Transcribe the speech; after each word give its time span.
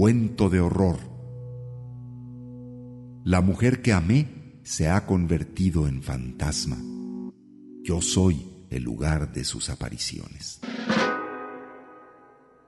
cuento 0.00 0.48
de 0.48 0.60
horror. 0.60 0.96
La 3.22 3.42
mujer 3.42 3.82
que 3.82 3.92
amé 3.92 4.60
se 4.64 4.88
ha 4.88 5.04
convertido 5.04 5.86
en 5.86 6.02
fantasma. 6.02 6.78
Yo 7.84 8.00
soy 8.00 8.66
el 8.70 8.82
lugar 8.82 9.34
de 9.34 9.44
sus 9.44 9.68
apariciones. 9.68 10.58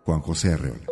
Juan 0.04 0.20
José 0.20 0.52
Arreola. 0.52 0.91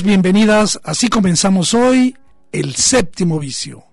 Bienvenidas. 0.00 0.80
Así 0.84 1.08
comenzamos 1.08 1.74
hoy 1.74 2.16
el 2.50 2.74
séptimo 2.74 3.38
vicio. 3.38 3.84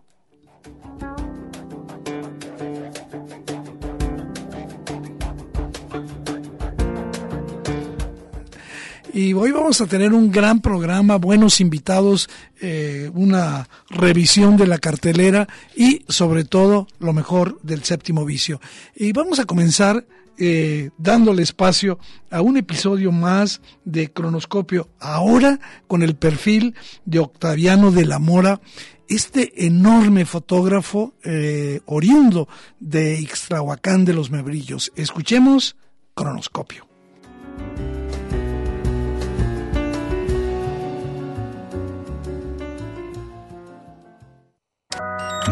Y 9.13 9.33
hoy 9.33 9.51
vamos 9.51 9.81
a 9.81 9.87
tener 9.87 10.13
un 10.13 10.31
gran 10.31 10.61
programa, 10.61 11.17
buenos 11.17 11.59
invitados, 11.59 12.29
eh, 12.61 13.11
una 13.13 13.67
revisión 13.89 14.55
de 14.55 14.67
la 14.67 14.77
cartelera 14.77 15.49
y 15.75 16.05
sobre 16.07 16.45
todo 16.45 16.87
lo 16.99 17.11
mejor 17.11 17.59
del 17.61 17.83
séptimo 17.83 18.23
vicio. 18.23 18.61
Y 18.95 19.11
vamos 19.11 19.39
a 19.39 19.45
comenzar 19.45 20.05
eh, 20.39 20.89
dándole 20.97 21.43
espacio 21.43 21.99
a 22.31 22.41
un 22.41 22.57
episodio 22.57 23.11
más 23.11 23.61
de 23.83 24.11
Cronoscopio, 24.11 24.87
ahora 24.99 25.59
con 25.87 26.01
el 26.01 26.15
perfil 26.15 26.75
de 27.05 27.19
Octaviano 27.19 27.91
de 27.91 28.05
la 28.05 28.19
Mora, 28.19 28.61
este 29.09 29.65
enorme 29.65 30.25
fotógrafo 30.25 31.13
eh, 31.23 31.81
oriundo 31.85 32.47
de 32.79 33.19
Ixtlahuacán 33.19 34.05
de 34.05 34.13
los 34.13 34.31
Membrillos. 34.31 34.91
Escuchemos 34.95 35.75
Cronoscopio. 36.13 36.87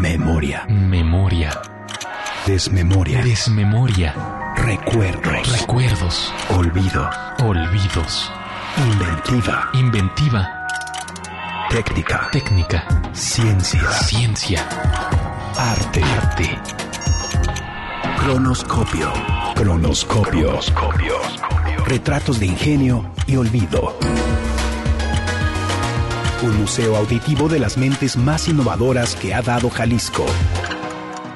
Memoria. 0.00 0.64
Memoria. 0.66 1.50
Desmemoria. 2.46 3.22
Desmemoria. 3.22 4.37
Recuerdos. 4.64 5.60
Recuerdos. 5.60 6.34
Olvido. 6.50 7.08
Olvidos. 7.38 8.30
Inventiva. 8.76 9.68
Inventiva. 9.72 10.48
Técnica. 11.70 12.28
Técnica. 12.32 12.84
Ciencia. 13.12 13.90
Ciencia. 14.02 14.68
Arte. 15.56 16.02
Arte. 16.02 16.58
Cronoscopio. 18.18 19.12
Cronoscopio. 19.54 20.58
Retratos 21.86 22.40
de 22.40 22.46
ingenio 22.46 23.04
y 23.26 23.36
olvido. 23.36 23.98
Un 26.42 26.60
museo 26.60 26.96
auditivo 26.96 27.48
de 27.48 27.58
las 27.58 27.76
mentes 27.76 28.16
más 28.16 28.48
innovadoras 28.48 29.14
que 29.16 29.34
ha 29.34 29.42
dado 29.42 29.70
Jalisco. 29.70 30.26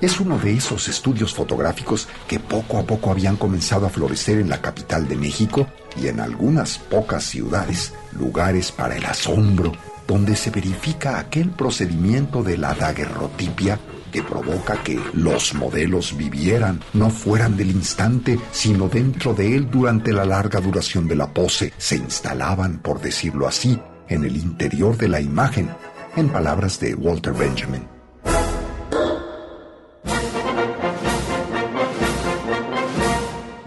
Es 0.00 0.20
uno 0.20 0.38
de 0.38 0.54
esos 0.54 0.86
estudios 0.86 1.34
fotográficos 1.34 2.06
que 2.28 2.38
poco 2.38 2.78
a 2.78 2.84
poco 2.84 3.10
habían 3.10 3.36
comenzado 3.36 3.84
a 3.86 3.90
florecer 3.90 4.38
en 4.38 4.48
la 4.48 4.60
capital 4.60 5.08
de 5.08 5.16
México 5.16 5.66
y 6.00 6.06
en 6.06 6.20
algunas 6.20 6.78
pocas 6.78 7.24
ciudades, 7.24 7.92
lugares 8.16 8.70
para 8.70 8.96
el 8.96 9.04
asombro, 9.04 9.72
donde 10.06 10.36
se 10.36 10.50
verifica 10.50 11.18
aquel 11.18 11.50
procedimiento 11.50 12.44
de 12.44 12.58
la 12.58 12.74
daguerrotipia 12.74 13.80
que 14.12 14.22
provoca 14.22 14.82
que 14.84 15.00
los 15.14 15.52
modelos 15.54 16.16
vivieran, 16.16 16.80
no 16.94 17.10
fueran 17.10 17.56
del 17.56 17.72
instante, 17.72 18.38
sino 18.52 18.88
dentro 18.88 19.34
de 19.34 19.56
él 19.56 19.68
durante 19.68 20.12
la 20.12 20.24
larga 20.24 20.60
duración 20.60 21.08
de 21.08 21.16
la 21.16 21.34
pose, 21.34 21.72
se 21.76 21.96
instalaban, 21.96 22.78
por 22.78 23.00
decirlo 23.00 23.48
así, 23.48 23.78
en 24.08 24.24
el 24.24 24.36
interior 24.36 24.96
de 24.96 25.08
la 25.08 25.20
imagen, 25.20 25.68
en 26.16 26.28
palabras 26.28 26.78
de 26.80 26.94
Walter 26.94 27.34
Benjamin. 27.34 27.97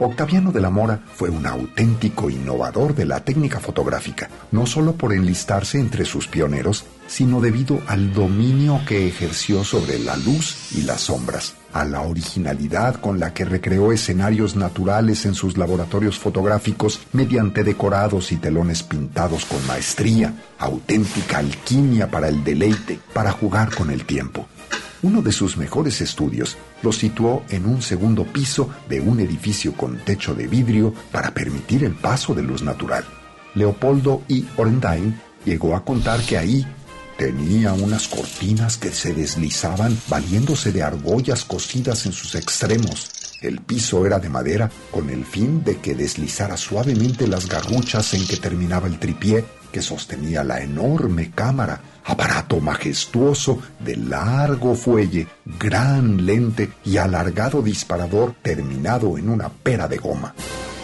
Octaviano 0.03 0.51
de 0.51 0.61
la 0.61 0.71
Mora 0.71 0.99
fue 1.13 1.29
un 1.29 1.45
auténtico 1.45 2.31
innovador 2.31 2.95
de 2.95 3.05
la 3.05 3.23
técnica 3.23 3.59
fotográfica, 3.59 4.31
no 4.49 4.65
solo 4.65 4.93
por 4.93 5.13
enlistarse 5.13 5.79
entre 5.79 6.05
sus 6.05 6.27
pioneros, 6.27 6.85
sino 7.05 7.39
debido 7.39 7.79
al 7.85 8.11
dominio 8.11 8.81
que 8.87 9.07
ejerció 9.07 9.63
sobre 9.63 9.99
la 9.99 10.17
luz 10.17 10.71
y 10.71 10.81
las 10.81 11.01
sombras, 11.01 11.53
a 11.71 11.85
la 11.85 12.01
originalidad 12.01 12.95
con 12.95 13.19
la 13.19 13.35
que 13.35 13.45
recreó 13.45 13.91
escenarios 13.91 14.55
naturales 14.55 15.27
en 15.27 15.35
sus 15.35 15.55
laboratorios 15.55 16.17
fotográficos 16.17 16.99
mediante 17.13 17.63
decorados 17.63 18.31
y 18.31 18.37
telones 18.37 18.81
pintados 18.81 19.45
con 19.45 19.63
maestría, 19.67 20.33
auténtica 20.57 21.37
alquimia 21.37 22.09
para 22.09 22.27
el 22.27 22.43
deleite, 22.43 22.97
para 23.13 23.31
jugar 23.31 23.69
con 23.75 23.91
el 23.91 24.05
tiempo. 24.05 24.47
Uno 25.03 25.21
de 25.21 25.31
sus 25.31 25.57
mejores 25.57 26.01
estudios 26.01 26.57
lo 26.81 26.91
situó 26.91 27.43
en 27.49 27.65
un 27.65 27.81
segundo 27.81 28.25
piso 28.25 28.69
de 28.89 29.01
un 29.01 29.19
edificio 29.19 29.73
con 29.73 29.97
techo 29.99 30.33
de 30.33 30.47
vidrio 30.47 30.93
para 31.11 31.33
permitir 31.33 31.83
el 31.83 31.93
paso 31.93 32.33
de 32.33 32.43
luz 32.43 32.63
natural. 32.63 33.05
Leopoldo 33.55 34.23
I. 34.27 34.47
Orendain 34.57 35.19
llegó 35.45 35.75
a 35.75 35.83
contar 35.83 36.21
que 36.21 36.37
ahí 36.37 36.65
tenía 37.17 37.73
unas 37.73 38.07
cortinas 38.07 38.77
que 38.77 38.91
se 38.91 39.13
deslizaban 39.13 39.97
valiéndose 40.07 40.71
de 40.71 40.83
argollas 40.83 41.45
cosidas 41.45 42.05
en 42.05 42.13
sus 42.13 42.35
extremos. 42.35 43.09
El 43.41 43.59
piso 43.61 44.05
era 44.05 44.19
de 44.19 44.29
madera 44.29 44.71
con 44.91 45.09
el 45.09 45.25
fin 45.25 45.63
de 45.63 45.77
que 45.77 45.95
deslizara 45.95 46.57
suavemente 46.57 47.27
las 47.27 47.47
garruchas 47.47 48.13
en 48.13 48.25
que 48.25 48.37
terminaba 48.37 48.87
el 48.87 48.99
tripié 48.99 49.45
que 49.71 49.81
sostenía 49.81 50.43
la 50.43 50.61
enorme 50.61 51.31
cámara, 51.31 51.81
aparato 52.05 52.59
majestuoso 52.59 53.59
de 53.79 53.95
largo 53.95 54.75
fuelle, 54.75 55.27
gran 55.59 56.25
lente 56.25 56.71
y 56.83 56.97
alargado 56.97 57.61
disparador 57.61 58.35
terminado 58.41 59.17
en 59.17 59.29
una 59.29 59.49
pera 59.49 59.87
de 59.87 59.97
goma. 59.97 60.33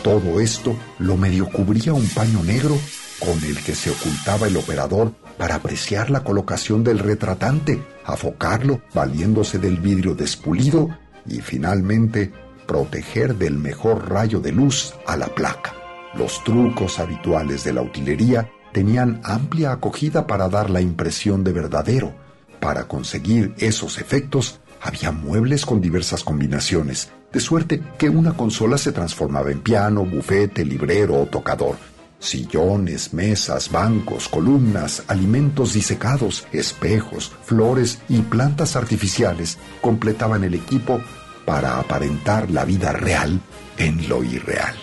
Todo 0.03 0.39
esto 0.39 0.75
lo 0.99 1.17
medio 1.17 1.49
cubría 1.49 1.93
un 1.93 2.07
paño 2.07 2.43
negro 2.43 2.77
con 3.19 3.43
el 3.43 3.57
que 3.63 3.75
se 3.75 3.89
ocultaba 3.89 4.47
el 4.47 4.57
operador 4.57 5.11
para 5.37 5.55
apreciar 5.55 6.09
la 6.09 6.23
colocación 6.23 6.83
del 6.83 6.99
retratante, 6.99 7.83
afocarlo 8.05 8.81
valiéndose 8.93 9.59
del 9.59 9.77
vidrio 9.77 10.15
despulido 10.15 10.89
y 11.25 11.41
finalmente 11.41 12.31
proteger 12.67 13.35
del 13.35 13.57
mejor 13.57 14.09
rayo 14.09 14.39
de 14.39 14.51
luz 14.51 14.93
a 15.05 15.17
la 15.17 15.27
placa. 15.27 15.73
Los 16.15 16.43
trucos 16.43 16.99
habituales 16.99 17.63
de 17.63 17.73
la 17.73 17.81
utilería 17.81 18.49
tenían 18.77 19.21
amplia 19.23 19.71
acogida 19.71 20.27
para 20.27 20.49
dar 20.49 20.69
la 20.69 20.81
impresión 20.81 21.43
de 21.43 21.51
verdadero. 21.51 22.13
Para 22.59 22.87
conseguir 22.87 23.55
esos 23.57 23.97
efectos 23.97 24.59
había 24.79 25.11
muebles 25.11 25.65
con 25.65 25.81
diversas 25.81 26.23
combinaciones, 26.23 27.09
de 27.33 27.39
suerte 27.39 27.81
que 27.97 28.07
una 28.07 28.33
consola 28.33 28.77
se 28.77 28.91
transformaba 28.91 29.49
en 29.49 29.61
piano, 29.61 30.05
bufete, 30.05 30.63
librero 30.63 31.19
o 31.19 31.25
tocador. 31.25 31.75
Sillones, 32.19 33.15
mesas, 33.15 33.71
bancos, 33.71 34.29
columnas, 34.29 35.01
alimentos 35.07 35.73
disecados, 35.73 36.45
espejos, 36.51 37.31
flores 37.45 37.97
y 38.07 38.19
plantas 38.19 38.75
artificiales 38.75 39.57
completaban 39.81 40.43
el 40.43 40.53
equipo 40.53 41.01
para 41.47 41.79
aparentar 41.79 42.51
la 42.51 42.63
vida 42.63 42.91
real 42.91 43.41
en 43.79 44.07
lo 44.07 44.23
irreal. 44.23 44.75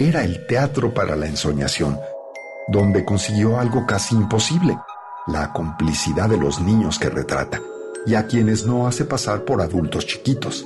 Era 0.00 0.22
el 0.22 0.46
teatro 0.46 0.94
para 0.94 1.16
la 1.16 1.26
ensoñación, 1.26 1.98
donde 2.68 3.04
consiguió 3.04 3.58
algo 3.58 3.86
casi 3.86 4.14
imposible, 4.14 4.78
la 5.26 5.52
complicidad 5.52 6.28
de 6.28 6.36
los 6.36 6.60
niños 6.60 6.98
que 6.98 7.10
retrata, 7.10 7.60
y 8.06 8.14
a 8.14 8.26
quienes 8.26 8.66
no 8.66 8.86
hace 8.86 9.04
pasar 9.04 9.44
por 9.44 9.60
adultos 9.60 10.06
chiquitos. 10.06 10.64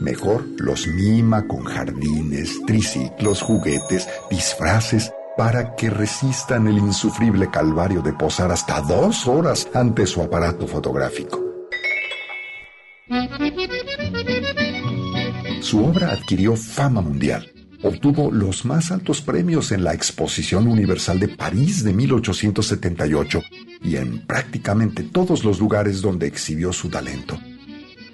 Mejor 0.00 0.44
los 0.58 0.86
mima 0.86 1.46
con 1.46 1.64
jardines, 1.64 2.60
triciclos, 2.66 3.40
juguetes, 3.40 4.06
disfraces, 4.30 5.12
para 5.36 5.74
que 5.74 5.90
resistan 5.90 6.66
el 6.66 6.78
insufrible 6.78 7.50
calvario 7.50 8.00
de 8.00 8.12
posar 8.12 8.50
hasta 8.50 8.80
dos 8.80 9.26
horas 9.26 9.68
ante 9.74 10.06
su 10.06 10.22
aparato 10.22 10.66
fotográfico. 10.66 11.42
Su 15.60 15.84
obra 15.84 16.12
adquirió 16.12 16.56
fama 16.56 17.00
mundial. 17.00 17.55
Obtuvo 17.86 18.32
los 18.32 18.64
más 18.64 18.90
altos 18.90 19.22
premios 19.22 19.70
en 19.70 19.84
la 19.84 19.94
Exposición 19.94 20.66
Universal 20.66 21.20
de 21.20 21.28
París 21.28 21.84
de 21.84 21.92
1878 21.92 23.42
y 23.80 23.94
en 23.94 24.26
prácticamente 24.26 25.04
todos 25.04 25.44
los 25.44 25.60
lugares 25.60 26.02
donde 26.02 26.26
exhibió 26.26 26.72
su 26.72 26.88
talento. 26.88 27.38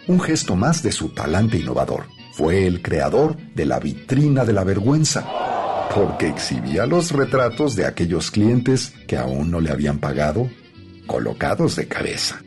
Un 0.08 0.20
gesto 0.20 0.56
más 0.56 0.82
de 0.82 0.92
su 0.92 1.08
talante 1.08 1.56
innovador 1.56 2.04
fue 2.34 2.66
el 2.66 2.82
creador 2.82 3.38
de 3.54 3.64
la 3.64 3.80
vitrina 3.80 4.44
de 4.44 4.52
la 4.52 4.62
vergüenza, 4.62 5.26
porque 5.94 6.28
exhibía 6.28 6.84
los 6.84 7.10
retratos 7.10 7.74
de 7.74 7.86
aquellos 7.86 8.30
clientes 8.30 8.92
que 9.08 9.16
aún 9.16 9.50
no 9.50 9.58
le 9.58 9.70
habían 9.70 10.00
pagado, 10.00 10.50
colocados 11.06 11.76
de 11.76 11.88
cabeza. 11.88 12.42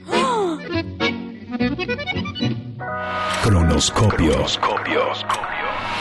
Cronoscopio. 3.43 4.45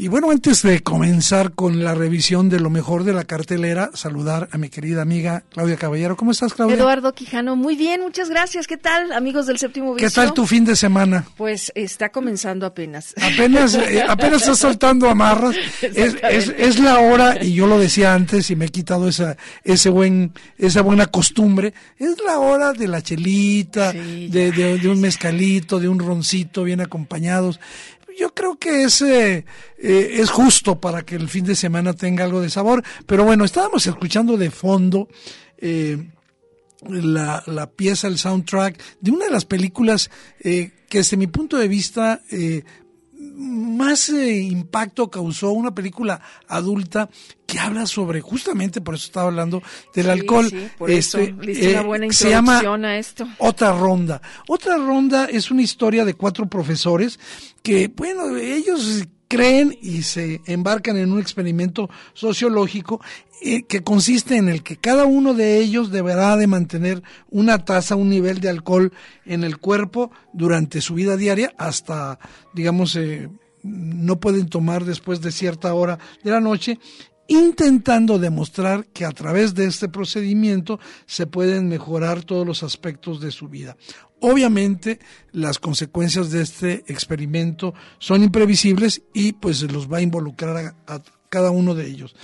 Y 0.00 0.06
bueno, 0.06 0.30
antes 0.30 0.62
de 0.62 0.80
comenzar 0.80 1.54
con 1.54 1.82
la 1.82 1.92
revisión 1.92 2.48
de 2.48 2.60
lo 2.60 2.70
mejor 2.70 3.02
de 3.02 3.12
la 3.12 3.24
cartelera, 3.24 3.90
saludar 3.94 4.48
a 4.52 4.56
mi 4.56 4.68
querida 4.68 5.02
amiga 5.02 5.42
Claudia 5.48 5.74
Caballero. 5.74 6.16
¿Cómo 6.16 6.30
estás, 6.30 6.54
Claudia? 6.54 6.76
Eduardo 6.76 7.12
Quijano, 7.14 7.56
muy 7.56 7.74
bien, 7.74 8.02
muchas 8.02 8.30
gracias. 8.30 8.68
¿Qué 8.68 8.76
tal, 8.76 9.10
amigos 9.10 9.48
del 9.48 9.58
Séptimo 9.58 9.94
Vicio? 9.94 10.08
¿Qué 10.08 10.14
tal 10.14 10.32
tu 10.34 10.46
fin 10.46 10.64
de 10.64 10.76
semana? 10.76 11.26
Pues 11.36 11.72
está 11.74 12.10
comenzando 12.10 12.64
apenas. 12.64 13.12
Apenas, 13.20 13.74
eh, 13.74 14.04
apenas 14.08 14.42
está 14.42 14.54
soltando 14.54 15.08
amarras. 15.10 15.56
Es, 15.82 16.16
es, 16.22 16.54
es, 16.56 16.78
la 16.78 17.00
hora, 17.00 17.42
y 17.42 17.54
yo 17.54 17.66
lo 17.66 17.78
decía 17.78 18.14
antes 18.14 18.50
y 18.50 18.56
me 18.56 18.66
he 18.66 18.68
quitado 18.68 19.08
esa, 19.08 19.36
ese 19.64 19.88
buen, 19.88 20.32
esa 20.58 20.82
buena 20.82 21.06
costumbre, 21.06 21.72
es 21.98 22.16
la 22.24 22.38
hora 22.38 22.72
de 22.72 22.86
la 22.86 23.02
chelita, 23.02 23.92
sí, 23.92 24.28
de, 24.28 24.52
de, 24.52 24.78
de 24.78 24.88
un 24.88 25.00
mezcalito, 25.00 25.80
de 25.80 25.88
un 25.88 25.98
roncito 25.98 26.62
bien 26.62 26.80
acompañados 26.80 27.58
yo 28.18 28.34
creo 28.34 28.58
que 28.58 28.84
es, 28.84 29.00
eh, 29.02 29.44
eh, 29.78 30.10
es 30.14 30.30
justo 30.30 30.80
para 30.80 31.02
que 31.02 31.14
el 31.14 31.28
fin 31.28 31.44
de 31.44 31.54
semana 31.54 31.92
tenga 31.92 32.24
algo 32.24 32.40
de 32.40 32.50
sabor. 32.50 32.82
Pero 33.06 33.24
bueno, 33.24 33.44
estábamos 33.44 33.86
escuchando 33.86 34.36
de 34.36 34.50
fondo 34.50 35.08
eh, 35.56 36.10
la, 36.88 37.42
la, 37.46 37.70
pieza, 37.70 38.08
el 38.08 38.18
soundtrack 38.18 38.80
de 39.00 39.10
una 39.10 39.26
de 39.26 39.30
las 39.30 39.44
películas 39.44 40.10
que 40.40 40.72
desde 40.90 41.16
mi 41.16 41.26
punto 41.26 41.56
de 41.58 41.68
vista 41.68 42.22
más 43.38 44.08
eh, 44.08 44.40
impacto 44.40 45.10
causó 45.10 45.52
una 45.52 45.74
película 45.74 46.20
adulta 46.48 47.08
que 47.48 47.58
habla 47.58 47.86
sobre, 47.86 48.20
justamente 48.20 48.82
por 48.82 48.94
eso 48.94 49.06
estaba 49.06 49.28
hablando 49.28 49.62
del 49.94 50.04
sí, 50.04 50.10
alcohol. 50.10 50.48
Sí, 50.50 50.68
por 50.76 50.90
este, 50.90 51.22
eso. 51.24 51.40
Eh, 51.42 51.72
una 51.72 51.82
buena 51.82 52.12
se 52.12 52.28
llama 52.28 52.60
a 52.60 52.98
esto. 52.98 53.26
Otra 53.38 53.72
Ronda. 53.72 54.20
Otra 54.46 54.76
Ronda 54.76 55.24
es 55.24 55.50
una 55.50 55.62
historia 55.62 56.04
de 56.04 56.12
cuatro 56.12 56.46
profesores 56.46 57.18
que, 57.62 57.88
bueno, 57.88 58.36
ellos 58.36 59.02
creen 59.28 59.78
y 59.80 60.02
se 60.02 60.42
embarcan 60.44 60.98
en 60.98 61.10
un 61.10 61.20
experimento 61.20 61.88
sociológico 62.12 63.00
eh, 63.40 63.62
que 63.62 63.82
consiste 63.82 64.36
en 64.36 64.50
el 64.50 64.62
que 64.62 64.76
cada 64.76 65.06
uno 65.06 65.32
de 65.32 65.58
ellos 65.58 65.90
deberá 65.90 66.36
de 66.36 66.46
mantener 66.46 67.02
una 67.30 67.64
tasa, 67.64 67.96
un 67.96 68.10
nivel 68.10 68.40
de 68.40 68.50
alcohol 68.50 68.92
en 69.24 69.42
el 69.42 69.56
cuerpo 69.56 70.10
durante 70.34 70.82
su 70.82 70.92
vida 70.94 71.16
diaria 71.16 71.54
hasta, 71.56 72.18
digamos, 72.52 72.94
eh, 72.96 73.30
no 73.62 74.20
pueden 74.20 74.48
tomar 74.48 74.84
después 74.84 75.20
de 75.20 75.32
cierta 75.32 75.72
hora 75.74 75.98
de 76.22 76.30
la 76.30 76.40
noche 76.40 76.78
intentando 77.28 78.18
demostrar 78.18 78.86
que 78.86 79.04
a 79.04 79.12
través 79.12 79.54
de 79.54 79.66
este 79.66 79.88
procedimiento 79.88 80.80
se 81.06 81.26
pueden 81.26 81.68
mejorar 81.68 82.24
todos 82.24 82.46
los 82.46 82.62
aspectos 82.62 83.20
de 83.20 83.30
su 83.30 83.48
vida. 83.48 83.76
Obviamente 84.20 84.98
las 85.30 85.58
consecuencias 85.58 86.30
de 86.30 86.42
este 86.42 86.84
experimento 86.88 87.74
son 87.98 88.24
imprevisibles 88.24 89.02
y 89.12 89.32
pues 89.32 89.62
los 89.70 89.92
va 89.92 89.98
a 89.98 90.02
involucrar 90.02 90.74
a, 90.86 90.94
a 90.94 91.02
cada 91.28 91.50
uno 91.50 91.74
de 91.74 91.86
ellos. 91.86 92.16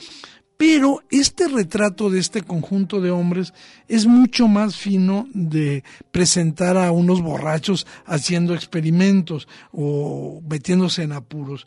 Pero 0.56 1.02
este 1.10 1.48
retrato 1.48 2.10
de 2.10 2.20
este 2.20 2.42
conjunto 2.42 3.00
de 3.00 3.10
hombres 3.10 3.52
es 3.88 4.06
mucho 4.06 4.48
más 4.48 4.76
fino 4.76 5.26
de 5.34 5.82
presentar 6.12 6.76
a 6.76 6.92
unos 6.92 7.20
borrachos 7.20 7.86
haciendo 8.06 8.54
experimentos 8.54 9.48
o 9.72 10.40
metiéndose 10.48 11.02
en 11.02 11.12
apuros. 11.12 11.66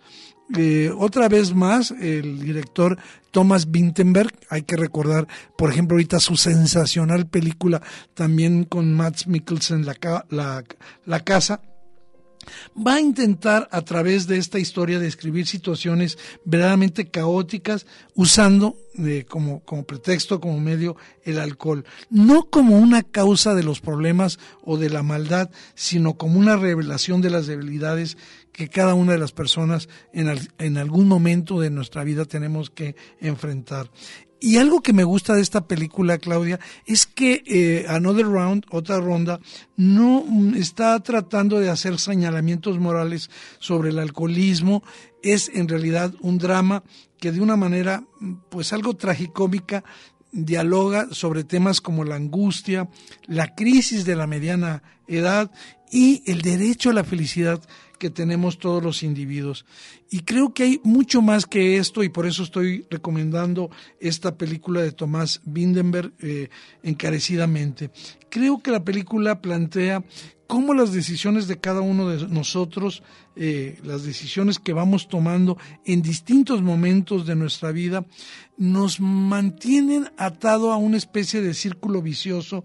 Eh, 0.56 0.92
otra 0.98 1.28
vez 1.28 1.54
más, 1.54 1.92
el 1.92 2.40
director 2.40 2.98
Thomas 3.32 3.70
Vinterberg, 3.70 4.34
hay 4.50 4.64
que 4.64 4.78
recordar, 4.78 5.28
por 5.58 5.70
ejemplo, 5.70 5.96
ahorita 5.96 6.20
su 6.20 6.38
sensacional 6.38 7.28
película 7.28 7.82
también 8.14 8.64
con 8.64 8.94
Matt 8.94 9.26
Mikkelsen, 9.26 9.86
la, 9.86 9.96
la, 10.30 10.64
la 11.06 11.20
Casa, 11.22 11.62
va 12.76 12.96
a 12.96 13.02
intentar 13.02 13.68
a 13.72 13.82
través 13.82 14.28
de 14.28 14.38
esta 14.38 14.60
historia 14.60 15.00
describir 15.00 15.48
situaciones 15.48 16.18
verdaderamente 16.46 17.10
caóticas 17.10 17.86
usando 18.16 18.78
eh, 18.98 19.26
como, 19.28 19.62
como 19.62 19.86
pretexto, 19.86 20.40
como 20.40 20.60
medio, 20.60 20.96
el 21.24 21.40
alcohol. 21.40 21.86
No 22.10 22.50
como 22.50 22.78
una 22.78 23.04
causa 23.04 23.54
de 23.54 23.64
los 23.64 23.82
problemas 23.82 24.40
o 24.64 24.78
de 24.78 24.90
la 24.90 25.04
maldad, 25.04 25.50
sino 25.76 26.18
como 26.18 26.40
una 26.40 26.58
revelación 26.58 27.22
de 27.22 27.30
las 27.30 27.48
debilidades 27.48 28.18
que 28.58 28.70
cada 28.70 28.96
una 28.96 29.12
de 29.12 29.20
las 29.20 29.34
personas 29.34 29.88
en, 30.12 30.36
en 30.58 30.78
algún 30.78 31.08
momento 31.08 31.60
de 31.60 31.70
nuestra 31.70 32.04
vida 32.04 32.26
tenemos 32.26 32.72
que 32.72 32.96
enfrentar. 33.22 33.92
Y 34.40 34.58
algo 34.58 34.82
que 34.82 34.94
me 34.94 35.04
gusta 35.04 35.36
de 35.36 35.42
esta 35.42 35.68
película, 35.68 36.18
Claudia, 36.18 36.60
es 36.88 37.06
que 37.06 37.44
eh, 37.46 37.86
Another 37.88 38.26
Round, 38.26 38.66
otra 38.72 39.00
ronda, 39.00 39.40
no 39.76 40.24
mm, 40.28 40.56
está 40.56 41.00
tratando 41.02 41.60
de 41.60 41.70
hacer 41.70 42.00
señalamientos 42.00 42.80
morales 42.80 43.30
sobre 43.60 43.92
el 43.92 44.00
alcoholismo. 44.00 44.84
Es 45.22 45.50
en 45.54 45.68
realidad 45.68 46.16
un 46.22 46.40
drama 46.40 46.84
que 47.20 47.32
de 47.32 47.42
una 47.42 47.58
manera, 47.58 48.04
mm, 48.20 48.34
pues 48.50 48.74
algo 48.74 48.96
tragicómica, 48.96 49.84
dialoga 50.32 51.10
sobre 51.12 51.44
temas 51.44 51.80
como 51.80 52.04
la 52.04 52.16
angustia, 52.16 52.90
la 53.28 53.54
crisis 53.54 54.04
de 54.04 54.16
la 54.16 54.26
mediana 54.26 54.82
edad 55.08 55.52
y 55.92 56.24
el 56.26 56.42
derecho 56.42 56.90
a 56.90 56.94
la 56.94 57.04
felicidad 57.04 57.62
que 57.98 58.10
tenemos 58.10 58.58
todos 58.58 58.84
los 58.84 59.04
individuos. 59.04 59.66
Y 60.10 60.22
creo 60.22 60.54
que 60.54 60.64
hay 60.64 60.82
mucho 60.84 61.22
más 61.22 61.46
que 61.46 61.78
esto 61.78 62.04
y 62.04 62.10
por 62.10 62.26
eso 62.26 62.44
estoy 62.44 62.86
recomendando 62.90 63.70
esta 64.00 64.38
película 64.38 64.82
de 64.82 64.92
Tomás 64.92 65.42
Bindenberg 65.46 66.14
eh, 66.20 66.50
encarecidamente. 66.84 67.92
Creo 68.30 68.60
que 68.60 68.72
la 68.72 68.84
película 68.84 69.42
plantea 69.42 70.04
cómo 70.48 70.74
las 70.74 70.94
decisiones 70.94 71.48
de 71.48 71.60
cada 71.60 71.82
uno 71.82 72.10
de 72.10 72.28
nosotros, 72.28 73.04
eh, 73.36 73.78
las 73.84 74.04
decisiones 74.04 74.60
que 74.60 74.74
vamos 74.74 75.08
tomando 75.08 75.58
en 75.86 76.02
distintos 76.02 76.62
momentos 76.62 77.26
de 77.26 77.36
nuestra 77.36 77.72
vida, 77.72 78.06
nos 78.58 79.00
mantienen 79.00 80.10
atado 80.18 80.72
a 80.72 80.78
una 80.78 80.98
especie 80.98 81.42
de 81.42 81.54
círculo 81.54 82.02
vicioso 82.02 82.64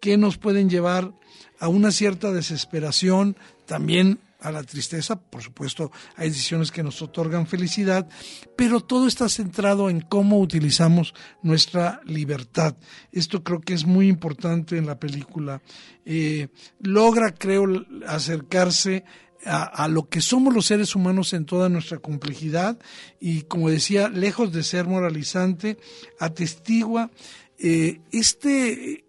que 0.00 0.16
nos 0.16 0.38
pueden 0.38 0.68
llevar 0.68 1.12
a 1.60 1.68
una 1.68 1.92
cierta 1.92 2.32
desesperación, 2.32 3.36
también 3.66 4.18
a 4.40 4.50
la 4.50 4.62
tristeza, 4.62 5.20
por 5.20 5.42
supuesto 5.42 5.90
hay 6.16 6.28
decisiones 6.28 6.70
que 6.70 6.82
nos 6.82 7.00
otorgan 7.02 7.46
felicidad, 7.46 8.08
pero 8.56 8.80
todo 8.80 9.06
está 9.06 9.28
centrado 9.28 9.90
en 9.90 10.00
cómo 10.00 10.40
utilizamos 10.40 11.14
nuestra 11.42 12.00
libertad. 12.04 12.76
Esto 13.12 13.42
creo 13.42 13.60
que 13.60 13.74
es 13.74 13.84
muy 13.84 14.08
importante 14.08 14.76
en 14.76 14.86
la 14.86 14.98
película. 14.98 15.62
Eh, 16.04 16.48
logra, 16.80 17.34
creo, 17.34 17.66
acercarse 18.06 19.04
a, 19.44 19.88
lo 19.88 20.08
que 20.08 20.20
somos 20.20 20.54
los 20.54 20.66
seres 20.66 20.94
humanos 20.94 21.32
en 21.32 21.46
toda 21.46 21.68
nuestra 21.68 21.98
complejidad 21.98 22.78
y, 23.20 23.42
como 23.42 23.70
decía, 23.70 24.08
lejos 24.08 24.52
de 24.52 24.62
ser 24.62 24.86
moralizante, 24.86 25.78
atestigua 26.18 27.10
eh, 27.58 28.00
este 28.12 29.04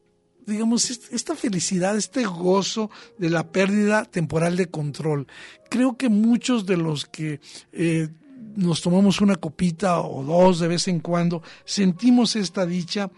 digamos, 0.46 0.90
esta 1.12 1.36
felicidad, 1.36 1.98
este 1.98 2.24
gozo 2.26 2.90
de 3.18 3.30
la 3.30 3.52
pérdida 3.52 4.06
temporal 4.06 4.58
de 4.58 4.68
control. 4.68 5.28
Creo 5.70 5.98
que 5.98 6.10
muchos 6.10 6.66
de 6.66 6.78
los 6.78 7.06
que 7.06 7.40
eh, 7.72 8.10
nos 8.56 8.82
tomamos 8.82 9.22
una 9.22 9.36
copita 9.36 10.02
o 10.02 10.24
dos 10.24 10.60
de 10.60 10.68
vez 10.68 10.88
en 10.88 11.00
cuando, 11.00 11.42
sentimos 11.64 12.36
esta 12.36 12.66
dicha 12.66 13.10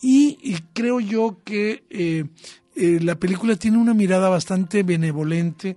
y, 0.00 0.56
creo 0.72 1.00
yo 1.00 1.40
que 1.44 1.84
eh, 1.90 2.24
eh, 2.76 3.00
la 3.02 3.16
película 3.16 3.56
tiene 3.56 3.78
una 3.78 3.94
mirada 3.94 4.28
bastante 4.28 4.84
benevolente 4.84 5.76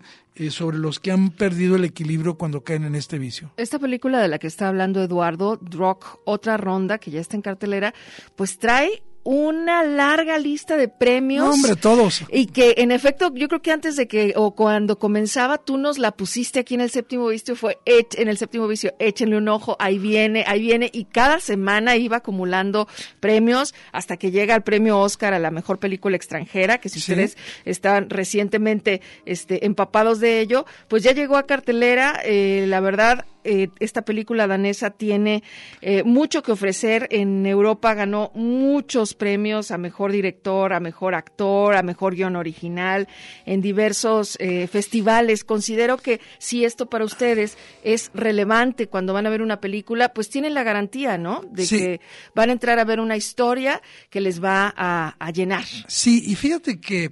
sobre 0.49 0.77
los 0.77 0.99
que 0.99 1.11
han 1.11 1.29
perdido 1.29 1.75
el 1.75 1.83
equilibrio 1.83 2.35
cuando 2.35 2.63
caen 2.63 2.85
en 2.85 2.95
este 2.95 3.19
vicio. 3.19 3.51
Esta 3.57 3.77
película 3.77 4.19
de 4.19 4.27
la 4.27 4.39
que 4.39 4.47
está 4.47 4.69
hablando 4.69 5.03
Eduardo, 5.03 5.59
Rock, 5.61 6.19
otra 6.25 6.57
ronda 6.57 6.97
que 6.97 7.11
ya 7.11 7.19
está 7.19 7.35
en 7.35 7.43
cartelera, 7.43 7.93
pues 8.35 8.57
trae 8.57 9.03
una 9.23 9.83
larga 9.83 10.37
lista 10.37 10.77
de 10.77 10.87
premios. 10.87 11.47
hombre, 11.47 11.75
todos. 11.75 12.23
Y 12.31 12.47
que 12.47 12.75
en 12.77 12.91
efecto, 12.91 13.31
yo 13.33 13.47
creo 13.47 13.61
que 13.61 13.71
antes 13.71 13.95
de 13.95 14.07
que, 14.07 14.33
o 14.35 14.51
cuando 14.55 14.97
comenzaba, 14.97 15.57
tú 15.57 15.77
nos 15.77 15.97
la 15.99 16.11
pusiste 16.11 16.59
aquí 16.59 16.75
en 16.75 16.81
el 16.81 16.89
séptimo 16.89 17.27
vicio, 17.27 17.55
fue 17.55 17.79
en 17.85 18.27
el 18.27 18.37
séptimo 18.37 18.67
vicio, 18.67 18.93
échenle 18.99 19.37
un 19.37 19.47
ojo, 19.47 19.75
ahí 19.79 19.99
viene, 19.99 20.43
ahí 20.47 20.61
viene, 20.61 20.89
y 20.91 21.05
cada 21.05 21.39
semana 21.39 21.95
iba 21.95 22.17
acumulando 22.17 22.87
premios 23.19 23.73
hasta 23.91 24.17
que 24.17 24.31
llega 24.31 24.55
el 24.55 24.61
premio 24.61 24.99
Oscar 24.99 25.33
a 25.33 25.39
la 25.39 25.51
mejor 25.51 25.79
película 25.79 26.15
extranjera, 26.15 26.79
que 26.79 26.89
si 26.89 26.99
ustedes 26.99 27.37
estaban 27.65 28.09
recientemente 28.09 29.01
este, 29.25 29.65
empapados 29.65 30.19
de 30.19 30.39
ello, 30.39 30.65
pues 30.87 31.03
ya 31.03 31.11
llegó 31.11 31.37
a 31.37 31.43
cartelera, 31.43 32.19
eh, 32.23 32.65
la 32.67 32.79
verdad, 32.79 33.25
eh, 33.43 33.69
esta 33.79 34.03
película 34.03 34.47
danesa 34.47 34.91
tiene 34.91 35.43
eh, 35.81 36.03
mucho 36.03 36.43
que 36.43 36.51
ofrecer. 36.51 37.07
En 37.11 37.45
Europa 37.45 37.93
ganó 37.93 38.31
muchos 38.35 39.13
premios 39.13 39.71
a 39.71 39.77
mejor 39.77 40.11
director, 40.11 40.73
a 40.73 40.79
mejor 40.79 41.15
actor, 41.15 41.75
a 41.75 41.83
mejor 41.83 42.15
guion 42.15 42.35
original, 42.35 43.07
en 43.45 43.61
diversos 43.61 44.37
eh, 44.39 44.67
festivales. 44.67 45.43
Considero 45.43 45.97
que 45.97 46.21
si 46.37 46.65
esto 46.65 46.87
para 46.87 47.05
ustedes 47.05 47.57
es 47.83 48.11
relevante 48.13 48.87
cuando 48.87 49.13
van 49.13 49.25
a 49.25 49.29
ver 49.29 49.41
una 49.41 49.59
película, 49.59 50.13
pues 50.13 50.29
tienen 50.29 50.53
la 50.53 50.63
garantía, 50.63 51.17
¿no? 51.17 51.41
De 51.51 51.67
que 51.67 52.01
van 52.35 52.49
a 52.49 52.53
entrar 52.53 52.79
a 52.79 52.85
ver 52.85 52.99
una 52.99 53.17
historia 53.17 53.81
que 54.09 54.21
les 54.21 54.43
va 54.43 54.73
a, 54.75 55.15
a 55.19 55.31
llenar. 55.31 55.65
Sí, 55.87 56.23
y 56.25 56.35
fíjate 56.35 56.79
que 56.79 57.11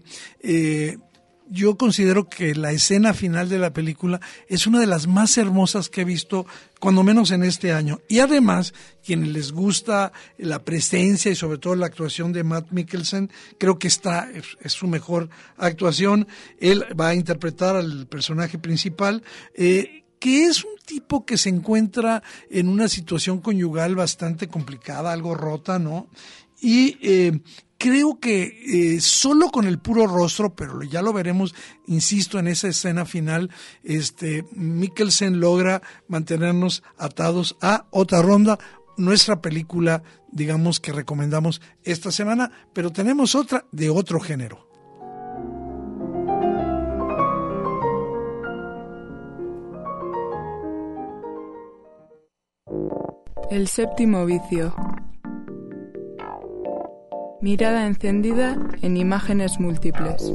yo 1.49 1.77
considero 1.77 2.29
que 2.29 2.55
la 2.55 2.71
escena 2.71 3.13
final 3.13 3.49
de 3.49 3.59
la 3.59 3.73
película 3.73 4.19
es 4.47 4.67
una 4.67 4.79
de 4.79 4.87
las 4.87 5.07
más 5.07 5.37
hermosas 5.37 5.89
que 5.89 6.01
he 6.01 6.05
visto, 6.05 6.45
cuando 6.79 7.03
menos 7.03 7.31
en 7.31 7.43
este 7.43 7.73
año. 7.73 7.99
Y 8.07 8.19
además, 8.19 8.73
quienes 9.03 9.29
les 9.29 9.51
gusta 9.51 10.11
la 10.37 10.63
presencia 10.63 11.31
y 11.31 11.35
sobre 11.35 11.57
todo 11.57 11.75
la 11.75 11.87
actuación 11.87 12.31
de 12.31 12.43
Matt 12.43 12.71
Mikkelsen, 12.71 13.31
creo 13.57 13.79
que 13.79 13.87
está, 13.87 14.29
es, 14.31 14.71
su 14.71 14.87
mejor 14.87 15.29
actuación. 15.57 16.27
Él 16.59 16.85
va 16.99 17.09
a 17.09 17.15
interpretar 17.15 17.75
al 17.75 18.07
personaje 18.07 18.59
principal. 18.59 19.23
Eh, 19.55 20.03
que 20.19 20.45
es 20.45 20.65
un 20.65 20.75
tipo 20.85 21.25
que 21.25 21.37
se 21.37 21.47
encuentra 21.47 22.21
en 22.49 22.67
una 22.67 22.89
situación 22.89 23.39
conyugal 23.39 23.95
bastante 23.95 24.49
complicada, 24.49 25.13
algo 25.13 25.33
rota, 25.33 25.79
¿no? 25.79 26.09
Y 26.61 26.97
eh, 27.01 27.39
creo 27.79 28.19
que 28.19 28.43
eh, 28.98 29.01
solo 29.01 29.50
con 29.50 29.65
el 29.65 29.79
puro 29.79 30.05
rostro, 30.05 30.53
pero 30.53 30.83
ya 30.83 31.01
lo 31.01 31.13
veremos, 31.13 31.55
insisto, 31.88 32.38
en 32.38 32.48
esa 32.48 32.67
escena 32.67 33.05
final, 33.05 33.50
este, 33.83 34.45
Mikkelsen 34.51 35.39
logra 35.39 35.81
mantenernos 36.07 36.83
atados 36.98 37.57
a 37.62 37.88
otra 37.89 38.21
ronda, 38.21 38.59
nuestra 38.98 39.41
película, 39.41 40.03
digamos, 40.29 40.81
que 40.81 40.91
recomendamos 40.91 41.62
esta 41.83 42.12
semana, 42.12 42.51
pero 42.74 42.91
tenemos 42.91 43.33
otra 43.33 43.65
de 43.71 43.89
otro 43.89 44.19
género. 44.19 44.67
El 53.50 53.67
séptimo 53.67 54.25
vicio. 54.25 54.75
Mirada 57.41 57.88
encendida 57.88 58.58
en 58.81 58.98
imágenes 58.98 59.62
múltiples. 59.62 60.34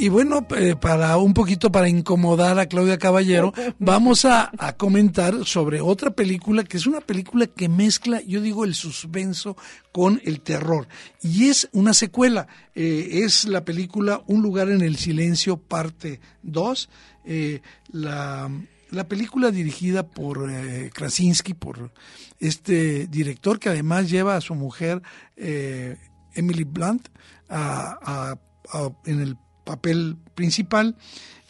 Y 0.00 0.08
bueno, 0.08 0.46
eh, 0.56 0.76
para 0.80 1.18
un 1.18 1.34
poquito 1.34 1.70
para 1.70 1.86
incomodar 1.86 2.58
a 2.58 2.64
Claudia 2.64 2.96
Caballero, 2.96 3.52
vamos 3.78 4.24
a, 4.24 4.50
comentar 4.78 5.44
sobre 5.44 5.82
otra 5.82 6.12
película 6.12 6.64
que 6.64 6.78
es 6.78 6.86
una 6.86 7.02
película 7.02 7.46
que 7.46 7.68
mezcla, 7.68 8.22
yo 8.22 8.40
digo, 8.40 8.64
el 8.64 8.74
suspenso 8.74 9.58
con 9.92 10.18
el 10.24 10.40
terror. 10.40 10.88
Y 11.20 11.48
es 11.48 11.68
una 11.72 11.92
secuela, 11.92 12.48
eh, 12.74 13.24
es 13.24 13.44
la 13.44 13.62
película 13.62 14.22
Un 14.26 14.40
lugar 14.40 14.70
en 14.70 14.80
el 14.80 14.96
silencio, 14.96 15.58
parte 15.58 16.18
2. 16.44 16.88
Eh, 17.26 17.60
la, 17.92 18.50
la, 18.90 19.06
película 19.06 19.50
dirigida 19.50 20.08
por 20.08 20.50
Krasinski, 20.94 21.52
por 21.52 21.92
este 22.38 23.06
director 23.06 23.58
que 23.58 23.68
además 23.68 24.08
lleva 24.08 24.34
a 24.34 24.40
su 24.40 24.54
mujer, 24.54 25.02
Emily 25.36 26.64
Blunt, 26.64 27.06
a, 27.50 28.38
en 29.04 29.20
el 29.20 29.36
papel 29.70 30.16
principal. 30.34 30.96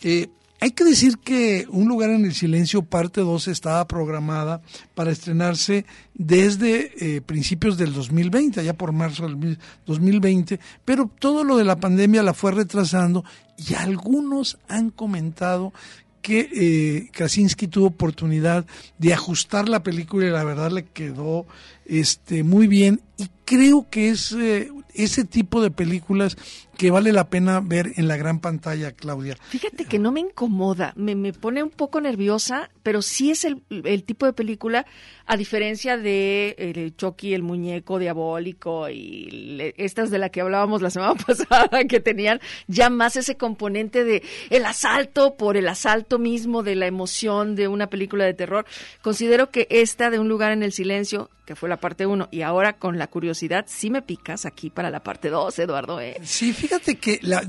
Eh, 0.03 0.29
hay 0.62 0.73
que 0.73 0.85
decir 0.85 1.17
que 1.19 1.67
Un 1.71 1.89
lugar 1.89 2.11
en 2.11 2.27
el 2.27 2.35
silencio, 2.35 2.83
parte 2.83 3.23
2, 3.23 3.49
estaba 3.49 3.89
programada 3.89 4.61
para 4.95 5.11
estrenarse 5.11 5.87
desde 6.12 6.93
eh, 7.17 7.23
principios 7.23 7.79
del 7.79 7.95
2020, 7.95 8.61
allá 8.61 8.75
por 8.75 8.93
marzo 8.93 9.27
del 9.27 9.59
2020, 9.87 10.61
pero 10.85 11.11
todo 11.19 11.45
lo 11.45 11.57
de 11.57 11.65
la 11.65 11.81
pandemia 11.81 12.23
la 12.23 12.35
fue 12.35 12.53
retrasando 12.53 13.25
y 13.57 13.73
algunos 13.75 14.59
han 14.69 14.91
comentado 14.91 15.73
que 16.21 17.09
eh, 17.11 17.69
tuvo 17.69 17.87
oportunidad 17.87 18.67
de 18.99 19.15
ajustar 19.15 19.69
la 19.69 19.83
película 19.83 20.27
y 20.27 20.31
la 20.31 20.45
verdad 20.45 20.71
le 20.71 20.85
quedó 20.85 21.47
este 21.87 22.45
muy 22.45 22.67
bien 22.67 23.00
y 23.17 23.31
creo 23.45 23.87
que 23.91 24.11
es 24.11 24.33
eh, 24.33 24.71
ese 24.95 25.25
tipo 25.25 25.62
de 25.62 25.71
películas 25.71 26.37
que 26.81 26.91
vale 26.91 27.13
la 27.13 27.29
pena 27.29 27.61
ver 27.61 27.93
en 27.97 28.09
la 28.09 28.17
gran 28.17 28.41
pantalla, 28.41 28.93
Claudia. 28.93 29.37
Fíjate 29.51 29.85
que 29.85 29.99
no 29.99 30.13
me 30.13 30.21
incomoda, 30.21 30.95
me, 30.97 31.15
me 31.15 31.35
pone 31.35 31.63
un 31.63 31.69
poco 31.69 32.01
nerviosa, 32.01 32.71
pero 32.83 33.03
sí 33.03 33.31
es 33.31 33.45
el, 33.45 33.63
el 33.69 34.03
tipo 34.03 34.25
de 34.25 34.33
película, 34.33 34.87
a 35.27 35.37
diferencia 35.37 35.99
de 35.99 36.57
el 36.57 36.97
Chucky, 36.97 37.35
el 37.35 37.43
muñeco 37.43 37.99
diabólico 37.99 38.89
y 38.89 39.31
le, 39.31 39.75
estas 39.77 40.11
de 40.11 40.17
la 40.17 40.31
que 40.31 40.41
hablábamos 40.41 40.81
la 40.81 40.89
semana 40.89 41.15
pasada, 41.27 41.85
que 41.85 42.01
tenían 42.01 42.41
ya 42.67 42.89
más 42.89 43.15
ese 43.17 43.37
componente 43.37 44.03
de 44.03 44.23
el 44.49 44.65
asalto 44.65 45.37
por 45.37 45.59
el 45.59 45.69
asalto 45.69 46.19
mismo, 46.19 46.63
de 46.63 46.77
la 46.77 46.87
emoción 46.87 47.57
de 47.57 47.69
una 47.69 47.89
película 47.89 48.25
de 48.25 48.33
terror. 48.33 48.65
Considero 49.03 49.51
que 49.51 49.67
esta 49.69 50.09
de 50.09 50.19
Un 50.19 50.31
lugar 50.31 50.53
en 50.53 50.63
el 50.63 50.73
silencio, 50.73 51.29
que 51.45 51.57
fue 51.57 51.69
la 51.69 51.77
parte 51.77 52.07
uno, 52.07 52.29
y 52.31 52.41
ahora 52.41 52.79
con 52.79 52.97
la 52.97 53.09
curiosidad, 53.09 53.67
sí 53.69 53.91
me 53.91 54.01
picas 54.01 54.47
aquí 54.47 54.71
para 54.71 54.89
la 54.89 55.01
parte 55.01 55.29
dos, 55.29 55.59
Eduardo. 55.59 56.01
¿eh? 56.01 56.17
Sí, 56.23 56.55
fíjate 56.55 56.70
que 56.79 57.19
la, 57.23 57.43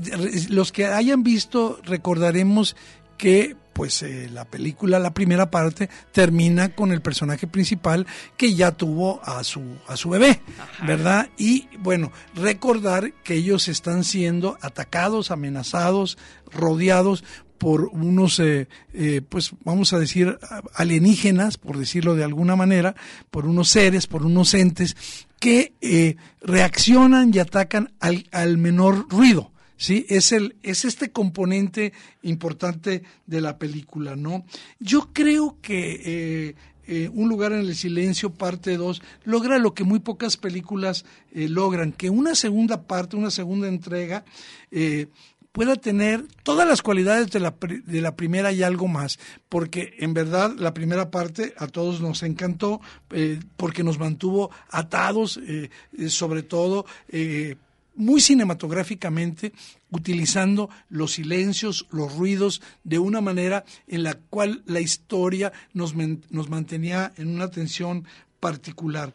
los 0.48 0.72
que 0.72 0.86
hayan 0.86 1.22
visto 1.22 1.80
recordaremos 1.84 2.76
que 3.16 3.56
pues 3.72 4.02
eh, 4.02 4.28
la 4.30 4.44
película, 4.44 4.98
la 4.98 5.14
primera 5.14 5.50
parte, 5.50 5.88
termina 6.12 6.74
con 6.74 6.92
el 6.92 7.00
personaje 7.00 7.46
principal 7.46 8.06
que 8.36 8.54
ya 8.54 8.72
tuvo 8.72 9.22
a 9.24 9.42
su, 9.44 9.62
a 9.86 9.96
su 9.96 10.10
bebé, 10.10 10.42
Ajá. 10.58 10.86
¿verdad? 10.86 11.30
Y 11.38 11.68
bueno, 11.78 12.12
recordar 12.34 13.14
que 13.24 13.34
ellos 13.34 13.68
están 13.68 14.04
siendo 14.04 14.58
atacados, 14.60 15.30
amenazados, 15.30 16.18
rodeados 16.50 17.24
por 17.56 17.84
unos, 17.92 18.40
eh, 18.40 18.68
eh, 18.92 19.22
pues 19.26 19.52
vamos 19.64 19.92
a 19.92 19.98
decir, 19.98 20.38
alienígenas, 20.74 21.58
por 21.58 21.78
decirlo 21.78 22.16
de 22.16 22.24
alguna 22.24 22.56
manera, 22.56 22.96
por 23.30 23.46
unos 23.46 23.68
seres, 23.68 24.08
por 24.08 24.26
unos 24.26 24.52
entes 24.54 24.96
que 25.42 25.74
eh, 25.80 26.14
reaccionan 26.40 27.34
y 27.34 27.40
atacan 27.40 27.92
al, 27.98 28.28
al 28.30 28.58
menor 28.58 29.08
ruido. 29.10 29.50
¿sí? 29.76 30.06
Es, 30.08 30.30
el, 30.30 30.54
es 30.62 30.84
este 30.84 31.10
componente 31.10 31.92
importante 32.22 33.02
de 33.26 33.40
la 33.40 33.58
película, 33.58 34.14
¿no? 34.14 34.44
Yo 34.78 35.10
creo 35.12 35.58
que 35.60 36.00
eh, 36.04 36.54
eh, 36.84 37.08
Un 37.14 37.28
lugar 37.28 37.52
en 37.52 37.60
el 37.60 37.76
silencio, 37.76 38.30
parte 38.30 38.76
2, 38.76 39.02
logra 39.24 39.58
lo 39.58 39.72
que 39.72 39.84
muy 39.84 40.00
pocas 40.00 40.36
películas 40.36 41.04
eh, 41.32 41.48
logran, 41.48 41.92
que 41.92 42.10
una 42.10 42.34
segunda 42.34 42.82
parte, 42.82 43.16
una 43.16 43.30
segunda 43.30 43.68
entrega, 43.68 44.24
eh, 44.72 45.06
pueda 45.52 45.76
tener 45.76 46.26
todas 46.42 46.66
las 46.66 46.82
cualidades 46.82 47.30
de 47.30 47.40
la, 47.40 47.54
de 47.60 48.00
la 48.00 48.16
primera 48.16 48.52
y 48.52 48.62
algo 48.62 48.88
más, 48.88 49.18
porque 49.48 49.94
en 49.98 50.14
verdad 50.14 50.54
la 50.56 50.74
primera 50.74 51.10
parte 51.10 51.54
a 51.58 51.66
todos 51.66 52.00
nos 52.00 52.22
encantó, 52.22 52.80
eh, 53.10 53.38
porque 53.56 53.84
nos 53.84 53.98
mantuvo 53.98 54.50
atados, 54.70 55.38
eh, 55.46 55.68
sobre 56.08 56.42
todo 56.42 56.86
eh, 57.08 57.56
muy 57.94 58.22
cinematográficamente, 58.22 59.52
utilizando 59.90 60.70
los 60.88 61.12
silencios, 61.12 61.86
los 61.90 62.16
ruidos, 62.16 62.62
de 62.82 62.98
una 62.98 63.20
manera 63.20 63.66
en 63.86 64.02
la 64.02 64.14
cual 64.14 64.62
la 64.64 64.80
historia 64.80 65.52
nos, 65.74 65.94
nos 65.94 66.48
mantenía 66.48 67.12
en 67.18 67.28
una 67.28 67.50
tensión 67.50 68.06
particular. 68.40 69.12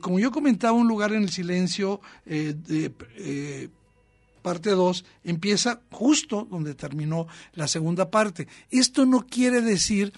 Como 0.00 0.20
yo 0.20 0.30
comentaba, 0.30 0.72
un 0.72 0.86
lugar 0.86 1.12
en 1.12 1.24
el 1.24 1.30
silencio 1.30 2.00
de, 2.24 2.92
parte 4.42 4.70
2 4.70 5.04
empieza 5.24 5.80
justo 5.90 6.46
donde 6.50 6.74
terminó 6.74 7.26
la 7.54 7.68
segunda 7.68 8.10
parte. 8.10 8.48
Esto 8.70 9.06
no 9.06 9.26
quiere 9.26 9.60
decir 9.62 10.12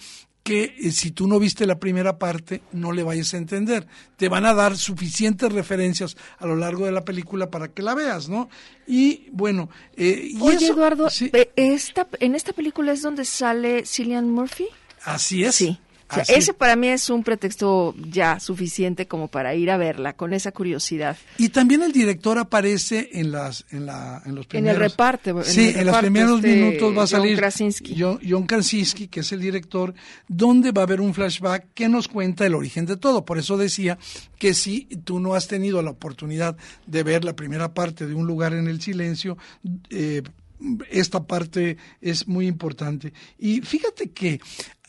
que 0.45 0.75
eh, 0.77 0.91
si 0.91 1.09
tú 1.09 1.27
no 1.27 1.39
viste 1.39 1.65
la 1.65 1.79
primera 1.79 2.19
parte 2.19 2.61
no 2.71 2.91
le 2.91 3.01
vayas 3.01 3.33
a 3.33 3.37
entender. 3.37 3.87
Te 4.15 4.29
van 4.29 4.45
a 4.45 4.53
dar 4.53 4.77
suficientes 4.77 5.51
referencias 5.51 6.15
a 6.37 6.45
lo 6.45 6.55
largo 6.55 6.85
de 6.85 6.91
la 6.91 7.03
película 7.03 7.49
para 7.49 7.69
que 7.69 7.81
la 7.81 7.95
veas, 7.95 8.29
¿no? 8.29 8.47
Y 8.85 9.27
bueno, 9.31 9.69
eh, 9.97 10.29
y 10.33 10.41
Oye, 10.41 10.57
eso, 10.57 10.73
Eduardo, 10.73 11.09
sí, 11.09 11.31
esta, 11.55 12.07
¿en 12.19 12.35
esta 12.35 12.53
película 12.53 12.91
es 12.91 13.01
donde 13.01 13.25
sale 13.25 13.85
Cillian 13.87 14.29
Murphy? 14.29 14.67
así 15.03 15.43
es. 15.43 15.55
Sí. 15.55 15.79
O 16.09 16.13
sea, 16.13 16.21
Así. 16.23 16.33
ese 16.35 16.53
para 16.53 16.75
mí 16.75 16.87
es 16.87 17.09
un 17.09 17.23
pretexto 17.23 17.95
ya 17.97 18.39
suficiente 18.39 19.07
como 19.07 19.27
para 19.27 19.55
ir 19.55 19.71
a 19.71 19.77
verla 19.77 20.13
con 20.13 20.33
esa 20.33 20.51
curiosidad. 20.51 21.17
Y 21.37 21.49
también 21.49 21.81
el 21.81 21.91
director 21.91 22.37
aparece 22.37 23.09
en 23.13 23.31
las 23.31 23.65
en 23.71 23.87
la 23.87 24.21
en 24.25 24.35
los 24.35 24.45
En 24.45 24.49
primeros 24.49 24.75
el 24.75 24.89
reparto. 24.89 25.29
en 25.39 25.43
sí, 25.43 25.69
el 25.69 25.77
en 25.79 25.85
los 25.87 25.95
reparto, 25.95 25.99
primeros 26.01 26.35
este, 26.45 26.55
minutos 26.55 26.89
va 26.91 26.95
a 26.95 26.95
John 26.97 27.07
salir 27.07 27.37
Krasinski. 27.37 27.95
John, 27.97 28.19
John 28.27 28.45
Krasinski, 28.45 29.07
que 29.07 29.21
es 29.21 29.31
el 29.31 29.41
director, 29.41 29.95
donde 30.27 30.71
va 30.71 30.81
a 30.81 30.85
haber 30.85 31.01
un 31.01 31.13
flashback 31.13 31.69
que 31.73 31.89
nos 31.89 32.07
cuenta 32.07 32.45
el 32.45 32.53
origen 32.53 32.85
de 32.85 32.97
todo. 32.97 33.25
Por 33.25 33.39
eso 33.39 33.57
decía 33.57 33.97
que 34.37 34.53
si 34.53 34.81
tú 35.03 35.19
no 35.19 35.33
has 35.33 35.47
tenido 35.47 35.81
la 35.81 35.89
oportunidad 35.91 36.55
de 36.85 37.01
ver 37.03 37.25
la 37.25 37.35
primera 37.35 37.73
parte 37.73 38.05
de 38.05 38.13
Un 38.13 38.27
lugar 38.27 38.53
en 38.53 38.67
el 38.67 38.79
silencio, 38.79 39.37
eh, 39.89 40.21
esta 40.89 41.25
parte 41.25 41.77
es 42.01 42.27
muy 42.27 42.47
importante. 42.47 43.13
Y 43.37 43.61
fíjate 43.61 44.11
que 44.11 44.39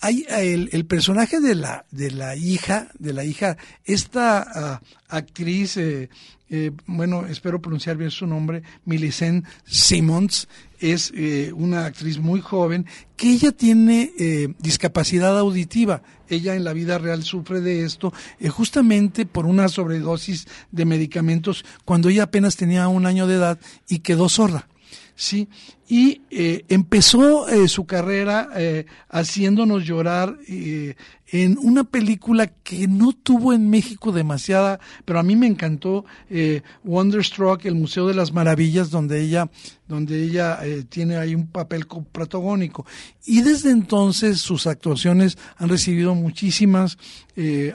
hay 0.01 0.27
el, 0.29 0.69
el 0.73 0.85
personaje 0.87 1.41
de 1.41 1.55
la 1.55 1.87
de 1.91 2.11
la 2.11 2.37
hija 2.37 2.89
de 2.99 3.13
la 3.13 3.25
hija 3.25 3.57
esta 3.85 4.81
uh, 4.83 4.87
actriz 5.09 5.77
eh, 5.77 6.11
eh, 6.51 6.71
bueno 6.87 7.27
espero 7.27 7.63
pronunciar 7.63 7.97
bien 7.97 8.11
su 8.11 8.27
nombre 8.27 8.63
Millicent 8.85 9.47
Simmons 9.65 10.49
es 10.81 11.13
eh, 11.15 11.53
una 11.55 11.87
actriz 11.87 12.19
muy 12.19 12.41
joven 12.41 12.87
que 13.17 13.31
ella 13.31 13.53
tiene 13.53 14.13
eh, 14.19 14.49
discapacidad 14.59 15.39
auditiva 15.39 16.03
ella 16.29 16.55
en 16.55 16.65
la 16.65 16.73
vida 16.73 16.99
real 16.99 17.23
sufre 17.23 17.61
de 17.61 17.85
esto 17.85 18.13
eh, 18.39 18.49
justamente 18.49 19.25
por 19.25 19.47
una 19.47 19.69
sobredosis 19.69 20.47
de 20.71 20.85
medicamentos 20.85 21.65
cuando 21.85 22.11
ella 22.11 22.25
apenas 22.25 22.57
tenía 22.57 22.89
un 22.89 23.07
año 23.07 23.27
de 23.27 23.37
edad 23.37 23.59
y 23.89 24.01
quedó 24.01 24.29
sorda 24.29 24.69
sí 25.17 25.49
y 25.89 26.23
eh, 26.31 26.65
empezó 26.69 27.49
eh, 27.49 27.69
su 27.69 27.87
carrera 27.87 28.49
eh, 28.57 28.87
haciéndonos 29.09 29.85
llorar 29.85 30.37
eh, 30.49 30.97
en 31.29 31.59
una 31.61 31.83
película 31.85 32.47
que 32.47 32.87
no 32.87 33.13
tuvo 33.13 33.53
en 33.53 33.69
México 33.69 34.13
demasiada, 34.13 34.79
pero 35.05 35.19
a 35.19 35.25
mí 35.25 35.35
me 35.35 35.47
encantó 35.47 36.05
eh, 36.31 36.63
Wonderstruck, 36.85 37.65
el 37.65 37.75
Museo 37.75 38.07
de 38.07 38.15
las 38.15 38.33
Maravillas, 38.33 38.91
donde 38.91 39.21
ella, 39.23 39.51
donde 39.89 40.23
ella 40.23 40.61
eh, 40.63 40.85
tiene 40.89 41.17
ahí 41.17 41.35
un 41.35 41.49
papel 41.49 41.87
protagónico. 42.13 42.87
Y 43.25 43.43
desde 43.43 43.71
entonces 43.71 44.41
sus 44.41 44.69
actuaciones 44.69 45.37
han 45.57 45.69
recibido 45.69 46.15
muchísimas 46.15 46.97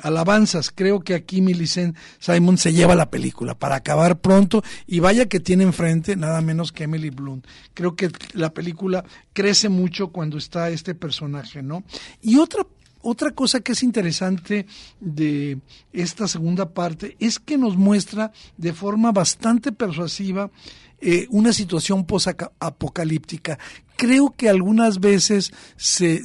alabanzas. 0.02 0.72
Creo 0.72 1.02
que 1.02 1.14
aquí 1.14 1.40
Millicent 1.40 1.96
Simon 2.18 2.58
se 2.58 2.74
lleva 2.74 2.96
la 2.96 3.12
película 3.12 3.54
para 3.54 3.76
acabar 3.76 4.20
pronto 4.20 4.64
y 4.88 5.02
vaya 5.02 5.28
que 5.28 5.40
tiene 5.40 5.64
enfrente 5.64 6.16
nada 6.16 6.42
menos 6.42 6.72
que 6.72 6.86
Emily 6.86 7.12
Blunt. 7.12 7.46
Creo 7.76 7.96
que 7.96 8.01
la 8.34 8.54
película 8.54 9.04
crece 9.34 9.70
mucho 9.70 10.08
cuando 10.10 10.38
está 10.38 10.70
este 10.70 10.96
personaje, 10.96 11.62
¿no? 11.62 11.84
Y 12.22 12.38
otra 12.38 12.66
otra 13.04 13.32
cosa 13.32 13.62
que 13.62 13.72
es 13.72 13.82
interesante 13.82 14.68
de 15.00 15.60
esta 15.92 16.28
segunda 16.28 16.70
parte 16.70 17.18
es 17.20 17.40
que 17.40 17.58
nos 17.58 17.76
muestra 17.76 18.32
de 18.58 18.74
forma 18.74 19.12
bastante 19.12 19.72
persuasiva 19.72 20.52
eh, 21.00 21.26
una 21.32 21.52
situación 21.52 22.06
posapocalíptica. 22.06 23.58
Creo 23.96 24.36
que 24.38 24.50
algunas 24.50 25.00
veces 25.00 25.52
se 25.78 26.22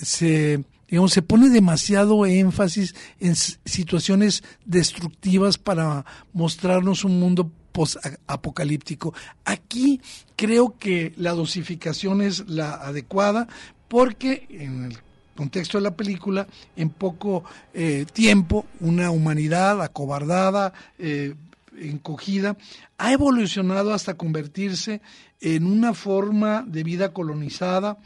digamos, 0.88 1.12
se 1.12 1.22
pone 1.22 1.48
demasiado 1.48 2.26
énfasis 2.26 2.94
en 3.20 3.34
situaciones 3.34 4.42
destructivas 4.64 5.58
para 5.58 6.04
mostrarnos 6.32 7.04
un 7.04 7.18
mundo 7.18 7.50
post-apocalíptico. 7.76 9.12
Aquí 9.44 10.00
creo 10.34 10.78
que 10.78 11.12
la 11.18 11.32
dosificación 11.32 12.22
es 12.22 12.48
la 12.48 12.72
adecuada 12.72 13.48
porque 13.86 14.46
en 14.48 14.86
el 14.86 14.98
contexto 15.36 15.76
de 15.76 15.84
la 15.84 15.94
película, 15.94 16.46
en 16.74 16.88
poco 16.88 17.44
eh, 17.74 18.06
tiempo, 18.10 18.64
una 18.80 19.10
humanidad 19.10 19.82
acobardada, 19.82 20.72
eh, 20.98 21.34
encogida, 21.78 22.56
ha 22.96 23.12
evolucionado 23.12 23.92
hasta 23.92 24.14
convertirse 24.14 25.02
en 25.42 25.66
una 25.66 25.92
forma 25.92 26.64
de 26.66 26.82
vida 26.82 27.12
colonizada 27.12 27.98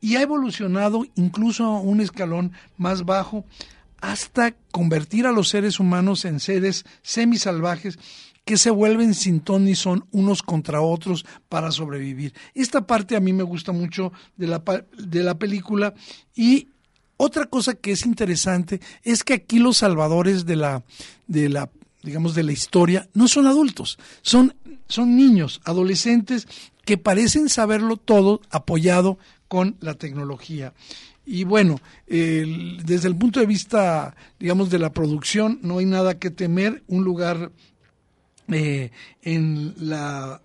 y 0.00 0.16
ha 0.16 0.22
evolucionado 0.22 1.04
incluso 1.16 1.64
a 1.64 1.80
un 1.80 2.00
escalón 2.00 2.52
más 2.78 3.04
bajo 3.04 3.44
hasta 4.00 4.54
convertir 4.70 5.26
a 5.26 5.32
los 5.32 5.50
seres 5.50 5.80
humanos 5.80 6.24
en 6.24 6.40
seres 6.40 6.86
semisalvajes 7.02 7.98
que 8.48 8.56
se 8.56 8.70
vuelven 8.70 9.12
sin 9.12 9.40
ton 9.40 9.66
ni 9.66 9.74
son 9.74 10.06
unos 10.10 10.42
contra 10.42 10.80
otros 10.80 11.26
para 11.50 11.70
sobrevivir. 11.70 12.32
Esta 12.54 12.86
parte 12.86 13.14
a 13.14 13.20
mí 13.20 13.34
me 13.34 13.42
gusta 13.42 13.72
mucho 13.72 14.10
de 14.38 14.46
la, 14.46 14.62
de 14.96 15.22
la 15.22 15.38
película 15.38 15.92
y 16.34 16.68
otra 17.18 17.44
cosa 17.44 17.74
que 17.74 17.92
es 17.92 18.06
interesante 18.06 18.80
es 19.02 19.22
que 19.22 19.34
aquí 19.34 19.58
los 19.58 19.76
salvadores 19.76 20.46
de 20.46 20.56
la, 20.56 20.82
de 21.26 21.50
la 21.50 21.68
digamos, 22.02 22.34
de 22.34 22.42
la 22.42 22.52
historia, 22.52 23.06
no 23.12 23.28
son 23.28 23.46
adultos, 23.46 23.98
son, 24.22 24.54
son 24.88 25.14
niños, 25.14 25.60
adolescentes 25.66 26.48
que 26.86 26.96
parecen 26.96 27.50
saberlo 27.50 27.98
todo 27.98 28.40
apoyado 28.48 29.18
con 29.48 29.76
la 29.80 29.92
tecnología. 29.92 30.72
Y 31.26 31.44
bueno, 31.44 31.78
desde 32.06 33.08
el 33.08 33.14
punto 33.14 33.40
de 33.40 33.46
vista, 33.46 34.16
digamos, 34.40 34.70
de 34.70 34.78
la 34.78 34.94
producción, 34.94 35.58
no 35.60 35.76
hay 35.76 35.84
nada 35.84 36.18
que 36.18 36.30
temer. 36.30 36.82
Un 36.86 37.04
lugar 37.04 37.52
eh, 38.48 38.90
en 39.22 39.74
la 39.78 40.40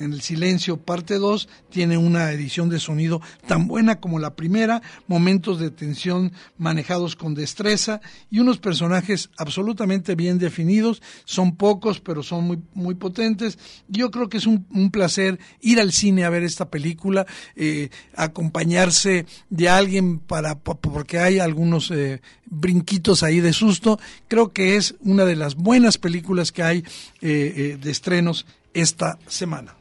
en 0.00 0.12
el 0.12 0.22
silencio 0.22 0.78
parte 0.78 1.18
2 1.18 1.48
tiene 1.70 1.96
una 1.96 2.32
edición 2.32 2.68
de 2.68 2.80
sonido 2.80 3.20
tan 3.46 3.66
buena 3.68 4.00
como 4.00 4.18
la 4.18 4.34
primera, 4.34 4.82
momentos 5.06 5.58
de 5.58 5.70
tensión 5.70 6.32
manejados 6.58 7.16
con 7.16 7.34
destreza 7.34 8.00
y 8.30 8.38
unos 8.38 8.58
personajes 8.58 9.30
absolutamente 9.36 10.14
bien 10.14 10.38
definidos, 10.38 11.02
son 11.24 11.56
pocos 11.56 12.00
pero 12.00 12.22
son 12.22 12.44
muy, 12.44 12.58
muy 12.74 12.94
potentes. 12.94 13.58
Yo 13.88 14.10
creo 14.10 14.28
que 14.28 14.38
es 14.38 14.46
un, 14.46 14.90
placer 14.90 15.38
ir 15.60 15.78
al 15.78 15.92
cine 15.92 16.24
a 16.24 16.30
ver 16.30 16.42
esta 16.42 16.68
película, 16.68 17.26
eh, 17.54 17.90
acompañarse 18.16 19.26
de 19.50 19.68
alguien 19.68 20.18
para 20.18 20.58
porque 20.58 21.18
hay 21.18 21.38
algunos 21.38 21.90
eh, 21.90 22.20
brinquitos 22.46 23.22
ahí 23.22 23.40
de 23.40 23.52
susto. 23.52 24.00
Creo 24.28 24.52
que 24.52 24.76
es 24.76 24.96
una 25.00 25.24
de 25.24 25.36
las 25.36 25.54
buenas 25.54 25.98
películas 25.98 26.50
que 26.50 26.62
hay 26.62 26.84
eh, 27.20 27.78
de 27.80 27.90
estrenos 27.90 28.46
esta 28.74 29.18
semana. 29.26 29.79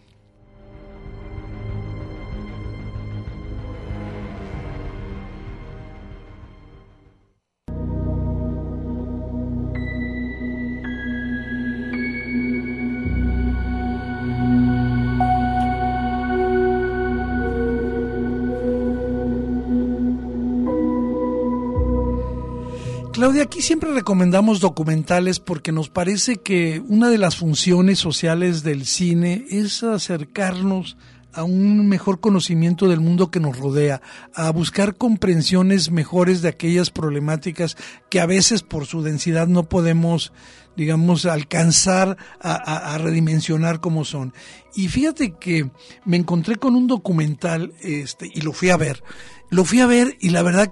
Claudia, 23.30 23.44
aquí 23.44 23.62
siempre 23.62 23.94
recomendamos 23.94 24.60
documentales 24.60 25.40
porque 25.40 25.72
nos 25.72 25.88
parece 25.88 26.38
que 26.38 26.82
una 26.88 27.12
de 27.12 27.20
las 27.20 27.36
funciones 27.36 28.00
sociales 28.00 28.64
del 28.64 28.88
cine 28.88 29.46
es 29.52 29.84
acercarnos 29.84 30.98
a 31.32 31.44
un 31.44 31.88
mejor 31.88 32.22
conocimiento 32.22 32.88
del 32.88 33.02
mundo 33.02 33.30
que 33.30 33.40
nos 33.40 33.56
rodea, 33.56 34.02
a 34.34 34.50
buscar 34.50 34.96
comprensiones 34.96 35.92
mejores 35.92 36.42
de 36.42 36.50
aquellas 36.50 36.90
problemáticas 36.90 37.78
que 38.10 38.20
a 38.20 38.26
veces 38.26 38.64
por 38.64 38.88
su 38.88 39.04
densidad 39.04 39.46
no 39.46 39.70
podemos, 39.70 40.34
digamos, 40.76 41.28
alcanzar 41.28 42.18
a, 42.42 42.98
redimensionar 42.98 43.80
como 43.80 44.06
son. 44.06 44.34
Y 44.74 44.88
fíjate 44.88 45.36
que 45.36 45.70
me 46.04 46.18
encontré 46.18 46.56
con 46.56 46.76
un 46.76 46.88
documental 46.88 47.74
este, 47.82 48.28
y 48.34 48.42
lo 48.42 48.54
fui 48.54 48.72
a 48.72 48.78
ver. 48.78 49.04
Lo 49.52 49.66
fui 49.66 49.82
a 49.82 49.86
ver 49.86 50.18
y 50.20 50.30
la 50.30 50.42
verdad 50.42 50.72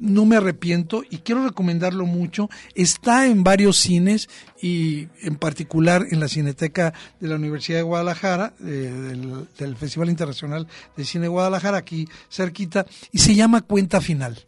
no 0.00 0.24
me 0.24 0.36
arrepiento 0.36 1.02
y 1.08 1.18
quiero 1.18 1.44
recomendarlo 1.44 2.06
mucho. 2.06 2.48
Está 2.74 3.26
en 3.26 3.44
varios 3.44 3.78
cines 3.78 4.28
y 4.60 5.08
en 5.22 5.36
particular 5.36 6.06
en 6.10 6.20
la 6.20 6.28
Cineteca 6.28 6.92
de 7.20 7.28
la 7.28 7.36
Universidad 7.36 7.78
de 7.78 7.82
Guadalajara, 7.82 8.54
del, 8.58 9.46
del, 9.58 9.76
Festival 9.76 10.10
Internacional 10.10 10.66
de 10.96 11.04
Cine 11.04 11.22
de 11.22 11.28
Guadalajara, 11.28 11.78
aquí 11.78 12.08
cerquita, 12.30 12.86
y 13.12 13.18
se 13.18 13.34
llama 13.34 13.62
Cuenta 13.62 14.00
Final. 14.00 14.46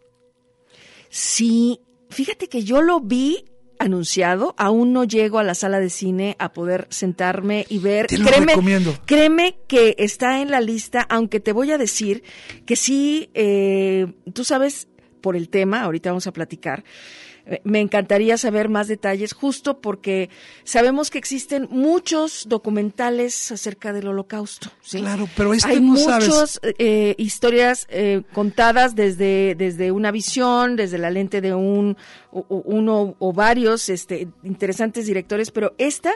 Sí, 1.09 1.81
fíjate 2.11 2.49
que 2.49 2.65
yo 2.65 2.81
lo 2.81 3.01
vi 3.01 3.45
anunciado, 3.83 4.55
aún 4.59 4.93
no 4.93 5.05
llego 5.05 5.39
a 5.39 5.45
la 5.45 5.55
sala 5.55 5.81
de 5.81 5.91
cine 5.91 6.37
a 6.39 6.53
poder 6.53 6.87
sentarme 6.91 7.67
y 7.69 7.79
ver. 7.79 8.07
Te 8.07 8.19
lo 8.19 8.31
recomiendo. 8.31 8.97
Créeme 9.07 9.59
que 9.67 9.97
está 9.99 10.41
en 10.41 10.51
la 10.51 10.61
lista, 10.61 11.03
aunque 11.11 11.41
te 11.41 11.53
voy 11.53 11.73
a 11.73 11.79
decir 11.79 12.23
que 12.65 12.77
sí, 12.77 13.31
eh, 13.35 14.13
tú 14.33 14.45
sabes, 14.45 14.89
por 15.23 15.37
el 15.37 15.49
tema, 15.49 15.83
ahorita 15.83 16.11
vamos 16.11 16.27
a 16.27 16.33
platicar. 16.33 16.85
Eh, 17.47 17.61
me 17.65 17.81
encantaría 17.81 18.37
saber 18.39 18.69
más 18.69 18.89
detalles, 18.89 19.33
justo 19.33 19.81
porque 19.81 20.31
sabemos 20.65 21.11
que 21.11 21.19
existen 21.19 21.69
muchos 21.71 22.47
documentales 22.49 23.51
acerca 23.51 23.93
del 23.93 24.09
holocausto. 24.09 24.71
Claro, 24.89 25.29
pero 25.37 25.53
este 25.53 25.71
Hay 25.71 25.81
no 25.81 25.95
muchas 25.95 26.61
eh, 26.63 27.15
historias 27.19 27.87
eh, 27.91 28.23
contadas 28.33 28.95
desde, 28.95 29.55
desde 29.57 29.91
una 29.91 30.11
visión, 30.11 30.77
desde 30.77 30.99
la 30.99 31.11
lente 31.11 31.41
de 31.41 31.55
un 31.55 31.97
uno 32.33 33.15
o 33.19 33.33
varios 33.35 33.91
este, 33.91 34.29
interesantes 34.43 35.07
directores, 35.07 35.51
pero 35.51 35.75
esta 35.77 36.13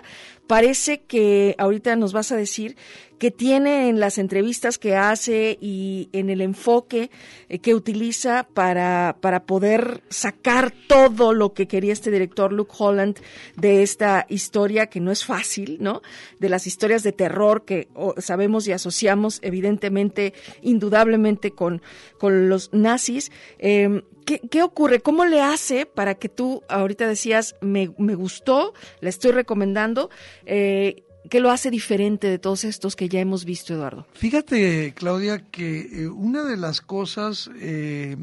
parece 0.47 1.03
que 1.03 1.55
ahorita 1.59 1.95
nos 1.97 2.15
vas 2.15 2.33
a 2.33 2.37
decir 2.37 2.77
que 3.19 3.31
tiene 3.31 3.89
en 3.89 3.99
las 3.99 4.19
entrevistas 4.19 4.79
que 4.79 4.95
hace 4.95 5.59
y 5.61 6.09
en 6.13 6.31
el 6.31 6.41
enfoque 6.41 7.11
eh, 7.49 7.59
que 7.59 7.75
utiliza 7.75 8.47
para, 8.55 9.17
para 9.21 9.45
poder 9.45 10.03
sacar 10.09 10.73
todo 10.87 11.16
lo 11.17 11.53
que 11.53 11.67
quería 11.67 11.93
este 11.93 12.11
director 12.11 12.53
Luke 12.53 12.73
Holland 12.79 13.19
de 13.57 13.83
esta 13.83 14.27
historia 14.29 14.87
que 14.87 15.01
no 15.01 15.11
es 15.11 15.25
fácil, 15.25 15.79
¿no? 15.81 16.03
De 16.39 16.49
las 16.49 16.67
historias 16.67 17.03
de 17.03 17.13
terror 17.13 17.65
que 17.65 17.89
sabemos 18.19 18.67
y 18.69 18.73
asociamos 18.73 19.39
evidentemente, 19.43 20.35
indudablemente 20.63 21.51
con, 21.51 21.83
con 22.19 22.49
los 22.49 22.73
nazis. 22.73 23.31
Em, 23.59 24.03
¿Qué, 24.25 24.63
ocurre? 24.65 25.01
¿Cómo 25.01 25.25
le 25.25 25.41
hace 25.41 25.87
para 25.87 26.17
que 26.17 26.29
tú, 26.29 26.65
ahorita 26.69 27.07
decías, 27.07 27.55
me, 27.61 27.95
me 27.97 28.17
gustó, 28.17 28.75
la 29.01 29.09
estoy 29.09 29.31
recomendando, 29.31 30.11
eh, 30.47 31.05
¿Qué 31.31 31.41
lo 31.41 31.51
hace 31.51 31.71
diferente 31.71 32.29
de 32.29 32.39
todos 32.39 32.65
estos 32.65 32.95
que 32.95 33.09
ya 33.09 33.21
hemos 33.21 33.45
visto, 33.45 33.75
Eduardo? 33.75 34.07
Fíjate, 34.13 34.95
Claudia, 34.95 35.45
que 35.51 35.81
eh, 35.81 36.09
una 36.09 36.45
de 36.45 36.57
las 36.57 36.81
cosas 36.81 37.51
eh, 37.57 38.17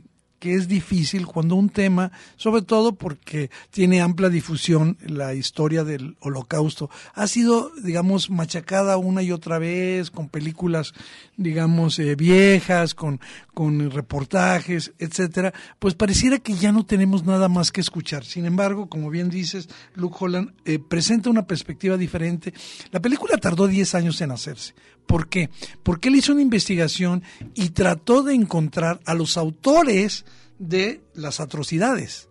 que 0.44 0.56
es 0.56 0.68
difícil 0.68 1.26
cuando 1.26 1.56
un 1.56 1.70
tema, 1.70 2.12
sobre 2.36 2.64
todo 2.64 2.96
porque 2.96 3.50
tiene 3.72 4.02
amplia 4.02 4.28
difusión 4.28 4.98
la 5.08 5.34
historia 5.34 5.86
del 5.86 6.18
holocausto, 6.20 6.90
ha 7.14 7.28
sido, 7.28 7.72
digamos, 7.82 8.30
machacada 8.30 8.98
una 8.98 9.22
y 9.22 9.32
otra 9.32 9.58
vez 9.58 10.12
con 10.12 10.28
películas, 10.28 10.92
digamos, 11.38 11.98
eh, 11.98 12.18
viejas, 12.18 12.94
con, 12.94 13.22
con 13.54 13.90
reportajes, 13.90 14.92
etcétera, 15.00 15.54
pues 15.80 15.94
pareciera 15.94 16.40
que 16.40 16.56
ya 16.56 16.74
no 16.74 16.86
tenemos 16.86 17.24
nada 17.24 17.48
más 17.48 17.72
que 17.72 17.80
escuchar. 17.80 18.26
Sin 18.26 18.44
embargo, 18.44 18.90
como 18.90 19.10
bien 19.10 19.30
dices, 19.30 19.70
Luke 19.96 20.18
Holland 20.20 20.52
eh, 20.66 20.78
presenta 20.78 21.30
una 21.30 21.48
perspectiva 21.48 21.96
diferente. 21.96 22.54
La 22.92 23.00
película 23.00 23.38
tardó 23.38 23.66
10 23.66 23.96
años 23.96 24.20
en 24.20 24.32
hacerse. 24.32 24.74
¿Por 25.06 25.28
qué? 25.28 25.50
Porque 25.84 26.10
él 26.10 26.16
hizo 26.16 26.32
una 26.32 26.42
investigación 26.42 27.24
y 27.54 27.70
trató 27.70 28.24
de 28.24 28.34
encontrar 28.34 29.00
a 29.06 29.14
los 29.14 29.38
autores 29.38 30.26
de 30.60 31.02
las 31.14 31.40
atrocidades, 31.40 32.30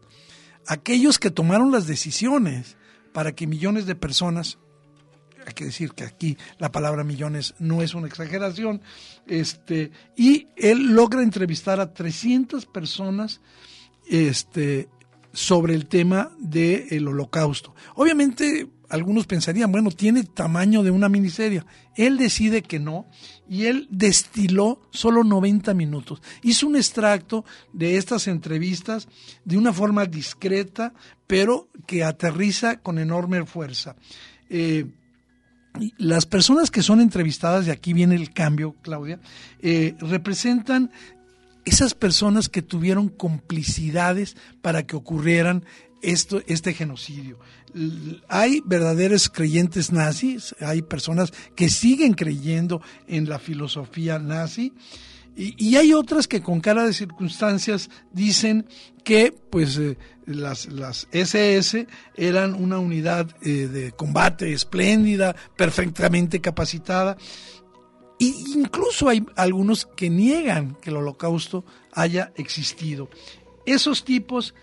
aquellos 0.66 1.18
que 1.18 1.30
tomaron 1.30 1.70
las 1.70 1.87
decisiones 1.87 2.76
para 3.12 3.32
que 3.32 3.46
millones 3.46 3.87
de 3.87 3.94
personas, 3.94 4.58
hay 5.46 5.52
que 5.52 5.66
decir 5.66 5.92
que 5.92 6.04
aquí 6.04 6.38
la 6.58 6.72
palabra 6.72 7.04
millones 7.04 7.54
no 7.58 7.82
es 7.82 7.94
una 7.94 8.06
exageración, 8.06 8.80
este, 9.26 9.90
y 10.16 10.48
él 10.56 10.94
logra 10.94 11.22
entrevistar 11.22 11.80
a 11.80 11.92
300 11.92 12.64
personas 12.66 13.40
este, 14.08 14.88
sobre 15.32 15.74
el 15.74 15.87
tema 15.87 16.32
del 16.38 17.08
holocausto. 17.08 17.74
Obviamente 17.96 18.68
algunos 18.92 19.26
pensarían, 19.26 19.72
bueno, 19.72 19.90
tiene 19.90 20.22
tamaño 20.22 20.83
de 20.83 20.90
una 20.90 21.09
miniserie. 21.09 21.64
Él 21.96 22.18
decide 22.18 22.61
que 22.62 22.78
no 22.78 23.07
y 23.48 23.64
él 23.64 23.88
destiló 23.90 24.83
solo 24.90 25.24
90 25.24 25.72
minutos. 25.72 26.20
Hizo 26.42 26.66
un 26.66 26.76
extracto 26.76 27.46
de 27.72 27.96
estas 27.96 28.28
entrevistas 28.28 29.09
de 29.46 29.57
una 29.57 29.72
forma 29.72 30.05
discreta, 30.05 30.92
pero 31.26 31.70
que 31.87 32.05
aterriza 32.05 32.81
con 32.81 32.98
enorme 32.98 33.46
fuerza. 33.46 33.96
Eh, 34.50 34.85
las 35.96 36.26
personas 36.26 36.70
que 36.70 36.83
son 36.83 37.00
entrevistadas, 37.00 37.66
y 37.66 37.70
aquí 37.70 37.94
viene 37.94 38.14
el 38.14 38.35
cambio, 38.35 38.76
Claudia, 38.83 39.20
eh, 39.62 39.96
representan 40.00 40.90
esas 41.64 41.94
personas 41.94 42.50
que 42.50 42.61
tuvieron 42.61 43.09
complicidades 43.09 44.37
para 44.61 44.83
que 44.83 44.96
ocurrieran 44.96 45.64
esto, 46.02 46.42
este 46.46 46.74
genocidio. 46.74 47.38
Hay 48.28 48.62
verdaderos 48.64 49.28
creyentes 49.28 49.92
nazis, 49.92 50.54
hay 50.61 50.82
personas 50.82 51.32
que 51.56 51.68
siguen 51.68 52.14
creyendo 52.14 52.82
en 53.06 53.28
la 53.28 53.38
filosofía 53.38 54.18
nazi. 54.18 54.72
Y, 55.35 55.76
hay 55.76 55.94
otras 55.94 56.28
que 56.28 56.42
con 56.42 56.61
cara 56.61 56.85
de 56.85 56.92
circunstancias 56.92 57.88
dicen 58.12 58.66
que 59.02 59.35
pues 59.50 59.78
eh, 59.78 59.96
las, 60.26 60.68
SS 61.11 61.87
eran 62.14 62.54
una 62.54 62.78
unidad 62.78 63.35
eh, 63.40 63.66
de 63.66 63.92
combate 63.92 64.52
espléndida, 64.52 65.35
perfectamente 65.56 66.42
capacitada. 66.42 67.16
Y 68.18 68.52
incluso 68.54 69.08
hay 69.08 69.24
algunos 69.35 69.87
que 69.87 70.11
niegan 70.11 70.76
que 70.82 70.90
el 70.90 70.96
holocausto 70.96 71.64
haya 71.92 72.32
existido. 72.37 73.08
Esos 73.64 74.04
tipos 74.04 74.54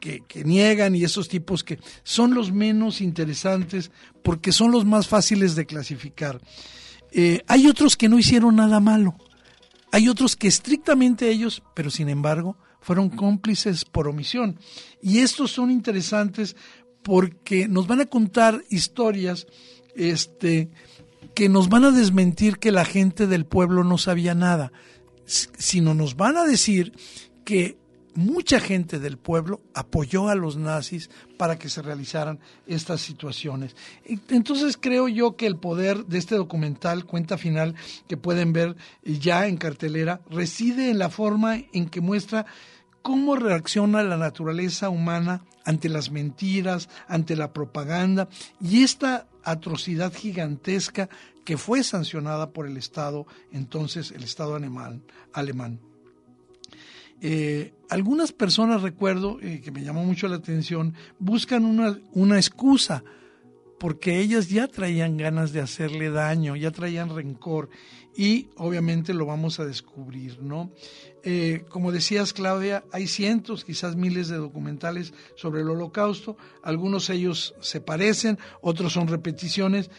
que, 0.00 0.22
niegan 0.44 0.94
y 0.94 1.04
esos 1.04 1.28
tipos 1.28 1.64
que 1.64 1.78
son 2.02 2.34
los 2.34 2.52
menos 2.52 3.00
interesantes 3.00 3.90
porque 4.22 4.52
son 4.52 4.70
los 4.70 4.84
más 4.84 5.08
fáciles 5.08 5.54
de 5.54 5.66
clasificar. 5.66 6.40
Eh, 7.12 7.42
hay 7.46 7.66
otros 7.66 7.96
que 7.96 8.08
no 8.08 8.18
hicieron 8.18 8.56
nada 8.56 8.80
malo. 8.80 9.16
hay 9.92 10.08
otros 10.08 10.36
que 10.36 10.48
estrictamente 10.48 11.30
ellos, 11.30 11.62
pero 11.74 11.90
sin 11.90 12.08
embargo, 12.08 12.58
fueron 12.80 13.08
cómplices 13.08 13.84
por 13.84 14.08
omisión. 14.08 14.58
Y 15.02 15.18
estos 15.18 15.50
son 15.50 15.70
interesantes 15.70 16.54
porque 17.02 17.68
nos 17.68 17.86
van 17.86 18.00
a 18.00 18.06
contar 18.06 18.62
historias 18.68 19.46
este, 19.94 20.70
que 21.34 21.48
nos 21.48 21.68
van 21.68 21.84
a 21.84 21.90
desmentir 21.90 22.58
que 22.58 22.72
la 22.72 22.84
gente 22.84 23.26
del 23.26 23.46
pueblo 23.46 23.84
no 23.84 23.98
sabía 23.98 24.34
nada, 24.34 24.72
sino 25.24 25.94
nos 25.94 26.16
van 26.16 26.36
a 26.36 26.44
decir 26.44 26.92
que 27.44 27.78
mucha 28.16 28.60
gente 28.60 28.98
del 28.98 29.18
pueblo 29.18 29.60
apoyó 29.74 30.28
a 30.28 30.34
los 30.34 30.56
nazis 30.56 31.10
para 31.36 31.58
que 31.58 31.68
se 31.68 31.82
realizaran 31.82 32.40
estas 32.66 33.00
situaciones. 33.00 33.76
Entonces 34.28 34.76
creo 34.80 35.08
yo 35.08 35.36
que 35.36 35.46
el 35.46 35.56
poder 35.56 36.06
de 36.06 36.18
este 36.18 36.34
documental, 36.34 37.04
cuenta 37.04 37.38
final, 37.38 37.74
que 38.08 38.16
pueden 38.16 38.52
ver 38.52 38.76
ya 39.02 39.46
en 39.46 39.56
cartelera, 39.56 40.20
reside 40.30 40.90
en 40.90 40.98
la 40.98 41.10
forma 41.10 41.56
en 41.72 41.88
que 41.88 42.00
muestra 42.00 42.46
cómo 43.02 43.36
reacciona 43.36 44.02
la 44.02 44.16
naturaleza 44.16 44.88
humana 44.88 45.44
ante 45.64 45.88
las 45.88 46.10
mentiras, 46.10 46.88
ante 47.06 47.36
la 47.36 47.52
propaganda 47.52 48.28
y 48.60 48.82
esta 48.82 49.28
atrocidad 49.44 50.12
gigantesca 50.12 51.08
que 51.44 51.56
fue 51.56 51.84
sancionada 51.84 52.50
por 52.50 52.66
el 52.66 52.76
Estado, 52.76 53.26
entonces 53.52 54.10
el 54.10 54.24
Estado 54.24 54.56
alemán. 54.56 55.04
alemán. 55.32 55.80
Eh, 57.20 57.72
algunas 57.88 58.32
personas, 58.32 58.82
recuerdo, 58.82 59.38
eh, 59.40 59.60
que 59.62 59.70
me 59.70 59.82
llamó 59.82 60.04
mucho 60.04 60.28
la 60.28 60.36
atención, 60.36 60.94
buscan 61.18 61.64
una, 61.64 61.98
una 62.12 62.36
excusa 62.36 63.02
porque 63.78 64.20
ellas 64.20 64.48
ya 64.48 64.68
traían 64.68 65.16
ganas 65.16 65.52
de 65.52 65.60
hacerle 65.60 66.10
daño, 66.10 66.56
ya 66.56 66.70
traían 66.70 67.14
rencor 67.14 67.68
y 68.16 68.48
obviamente 68.56 69.12
lo 69.12 69.26
vamos 69.26 69.60
a 69.60 69.66
descubrir, 69.66 70.42
¿no? 70.42 70.72
Eh, 71.22 71.64
como 71.68 71.92
decías, 71.92 72.32
Claudia, 72.32 72.84
hay 72.92 73.06
cientos, 73.06 73.64
quizás 73.64 73.96
miles 73.96 74.28
de 74.28 74.36
documentales 74.36 75.12
sobre 75.34 75.60
el 75.60 75.68
holocausto, 75.68 76.36
algunos 76.62 77.10
ellos 77.10 77.54
se 77.60 77.80
parecen, 77.80 78.38
otros 78.62 78.94
son 78.94 79.08
repeticiones 79.08 79.90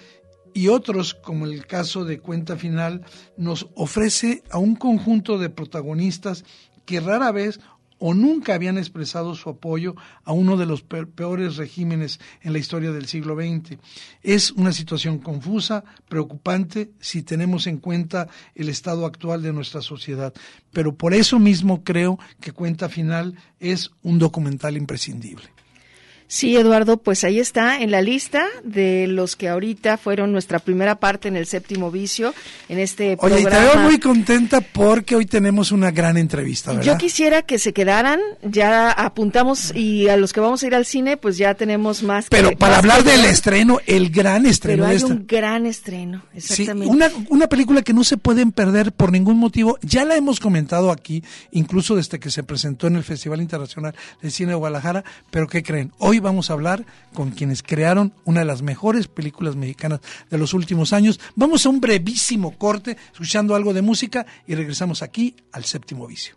y 0.53 0.69
otros, 0.69 1.13
como 1.13 1.45
el 1.45 1.67
caso 1.67 2.03
de 2.03 2.19
Cuenta 2.19 2.55
Final, 2.55 3.05
nos 3.37 3.67
ofrece 3.75 4.41
a 4.49 4.57
un 4.57 4.75
conjunto 4.75 5.37
de 5.37 5.51
protagonistas 5.51 6.45
que 6.87 7.01
rara 7.01 7.31
vez 7.33 7.59
o 7.99 8.13
nunca 8.13 8.53
habían 8.53 8.77
expresado 8.77 9.35
su 9.35 9.49
apoyo 9.49 9.95
a 10.23 10.31
uno 10.31 10.55
de 10.55 10.65
los 10.65 10.83
peores 10.83 11.57
regímenes 11.57 12.19
en 12.41 12.53
la 12.53 12.59
historia 12.59 12.91
del 12.91 13.07
siglo 13.07 13.35
XX. 13.35 13.77
Es 14.23 14.51
una 14.51 14.71
situación 14.71 15.17
confusa, 15.19 15.83
preocupante, 16.07 16.91
si 16.99 17.23
tenemos 17.23 17.67
en 17.67 17.77
cuenta 17.77 18.29
el 18.55 18.69
estado 18.69 19.05
actual 19.05 19.41
de 19.41 19.53
nuestra 19.53 19.81
sociedad. 19.81 20.33
Pero 20.71 20.95
por 20.95 21.13
eso 21.13 21.39
mismo 21.39 21.83
creo 21.83 22.19
que 22.39 22.51
Cuenta 22.51 22.87
Final 22.87 23.35
es 23.59 23.91
un 24.03 24.19
documental 24.19 24.77
imprescindible. 24.77 25.56
Sí, 26.29 26.57
Eduardo, 26.57 26.97
pues 26.97 27.23
ahí 27.23 27.39
está 27.39 27.81
en 27.81 27.89
la 27.89 28.01
lista 28.01 28.45
de 28.63 29.07
los 29.07 29.37
que 29.37 29.47
ahorita 29.47 29.97
fueron 29.97 30.33
nuestra 30.33 30.59
primera 30.59 30.99
parte 30.99 31.29
en 31.29 31.37
el 31.37 31.45
séptimo 31.45 31.89
vicio, 31.89 32.33
en 32.67 32.79
este 32.79 33.15
programa. 33.15 33.47
Oye, 33.47 33.57
te 33.57 33.61
veo 33.61 33.77
muy 33.83 33.97
contenta 33.97 34.59
porque 34.59 35.15
hoy 35.15 35.25
tenemos 35.25 35.71
una 35.71 35.91
gran 35.91 36.17
entrevista, 36.17 36.71
¿verdad? 36.71 36.85
Yo 36.85 36.97
quisiera 36.97 37.43
que 37.43 37.59
se 37.59 37.71
quedaran, 37.71 38.19
ya 38.43 38.91
apuntamos 38.91 39.73
y 39.73 40.09
a 40.09 40.17
los 40.17 40.33
que 40.33 40.41
vamos 40.41 40.63
a 40.63 40.67
ir 40.67 40.75
al 40.75 40.85
cine, 40.85 41.15
pues 41.15 41.37
ya 41.37 41.53
tenemos 41.53 42.03
más. 42.03 42.27
Pero 42.29 42.51
para 42.57 42.79
hablar 42.79 43.05
del 43.05 43.23
estreno, 43.23 43.79
el 43.85 44.09
gran 44.09 44.45
estreno. 44.45 44.83
Pero 44.85 44.97
hay 44.97 45.03
un 45.03 45.25
gran 45.25 45.65
estreno, 45.65 46.23
exactamente. 46.33 46.85
Sí, 46.85 46.91
una, 46.91 47.09
una 47.29 47.47
película 47.47 47.83
que 47.83 47.93
no 47.93 48.03
se 48.03 48.17
pueden 48.17 48.51
perder 48.51 48.91
por 48.91 49.13
ningún 49.13 49.37
motivo, 49.37 49.77
ya 49.81 50.03
la 50.03 50.17
hemos 50.17 50.41
comentado 50.41 50.91
aquí, 50.91 51.23
incluso 51.51 51.95
desde 51.95 52.19
que 52.19 52.31
se 52.31 52.43
presentó 52.43 52.87
en 52.87 52.97
el 52.97 53.05
Festival 53.05 53.39
Internacional 53.39 53.95
de 54.21 54.29
Cine 54.29 54.49
de 54.49 54.55
Guadalajara, 54.55 55.05
pero 55.31 55.47
¿qué 55.47 55.63
creen? 55.63 55.93
Hoy 55.99 56.16
vamos 56.19 56.49
a 56.49 56.53
hablar 56.53 56.85
con 57.13 57.31
quienes 57.31 57.63
crearon 57.63 58.13
una 58.25 58.41
de 58.41 58.45
las 58.45 58.61
mejores 58.61 59.07
películas 59.07 59.55
mexicanas 59.55 59.99
de 60.29 60.37
los 60.37 60.53
últimos 60.53 60.93
años. 60.93 61.19
Vamos 61.35 61.65
a 61.65 61.69
un 61.69 61.81
brevísimo 61.81 62.57
corte, 62.57 62.97
escuchando 63.11 63.55
algo 63.55 63.73
de 63.73 63.81
música 63.81 64.25
y 64.47 64.55
regresamos 64.55 65.01
aquí 65.01 65.35
al 65.51 65.65
séptimo 65.65 66.07
vicio. 66.07 66.36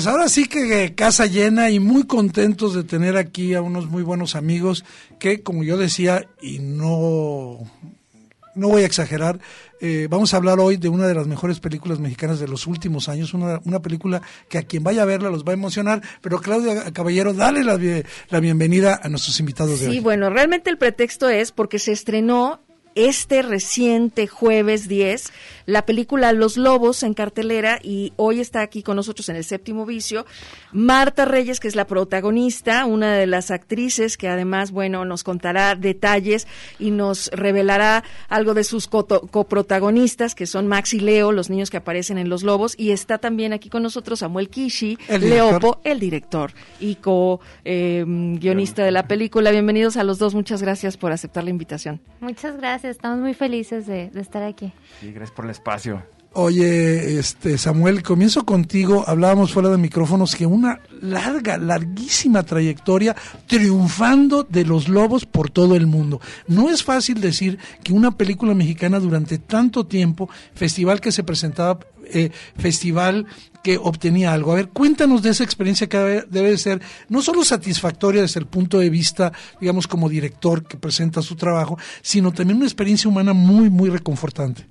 Pues 0.00 0.06
ahora 0.06 0.30
sí 0.30 0.46
que 0.46 0.94
casa 0.94 1.26
llena 1.26 1.68
y 1.68 1.78
muy 1.78 2.04
contentos 2.04 2.72
de 2.72 2.84
tener 2.84 3.18
aquí 3.18 3.52
a 3.52 3.60
unos 3.60 3.90
muy 3.90 4.02
buenos 4.02 4.34
amigos 4.34 4.82
que, 5.18 5.42
como 5.42 5.62
yo 5.62 5.76
decía, 5.76 6.26
y 6.40 6.58
no, 6.58 7.58
no 8.54 8.68
voy 8.68 8.80
a 8.80 8.86
exagerar, 8.86 9.40
eh, 9.78 10.06
vamos 10.08 10.32
a 10.32 10.38
hablar 10.38 10.58
hoy 10.58 10.78
de 10.78 10.88
una 10.88 11.06
de 11.06 11.12
las 11.12 11.26
mejores 11.26 11.60
películas 11.60 11.98
mexicanas 11.98 12.40
de 12.40 12.48
los 12.48 12.66
últimos 12.66 13.10
años, 13.10 13.34
una, 13.34 13.60
una 13.66 13.82
película 13.82 14.22
que 14.48 14.56
a 14.56 14.62
quien 14.62 14.82
vaya 14.82 15.02
a 15.02 15.04
verla 15.04 15.28
los 15.28 15.44
va 15.44 15.50
a 15.50 15.52
emocionar, 15.52 16.00
pero 16.22 16.40
Claudia 16.40 16.90
Caballero, 16.92 17.34
dale 17.34 17.62
la, 17.62 17.78
la 18.30 18.40
bienvenida 18.40 18.98
a 19.02 19.10
nuestros 19.10 19.38
invitados 19.38 19.80
de 19.80 19.88
hoy. 19.88 19.92
Sí, 19.96 20.00
bueno, 20.00 20.30
realmente 20.30 20.70
el 20.70 20.78
pretexto 20.78 21.28
es 21.28 21.52
porque 21.52 21.78
se 21.78 21.92
estrenó 21.92 22.62
este 22.94 23.42
reciente 23.42 24.26
jueves 24.26 24.88
10 24.88 25.32
la 25.70 25.86
película 25.86 26.32
Los 26.32 26.56
Lobos 26.56 27.02
en 27.04 27.14
cartelera 27.14 27.78
y 27.82 28.12
hoy 28.16 28.40
está 28.40 28.60
aquí 28.60 28.82
con 28.82 28.96
nosotros 28.96 29.28
en 29.28 29.36
el 29.36 29.44
séptimo 29.44 29.86
vicio 29.86 30.26
Marta 30.72 31.24
Reyes, 31.24 31.60
que 31.60 31.68
es 31.68 31.76
la 31.76 31.86
protagonista, 31.86 32.84
una 32.86 33.14
de 33.14 33.26
las 33.26 33.50
actrices 33.50 34.16
que 34.16 34.28
además, 34.28 34.72
bueno, 34.72 35.04
nos 35.04 35.22
contará 35.22 35.76
detalles 35.76 36.48
y 36.78 36.90
nos 36.90 37.28
revelará 37.32 38.02
algo 38.28 38.54
de 38.54 38.64
sus 38.64 38.88
coprotagonistas, 38.88 40.34
que 40.34 40.46
son 40.46 40.66
Max 40.66 40.94
y 40.94 41.00
Leo, 41.00 41.30
los 41.30 41.50
niños 41.50 41.70
que 41.70 41.76
aparecen 41.76 42.18
en 42.18 42.28
Los 42.28 42.42
Lobos, 42.42 42.74
y 42.76 42.90
está 42.90 43.18
también 43.18 43.52
aquí 43.52 43.68
con 43.68 43.82
nosotros 43.82 44.20
Samuel 44.20 44.48
Kishi, 44.48 44.98
Leopo, 45.20 45.80
el 45.84 46.00
director 46.00 46.52
y 46.80 46.96
co-guionista 46.96 48.84
de 48.84 48.90
la 48.90 49.06
película. 49.06 49.50
Bienvenidos 49.50 49.96
a 49.96 50.04
los 50.04 50.18
dos, 50.18 50.34
muchas 50.34 50.62
gracias 50.62 50.96
por 50.96 51.12
aceptar 51.12 51.44
la 51.44 51.50
invitación. 51.50 52.00
Muchas 52.20 52.56
gracias, 52.56 52.79
estamos 52.88 53.18
muy 53.18 53.34
felices 53.34 53.86
de, 53.86 54.10
de 54.10 54.20
estar 54.20 54.42
aquí. 54.42 54.72
Sí, 55.00 55.12
gracias 55.12 55.34
por 55.34 55.44
el 55.44 55.50
espacio. 55.50 56.02
Oye, 56.32 57.18
este 57.18 57.58
Samuel, 57.58 58.04
comienzo 58.04 58.44
contigo. 58.44 59.02
Hablábamos 59.04 59.52
fuera 59.52 59.68
de 59.68 59.78
micrófonos 59.78 60.36
que 60.36 60.46
una 60.46 60.78
larga, 61.02 61.58
larguísima 61.58 62.44
trayectoria 62.44 63.16
triunfando 63.48 64.44
de 64.44 64.64
los 64.64 64.88
lobos 64.88 65.26
por 65.26 65.50
todo 65.50 65.74
el 65.74 65.88
mundo. 65.88 66.20
No 66.46 66.70
es 66.70 66.84
fácil 66.84 67.20
decir 67.20 67.58
que 67.82 67.92
una 67.92 68.12
película 68.12 68.54
mexicana 68.54 69.00
durante 69.00 69.38
tanto 69.38 69.86
tiempo, 69.86 70.30
festival 70.54 71.00
que 71.00 71.10
se 71.10 71.24
presentaba, 71.24 71.80
eh, 72.04 72.30
festival 72.56 73.26
que 73.64 73.76
obtenía 73.76 74.32
algo. 74.32 74.52
A 74.52 74.54
ver, 74.54 74.68
cuéntanos 74.68 75.22
de 75.22 75.30
esa 75.30 75.42
experiencia 75.42 75.88
que 75.88 76.24
debe 76.30 76.56
ser 76.58 76.80
no 77.08 77.22
solo 77.22 77.44
satisfactoria 77.44 78.22
desde 78.22 78.38
el 78.38 78.46
punto 78.46 78.78
de 78.78 78.88
vista, 78.88 79.32
digamos, 79.60 79.88
como 79.88 80.08
director 80.08 80.62
que 80.62 80.76
presenta 80.76 81.22
su 81.22 81.34
trabajo, 81.34 81.76
sino 82.02 82.30
también 82.30 82.58
una 82.58 82.66
experiencia 82.66 83.10
humana 83.10 83.32
muy, 83.32 83.68
muy 83.68 83.90
reconfortante. 83.90 84.68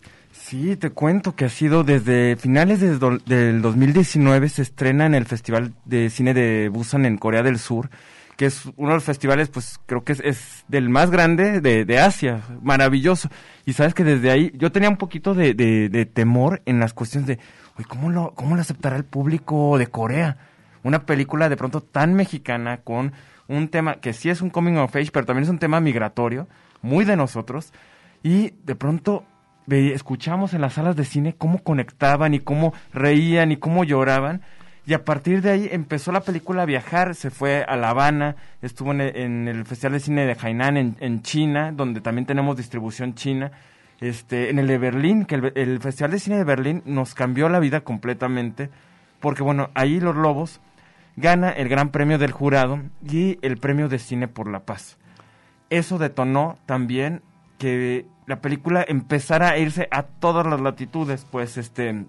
Sí, 0.50 0.76
te 0.78 0.90
cuento 0.90 1.36
que 1.36 1.46
ha 1.46 1.50
sido 1.50 1.84
desde 1.84 2.36
finales 2.36 2.80
de 2.80 2.98
del 3.28 3.62
2019 3.62 4.50
se 4.50 4.64
estrena 4.64 5.06
en 5.06 5.14
el 5.14 5.28
Festival 5.28 5.76
de 5.86 6.10
Cine 6.10 6.34
de 6.34 6.70
Busan 6.70 7.06
en 7.06 7.20
Corea 7.20 7.44
del 7.44 7.60
Sur, 7.60 7.92
que 8.36 8.48
es 8.48 8.66
uno 8.76 8.90
de 8.90 8.96
los 8.96 9.04
festivales, 9.04 9.50
pues 9.50 9.80
creo 9.86 10.04
que 10.04 10.14
es, 10.14 10.66
del 10.68 10.90
más 10.90 11.12
grande 11.12 11.62
de, 11.62 12.00
Asia, 12.00 12.42
maravilloso. 12.64 13.30
Y 13.68 13.74
sabes 13.74 13.94
que 13.94 14.04
desde 14.04 14.32
ahí 14.32 14.52
yo 14.56 14.72
tenía 14.72 14.90
un 14.90 14.98
poquito 14.98 15.36
de, 15.36 15.54
de 15.54 16.06
temor 16.08 16.64
en 16.66 16.80
las 16.80 16.96
cuestiones 16.96 17.28
de, 17.28 17.40
oye, 17.78 17.86
¿cómo 17.88 18.10
lo, 18.10 18.34
¿cómo 18.34 18.56
lo 18.56 18.62
aceptará 18.62 18.96
el 18.96 19.06
público 19.06 19.78
de 19.78 19.86
Corea? 19.86 20.38
Una 20.82 21.06
película 21.06 21.48
de 21.48 21.58
pronto 21.58 21.82
tan 21.82 22.16
mexicana 22.16 22.78
con 22.78 23.14
un 23.48 23.68
tema 23.68 23.98
que 23.98 24.14
sí 24.14 24.32
es 24.32 24.42
un 24.42 24.50
coming 24.50 24.78
of 24.78 24.96
age, 24.96 25.12
pero 25.14 25.28
también 25.28 25.44
es 25.44 25.50
un 25.50 25.60
tema 25.60 25.80
migratorio, 25.80 26.48
muy 26.82 27.06
de 27.06 27.16
nosotros. 27.16 27.72
Y 28.24 28.56
de 28.66 28.74
pronto 28.74 29.26
escuchamos 29.70 30.54
en 30.54 30.62
las 30.62 30.74
salas 30.74 30.96
de 30.96 31.06
cine 31.06 31.36
cómo 31.38 31.60
conectaban 31.64 32.34
y 32.34 32.40
cómo 32.40 32.74
reían 32.94 33.52
y 33.52 33.58
cómo 33.58 33.84
lloraban. 33.84 34.42
Y 34.86 34.94
a 34.94 35.04
partir 35.06 35.42
de 35.42 35.52
ahí 35.52 35.70
empezó 35.72 36.12
la 36.12 36.22
película 36.22 36.64
a 36.64 36.66
viajar, 36.66 37.14
se 37.14 37.30
fue 37.30 37.64
a 37.64 37.76
La 37.76 37.90
Habana, 37.90 38.36
estuvo 38.62 38.92
en 38.92 39.48
el, 39.48 39.66
Festival 39.66 39.94
de 39.94 40.00
Cine 40.00 40.26
de 40.26 40.36
Hainan 40.42 40.96
en, 41.00 41.22
China, 41.22 41.72
donde 41.72 42.02
también 42.02 42.26
tenemos 42.26 42.58
distribución 42.58 43.14
china, 43.14 43.52
este, 44.02 44.50
en 44.50 44.58
el 44.58 44.66
de 44.66 44.78
Berlín, 44.80 45.26
que 45.26 45.36
el, 45.36 45.52
el, 45.54 45.80
Festival 45.80 46.12
de 46.12 46.20
Cine 46.20 46.38
de 46.38 46.44
Berlín 46.44 46.82
nos 46.86 47.14
cambió 47.14 47.50
la 47.50 47.60
vida 47.60 47.82
completamente, 47.82 48.72
porque 49.20 49.44
bueno, 49.44 49.70
ahí 49.76 50.00
Los 50.00 50.16
Lobos 50.16 50.60
gana 51.18 51.52
el 51.52 51.70
Gran 51.70 51.90
Premio 51.90 52.18
del 52.18 52.32
Jurado 52.32 52.82
y 53.08 53.38
el 53.44 53.58
Premio 53.58 53.90
de 53.90 54.00
Cine 54.00 54.28
por 54.28 54.50
la 54.50 54.62
Paz. 54.62 54.98
Eso 55.70 56.00
detonó 56.00 56.58
también 56.66 57.22
que 57.60 58.08
la 58.30 58.42
película 58.42 58.86
empezara 58.88 59.50
a 59.50 59.58
irse 59.58 59.88
a 59.90 60.04
todas 60.04 60.46
las 60.46 60.62
latitudes, 60.62 61.26
pues 61.32 61.58
este 61.58 61.90
eh, 61.90 62.06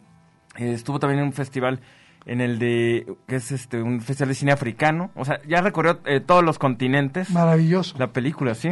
estuvo 0.58 1.00
también 1.00 1.20
en 1.20 1.26
un 1.28 1.32
festival 1.32 1.80
en 2.26 2.42
el 2.42 2.58
de 2.58 3.06
que 3.26 3.36
es 3.36 3.50
este 3.52 3.80
un 3.80 4.02
festival 4.02 4.28
de 4.28 4.34
cine 4.34 4.52
africano, 4.52 5.10
o 5.16 5.24
sea, 5.24 5.40
ya 5.48 5.62
recorrió 5.62 5.98
eh, 6.04 6.20
todos 6.20 6.44
los 6.44 6.58
continentes. 6.58 7.30
Maravilloso. 7.30 7.96
La 7.96 8.12
película, 8.12 8.54
sí. 8.54 8.68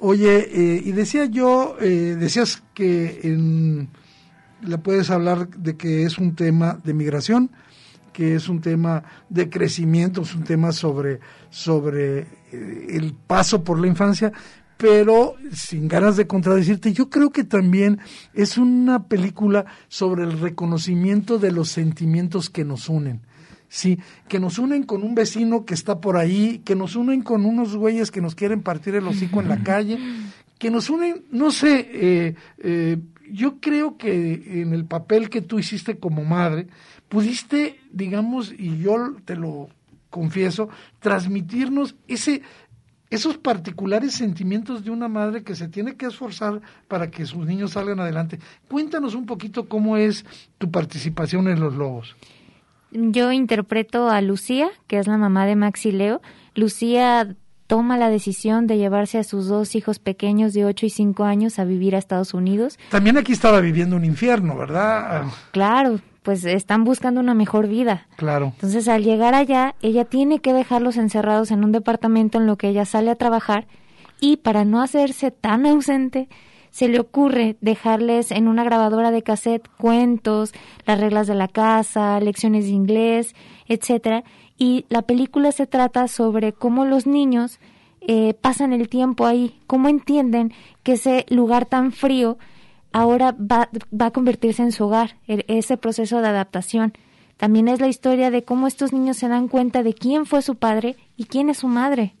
Oye, 0.00 0.38
eh, 0.38 0.82
y 0.84 0.90
decía 0.90 1.26
yo, 1.26 1.76
decías 1.78 2.64
que 2.74 3.20
en, 3.22 3.88
le 4.60 4.76
puedes 4.78 5.08
hablar 5.10 5.50
de 5.50 5.76
que 5.76 6.02
es 6.02 6.18
un 6.18 6.34
tema 6.34 6.80
de 6.82 6.94
migración, 6.94 7.52
que 8.12 8.34
es 8.34 8.48
un 8.48 8.60
tema 8.60 9.04
de 9.28 9.48
crecimiento, 9.48 10.22
es 10.22 10.34
un 10.34 10.42
tema 10.42 10.72
sobre, 10.72 11.20
sobre 11.48 12.26
el 12.50 13.14
paso 13.14 13.62
por 13.62 13.78
la 13.78 13.86
infancia, 13.86 14.32
pero 14.82 15.36
sin 15.52 15.86
ganas 15.86 16.16
de 16.16 16.26
contradecirte, 16.26 16.92
yo 16.92 17.08
creo 17.08 17.30
que 17.30 17.44
también 17.44 18.00
es 18.34 18.58
una 18.58 19.04
película 19.04 19.64
sobre 19.86 20.24
el 20.24 20.40
reconocimiento 20.40 21.38
de 21.38 21.52
los 21.52 21.68
sentimientos 21.68 22.50
que 22.50 22.64
nos 22.64 22.88
unen. 22.88 23.20
Sí, 23.68 24.00
que 24.26 24.40
nos 24.40 24.58
unen 24.58 24.82
con 24.82 25.04
un 25.04 25.14
vecino 25.14 25.64
que 25.64 25.74
está 25.74 26.00
por 26.00 26.16
ahí, 26.16 26.62
que 26.64 26.74
nos 26.74 26.96
unen 26.96 27.22
con 27.22 27.46
unos 27.46 27.76
güeyes 27.76 28.10
que 28.10 28.20
nos 28.20 28.34
quieren 28.34 28.60
partir 28.60 28.96
el 28.96 29.06
hocico 29.06 29.40
en 29.40 29.48
la 29.48 29.62
calle, 29.62 30.00
que 30.58 30.68
nos 30.68 30.90
unen, 30.90 31.26
no 31.30 31.52
sé, 31.52 31.88
eh, 31.92 32.34
eh, 32.58 32.98
yo 33.30 33.60
creo 33.60 33.96
que 33.96 34.62
en 34.62 34.74
el 34.74 34.84
papel 34.84 35.30
que 35.30 35.42
tú 35.42 35.60
hiciste 35.60 35.96
como 35.96 36.24
madre, 36.24 36.66
pudiste, 37.08 37.78
digamos, 37.92 38.52
y 38.58 38.78
yo 38.78 39.14
te 39.24 39.36
lo 39.36 39.68
confieso, 40.12 40.68
transmitirnos 41.00 41.96
ese 42.06 42.42
esos 43.12 43.36
particulares 43.36 44.14
sentimientos 44.14 44.84
de 44.84 44.90
una 44.90 45.06
madre 45.06 45.42
que 45.42 45.54
se 45.54 45.68
tiene 45.68 45.96
que 45.96 46.06
esforzar 46.06 46.62
para 46.88 47.10
que 47.10 47.26
sus 47.26 47.46
niños 47.46 47.72
salgan 47.72 48.00
adelante. 48.00 48.38
Cuéntanos 48.68 49.14
un 49.14 49.26
poquito 49.26 49.68
cómo 49.68 49.98
es 49.98 50.24
tu 50.56 50.70
participación 50.70 51.46
en 51.48 51.60
Los 51.60 51.74
Lobos. 51.74 52.16
Yo 52.90 53.30
interpreto 53.30 54.08
a 54.08 54.22
Lucía, 54.22 54.70
que 54.86 54.98
es 54.98 55.06
la 55.06 55.18
mamá 55.18 55.44
de 55.44 55.56
Max 55.56 55.84
y 55.84 55.92
Leo. 55.92 56.22
Lucía 56.54 57.36
toma 57.66 57.98
la 57.98 58.08
decisión 58.08 58.66
de 58.66 58.78
llevarse 58.78 59.18
a 59.18 59.24
sus 59.24 59.46
dos 59.46 59.74
hijos 59.74 59.98
pequeños 59.98 60.54
de 60.54 60.64
8 60.64 60.86
y 60.86 60.90
5 60.90 61.24
años 61.24 61.58
a 61.58 61.64
vivir 61.64 61.94
a 61.94 61.98
Estados 61.98 62.32
Unidos. 62.32 62.78
También 62.90 63.18
aquí 63.18 63.32
estaba 63.32 63.60
viviendo 63.60 63.96
un 63.96 64.06
infierno, 64.06 64.56
¿verdad? 64.56 65.24
Claro, 65.52 66.00
pues 66.22 66.44
están 66.44 66.84
buscando 66.84 67.20
una 67.20 67.34
mejor 67.34 67.68
vida. 67.68 68.06
Claro. 68.16 68.52
Entonces, 68.54 68.88
al 68.88 69.02
llegar 69.02 69.34
allá, 69.34 69.74
ella 69.82 70.04
tiene 70.04 70.40
que 70.40 70.52
dejarlos 70.52 70.96
encerrados 70.96 71.50
en 71.50 71.64
un 71.64 71.72
departamento 71.72 72.38
en 72.38 72.46
lo 72.46 72.56
que 72.56 72.68
ella 72.68 72.84
sale 72.84 73.10
a 73.10 73.16
trabajar 73.16 73.66
y 74.20 74.36
para 74.36 74.64
no 74.64 74.80
hacerse 74.80 75.32
tan 75.32 75.66
ausente, 75.66 76.28
se 76.70 76.88
le 76.88 77.00
ocurre 77.00 77.56
dejarles 77.60 78.30
en 78.30 78.48
una 78.48 78.64
grabadora 78.64 79.10
de 79.10 79.22
cassette 79.22 79.68
cuentos, 79.78 80.52
las 80.86 80.98
reglas 80.98 81.26
de 81.26 81.34
la 81.34 81.48
casa, 81.48 82.18
lecciones 82.20 82.64
de 82.64 82.70
inglés, 82.70 83.34
etcétera, 83.66 84.22
y 84.56 84.86
la 84.88 85.02
película 85.02 85.50
se 85.50 85.66
trata 85.66 86.06
sobre 86.06 86.52
cómo 86.52 86.84
los 86.84 87.06
niños 87.06 87.58
eh, 88.00 88.34
pasan 88.40 88.72
el 88.72 88.88
tiempo 88.88 89.26
ahí, 89.26 89.60
cómo 89.66 89.88
entienden 89.88 90.52
que 90.82 90.92
ese 90.92 91.26
lugar 91.28 91.66
tan 91.66 91.90
frío 91.90 92.38
ahora 92.92 93.32
va, 93.32 93.68
va 93.98 94.06
a 94.06 94.10
convertirse 94.10 94.62
en 94.62 94.72
su 94.72 94.84
hogar, 94.84 95.16
ese 95.26 95.76
proceso 95.76 96.20
de 96.20 96.28
adaptación. 96.28 96.92
También 97.36 97.68
es 97.68 97.80
la 97.80 97.88
historia 97.88 98.30
de 98.30 98.44
cómo 98.44 98.66
estos 98.66 98.92
niños 98.92 99.16
se 99.16 99.28
dan 99.28 99.48
cuenta 99.48 99.82
de 99.82 99.94
quién 99.94 100.26
fue 100.26 100.42
su 100.42 100.56
padre 100.56 100.96
y 101.16 101.24
quién 101.24 101.48
es 101.48 101.58
su 101.58 101.68
madre. 101.68 102.14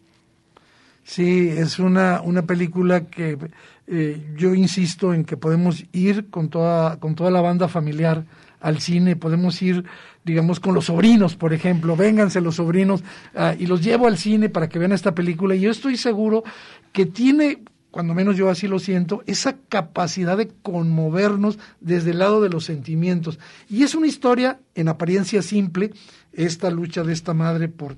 Sí, 1.04 1.48
es 1.48 1.78
una, 1.78 2.20
una 2.22 2.42
película 2.42 3.06
que 3.06 3.38
eh, 3.88 4.34
yo 4.36 4.54
insisto 4.54 5.12
en 5.12 5.24
que 5.24 5.36
podemos 5.36 5.84
ir 5.92 6.30
con 6.30 6.48
toda, 6.48 6.98
con 7.00 7.14
toda 7.14 7.30
la 7.30 7.40
banda 7.40 7.68
familiar 7.68 8.24
al 8.60 8.78
cine, 8.78 9.16
podemos 9.16 9.60
ir, 9.60 9.84
digamos, 10.24 10.60
con 10.60 10.74
los 10.74 10.84
sobrinos, 10.84 11.34
por 11.34 11.52
ejemplo, 11.52 11.96
vénganse 11.96 12.40
los 12.40 12.56
sobrinos 12.56 13.02
ah, 13.34 13.54
y 13.58 13.66
los 13.66 13.82
llevo 13.82 14.06
al 14.06 14.18
cine 14.18 14.48
para 14.48 14.68
que 14.68 14.78
vean 14.78 14.92
esta 14.92 15.14
película. 15.14 15.56
Y 15.56 15.60
yo 15.60 15.70
estoy 15.70 15.96
seguro 15.96 16.44
que 16.92 17.06
tiene 17.06 17.64
cuando 17.92 18.14
menos 18.14 18.38
yo 18.38 18.48
así 18.48 18.66
lo 18.66 18.78
siento, 18.78 19.22
esa 19.26 19.54
capacidad 19.68 20.38
de 20.38 20.48
conmovernos 20.48 21.58
desde 21.80 22.12
el 22.12 22.20
lado 22.20 22.40
de 22.40 22.48
los 22.48 22.64
sentimientos. 22.64 23.38
Y 23.68 23.82
es 23.82 23.94
una 23.94 24.06
historia 24.06 24.58
en 24.74 24.88
apariencia 24.88 25.42
simple, 25.42 25.92
esta 26.32 26.70
lucha 26.70 27.04
de 27.04 27.12
esta 27.12 27.34
madre 27.34 27.68
por, 27.68 27.96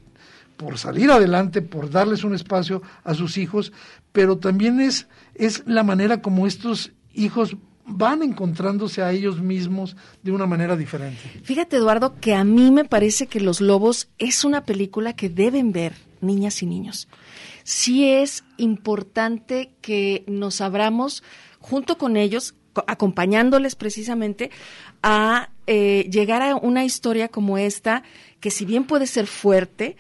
por 0.57 0.79
salir 0.79 1.13
adelante, 1.13 1.63
por 1.63 1.91
darles 1.91 2.25
un 2.25 2.35
espacio 2.35 2.83
a 3.05 3.15
sus 3.15 3.39
hijos, 3.39 3.73
pero 4.11 4.37
también 4.37 4.81
es, 4.81 5.07
es 5.37 5.63
la 5.65 5.85
manera 5.85 6.21
como 6.21 6.49
estos 6.49 6.91
hijos 7.15 7.57
van 7.87 8.25
encontrándose 8.25 9.01
a 9.01 9.13
ellos 9.13 9.41
mismos 9.41 9.97
de 10.25 10.33
una 10.33 10.47
manera 10.47 10.77
diferente. 10.77 11.21
Fíjate, 11.45 11.77
Eduardo, 11.77 12.17
que 12.21 12.35
a 12.35 12.43
mí 12.43 12.73
me 12.73 12.85
parece 12.85 13.29
que 13.29 13.39
Los 13.39 13.61
Lobos 13.61 14.09
es 14.19 14.45
una 14.45 14.65
película 14.65 15.13
que 15.13 15.29
deben 15.29 15.71
ver 15.71 15.93
niñas 16.21 16.65
y 16.65 16.67
niños 16.67 17.07
sí 17.65 18.09
es 18.09 18.45
importante 18.57 19.73
que 19.81 20.23
nos 20.29 20.61
abramos 20.61 21.25
junto 21.59 21.99
con 21.99 22.17
ellos, 22.17 22.55
acompañándoles 22.87 23.75
precisamente 23.75 24.51
a 25.03 25.51
eh, 25.67 26.09
llegar 26.11 26.43
a 26.43 26.57
una 26.57 26.85
historia 26.85 27.29
como 27.29 27.59
esta, 27.59 28.03
que 28.41 28.51
si 28.51 28.65
bien 28.65 28.85
puede 28.85 29.07
ser 29.07 29.27
fuerte, 29.27 29.97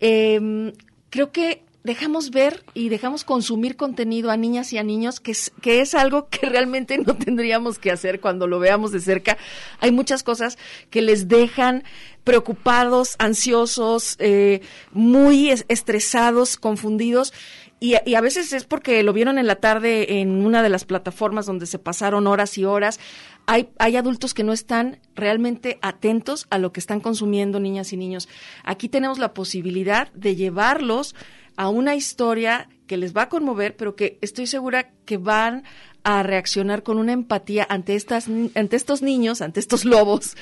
em, 0.00 0.72
creo 1.10 1.32
que 1.32 1.65
dejamos 1.86 2.30
ver 2.30 2.64
y 2.74 2.90
dejamos 2.90 3.24
consumir 3.24 3.76
contenido 3.76 4.30
a 4.30 4.36
niñas 4.36 4.72
y 4.72 4.78
a 4.78 4.82
niños, 4.82 5.20
que 5.20 5.30
es, 5.30 5.52
que 5.62 5.80
es 5.80 5.94
algo 5.94 6.28
que 6.28 6.46
realmente 6.50 6.98
no 6.98 7.16
tendríamos 7.16 7.78
que 7.78 7.90
hacer 7.90 8.20
cuando 8.20 8.46
lo 8.46 8.58
veamos 8.58 8.92
de 8.92 9.00
cerca. 9.00 9.38
Hay 9.80 9.92
muchas 9.92 10.22
cosas 10.22 10.58
que 10.90 11.00
les 11.00 11.28
dejan 11.28 11.84
preocupados, 12.24 13.14
ansiosos, 13.18 14.16
eh, 14.18 14.60
muy 14.92 15.50
estresados, 15.68 16.56
confundidos. 16.56 17.32
Y, 17.78 17.94
y, 18.04 18.14
a 18.14 18.20
veces 18.20 18.52
es 18.52 18.64
porque 18.64 19.02
lo 19.02 19.12
vieron 19.12 19.38
en 19.38 19.46
la 19.46 19.56
tarde 19.56 20.20
en 20.20 20.44
una 20.44 20.62
de 20.62 20.70
las 20.70 20.86
plataformas 20.86 21.46
donde 21.46 21.66
se 21.66 21.78
pasaron 21.78 22.26
horas 22.26 22.58
y 22.58 22.64
horas. 22.64 22.98
Hay, 23.46 23.68
hay 23.78 23.96
adultos 23.96 24.34
que 24.34 24.42
no 24.42 24.52
están 24.52 24.98
realmente 25.14 25.78
atentos 25.82 26.46
a 26.50 26.58
lo 26.58 26.72
que 26.72 26.80
están 26.80 27.00
consumiendo 27.00 27.60
niñas 27.60 27.92
y 27.92 27.96
niños. 27.96 28.28
Aquí 28.64 28.88
tenemos 28.88 29.18
la 29.18 29.34
posibilidad 29.34 30.10
de 30.14 30.34
llevarlos 30.34 31.14
a 31.56 31.68
una 31.68 31.94
historia 31.94 32.68
que 32.86 32.96
les 32.96 33.16
va 33.16 33.22
a 33.22 33.28
conmover, 33.28 33.76
pero 33.76 33.96
que 33.96 34.18
estoy 34.20 34.46
segura 34.46 34.90
que 35.04 35.16
van 35.16 35.64
a 36.04 36.22
reaccionar 36.22 36.84
con 36.84 36.98
una 36.98 37.12
empatía 37.12 37.66
ante 37.68 37.96
estas 37.96 38.28
ante 38.54 38.76
estos 38.76 39.02
niños, 39.02 39.40
ante 39.40 39.58
estos 39.58 39.84
lobos, 39.84 40.36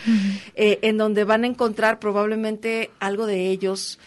eh, 0.55 0.79
en 0.83 0.99
donde 0.99 1.25
van 1.25 1.45
a 1.45 1.47
encontrar 1.47 1.99
probablemente 1.99 2.91
algo 3.01 3.25
de 3.25 3.49
ellos 3.49 3.99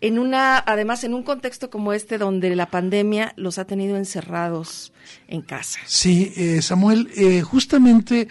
en 0.00 0.18
una 0.18 0.58
además 0.58 1.04
en 1.04 1.14
un 1.14 1.22
contexto 1.22 1.70
como 1.70 1.92
este 1.92 2.18
donde 2.18 2.56
la 2.56 2.66
pandemia 2.66 3.32
los 3.36 3.58
ha 3.58 3.64
tenido 3.64 3.96
encerrados 3.96 4.92
en 5.28 5.42
casa. 5.42 5.78
Sí, 5.86 6.32
eh, 6.36 6.60
Samuel, 6.62 7.08
eh, 7.16 7.42
justamente 7.42 8.26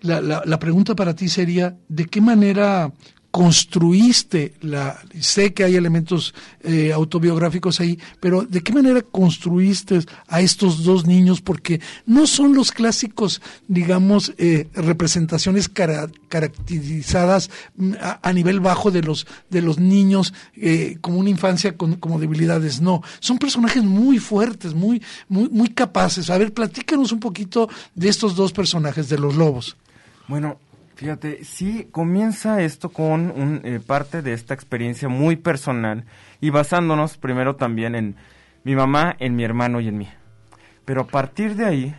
la, 0.00 0.20
la, 0.20 0.42
la 0.44 0.58
pregunta 0.58 0.96
para 0.96 1.14
ti 1.14 1.28
sería 1.28 1.76
de 1.88 2.06
qué 2.06 2.20
manera 2.20 2.92
construiste 3.30 4.54
la 4.60 5.00
sé 5.20 5.54
que 5.54 5.62
hay 5.62 5.76
elementos 5.76 6.34
eh, 6.62 6.92
autobiográficos 6.92 7.80
ahí 7.80 7.98
pero 8.18 8.42
de 8.42 8.60
qué 8.62 8.72
manera 8.72 9.02
construiste 9.02 10.00
a 10.26 10.40
estos 10.40 10.82
dos 10.82 11.06
niños 11.06 11.40
porque 11.40 11.80
no 12.06 12.26
son 12.26 12.54
los 12.54 12.72
clásicos 12.72 13.40
digamos 13.68 14.34
eh, 14.36 14.68
representaciones 14.74 15.68
caracterizadas 15.68 17.50
mm, 17.76 17.92
a, 18.22 18.32
nivel 18.32 18.58
bajo 18.60 18.90
de 18.90 19.02
los 19.02 19.26
de 19.48 19.62
los 19.62 19.78
niños 19.78 20.34
eh, 20.56 20.98
como 21.00 21.18
una 21.18 21.30
infancia 21.30 21.76
con 21.76 21.96
como 21.96 22.18
debilidades. 22.18 22.80
No 22.80 23.02
son 23.20 23.38
personajes 23.38 23.84
muy 23.84 24.18
fuertes 24.18 24.74
muy 24.74 25.02
muy 25.28 25.48
muy 25.50 25.68
capaces. 25.68 26.30
A 26.30 26.38
ver 26.38 26.52
platícanos 26.52 27.12
un 27.12 27.20
poquito 27.20 27.68
de 27.94 28.08
estos 28.08 28.34
dos 28.34 28.52
personajes 28.52 29.08
de 29.08 29.18
los 29.18 29.36
lobos. 29.36 29.76
Bueno 30.26 30.58
Fíjate, 31.00 31.44
sí 31.44 31.88
comienza 31.90 32.60
esto 32.60 32.90
con 32.90 33.30
un, 33.30 33.62
eh, 33.64 33.80
parte 33.80 34.20
de 34.20 34.34
esta 34.34 34.52
experiencia 34.52 35.08
muy 35.08 35.36
personal 35.36 36.04
y 36.42 36.50
basándonos 36.50 37.16
primero 37.16 37.56
también 37.56 37.94
en 37.94 38.16
mi 38.64 38.76
mamá, 38.76 39.16
en 39.18 39.34
mi 39.34 39.42
hermano 39.42 39.80
y 39.80 39.88
en 39.88 39.96
mí. 39.96 40.08
Pero 40.84 41.00
a 41.00 41.06
partir 41.06 41.54
de 41.54 41.64
ahí, 41.64 41.94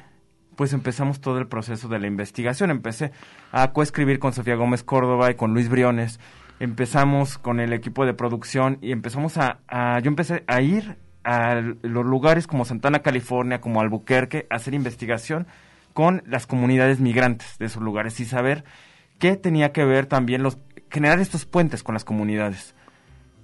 pues 0.56 0.74
empezamos 0.74 1.20
todo 1.20 1.40
el 1.40 1.48
proceso 1.48 1.88
de 1.88 1.98
la 1.98 2.06
investigación. 2.06 2.70
Empecé 2.70 3.12
a 3.52 3.72
coescribir 3.72 4.20
con 4.20 4.34
Sofía 4.34 4.54
Gómez 4.54 4.84
Córdoba 4.84 5.32
y 5.32 5.34
con 5.34 5.56
Luis 5.56 5.68
Briones. 5.68 6.20
Empezamos 6.60 7.40
con 7.40 7.60
el 7.60 7.74
equipo 7.74 8.06
de 8.06 8.14
producción 8.14 8.78
y 8.82 8.92
empezamos 8.92 9.36
a, 9.40 9.62
a 9.68 10.00
yo 10.02 10.10
empecé 10.10 10.44
a 10.46 10.62
ir 10.62 10.96
a 11.24 11.56
los 11.56 12.06
lugares 12.06 12.46
como 12.46 12.66
Santana, 12.66 13.00
California, 13.00 13.62
como 13.62 13.82
Albuquerque, 13.82 14.46
a 14.52 14.58
hacer 14.58 14.76
investigación 14.76 15.48
con 15.94 16.22
las 16.28 16.46
comunidades 16.46 17.00
migrantes 17.00 17.58
de 17.58 17.66
esos 17.66 17.82
lugares 17.82 18.20
y 18.20 18.26
saber 18.26 18.64
que 19.22 19.38
tenía 19.38 19.72
que 19.72 19.86
ver 19.86 20.08
también 20.08 20.42
los 20.42 20.58
generar 20.90 21.20
estos 21.20 21.46
puentes 21.46 21.84
con 21.84 21.94
las 21.94 22.04
comunidades. 22.04 22.74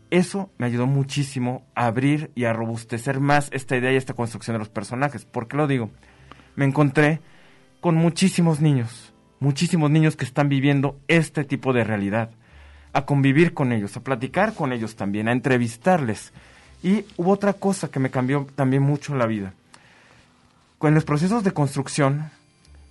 Eso 0.09 0.49
me 0.57 0.65
ayudó 0.65 0.88
muchísimo 0.88 1.67
a 1.75 1.86
abrir 1.86 2.32
y 2.34 2.45
a 2.45 2.51
robustecer 2.51 3.19
más 3.19 3.49
esta 3.53 3.78
idea 3.78 3.93
y 3.93 3.95
esta 3.95 4.15
construcción 4.15 4.55
de 4.55 4.59
los 4.59 4.69
personajes. 4.69 5.23
¿Por 5.23 5.47
qué 5.47 5.55
lo 5.55 5.67
digo? 5.67 5.91
Me 6.55 6.65
encontré 6.65 7.21
con 7.80 7.93
muchísimos 7.93 8.59
niños, 8.59 9.13
muchísimos 9.39 9.91
niños 9.91 10.15
que 10.15 10.25
están 10.25 10.49
viviendo 10.49 10.99
este 11.07 11.43
tipo 11.43 11.73
de 11.73 11.84
realidad, 11.84 12.32
a 12.91 13.05
convivir 13.05 13.53
con 13.53 13.71
ellos, 13.71 13.95
a 13.97 14.03
platicar 14.03 14.55
con 14.55 14.73
ellos 14.73 14.95
también, 14.95 15.28
a 15.28 15.32
entrevistarles. 15.32 16.34
Y 16.82 17.05
hubo 17.17 17.34
otra 17.34 17.53
cosa 17.53 17.91
que 17.91 17.99
me 17.99 18.09
cambió 18.09 18.47
también 18.55 18.82
mucho 18.82 19.15
la 19.15 19.28
vida. 19.28 19.53
Con 20.80 20.95
los 20.95 21.05
procesos 21.05 21.43
de 21.43 21.51
construcción 21.51 22.32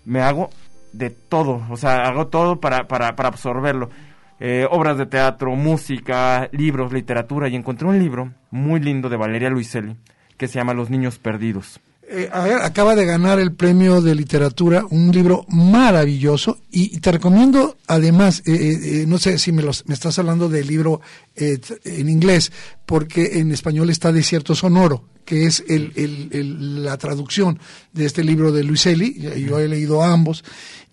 me 0.04 0.20
hago 0.20 0.50
de 0.96 1.10
todo, 1.10 1.62
o 1.70 1.76
sea, 1.76 2.06
hago 2.06 2.28
todo 2.28 2.60
para, 2.60 2.88
para, 2.88 3.16
para 3.16 3.28
absorberlo. 3.28 3.90
Eh, 4.38 4.66
obras 4.70 4.98
de 4.98 5.06
teatro, 5.06 5.54
música, 5.56 6.48
libros, 6.52 6.92
literatura, 6.92 7.48
y 7.48 7.56
encontré 7.56 7.88
un 7.88 7.98
libro 7.98 8.34
muy 8.50 8.80
lindo 8.80 9.08
de 9.08 9.16
Valeria 9.16 9.48
Luiselli 9.48 9.96
que 10.36 10.48
se 10.48 10.58
llama 10.58 10.74
Los 10.74 10.90
Niños 10.90 11.18
Perdidos. 11.18 11.80
Eh, 12.08 12.28
a 12.30 12.40
ver, 12.42 12.58
acaba 12.58 12.94
de 12.94 13.06
ganar 13.06 13.40
el 13.40 13.52
premio 13.52 14.00
de 14.02 14.14
literatura, 14.14 14.84
un 14.90 15.10
libro 15.10 15.44
maravilloso 15.48 16.58
y, 16.70 17.00
te 17.00 17.10
recomiendo 17.10 17.78
además, 17.88 18.42
eh, 18.46 19.04
no 19.08 19.18
sé 19.18 19.38
si 19.38 19.50
me, 19.50 19.62
los, 19.62 19.84
me 19.88 19.94
estás 19.94 20.18
hablando 20.18 20.48
del 20.48 20.66
libro 20.66 21.00
en 21.34 22.08
inglés, 22.08 22.52
porque 22.84 23.40
en 23.40 23.50
español 23.50 23.90
está 23.90 24.12
Desierto 24.12 24.54
Sonoro, 24.54 25.04
que 25.24 25.46
es 25.46 25.64
el, 25.68 26.84
la 26.84 26.96
traducción 26.96 27.58
de 27.96 28.06
este 28.06 28.22
libro 28.22 28.52
de 28.52 28.62
Luiselli, 28.62 29.18
yo 29.40 29.58
he 29.58 29.66
leído 29.66 30.02
ambos, 30.02 30.44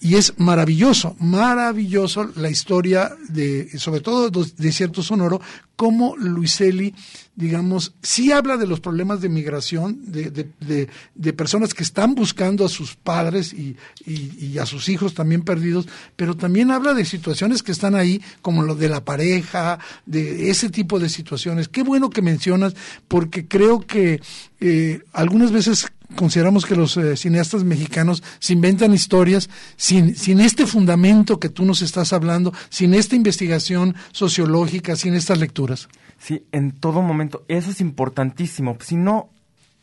y 0.04 0.16
es 0.16 0.34
maravilloso, 0.38 1.16
maravilloso 1.20 2.30
la 2.36 2.50
historia 2.50 3.16
de, 3.30 3.70
sobre 3.80 4.02
todo 4.02 4.30
de 4.30 4.72
Cierto 4.72 5.02
Sonoro, 5.02 5.40
como 5.78 6.18
Luiselli, 6.18 6.94
digamos, 7.36 7.94
sí 8.02 8.32
habla 8.32 8.58
de 8.58 8.68
los 8.68 8.80
problemas 8.80 9.22
de 9.22 9.30
migración, 9.30 10.00
de, 10.12 10.30
de, 10.30 10.90
de, 11.16 11.34
personas 11.34 11.74
que 11.74 11.84
están 11.84 12.16
buscando 12.16 12.66
a 12.66 12.70
sus 12.70 12.96
padres 12.96 13.54
y, 13.54 13.78
y, 14.06 14.58
a 14.60 14.66
sus 14.66 14.90
hijos 14.90 15.14
también 15.14 15.42
perdidos, 15.44 15.88
pero 16.16 16.36
también 16.36 16.70
habla 16.70 16.94
de 16.94 17.06
situaciones 17.06 17.64
que 17.64 17.72
están 17.72 17.96
ahí, 17.96 18.22
como 18.42 18.64
lo 18.64 18.76
de 18.76 18.90
la 18.90 19.04
pareja, 19.04 19.80
de 20.06 20.52
ese 20.52 20.70
tipo 20.70 21.00
de 21.00 21.10
situaciones. 21.10 21.70
Qué 21.70 21.82
bueno 21.82 22.10
que 22.10 22.22
mencionas, 22.22 22.76
porque 23.08 23.48
creo 23.48 23.80
que 23.80 24.22
eh, 24.60 25.02
algunas 25.14 25.52
veces 25.52 25.88
consideramos 26.16 26.66
que 26.66 26.76
los 26.76 26.98
eh, 26.98 27.18
cineastas 27.18 27.64
mexicanos 27.64 28.24
se 28.40 28.54
inventan 28.54 28.94
historias 28.94 29.50
sin, 29.76 30.16
sin 30.16 30.40
este 30.40 30.66
fundamento 30.66 31.40
que 31.40 31.50
tú 31.50 31.66
nos 31.66 31.82
estás 31.82 32.14
hablando, 32.14 32.54
sin 32.70 32.94
esta 32.94 33.16
investigación 33.16 33.96
sociológica, 34.12 34.96
sin 34.96 35.14
estas 35.14 35.40
lecturas. 35.40 35.90
Sí, 36.18 36.46
en 36.52 36.72
todo 36.72 37.02
momento. 37.02 37.44
Eso 37.48 37.72
es 37.72 37.82
importantísimo. 37.82 38.78
Si 38.80 38.96
no, 38.96 39.30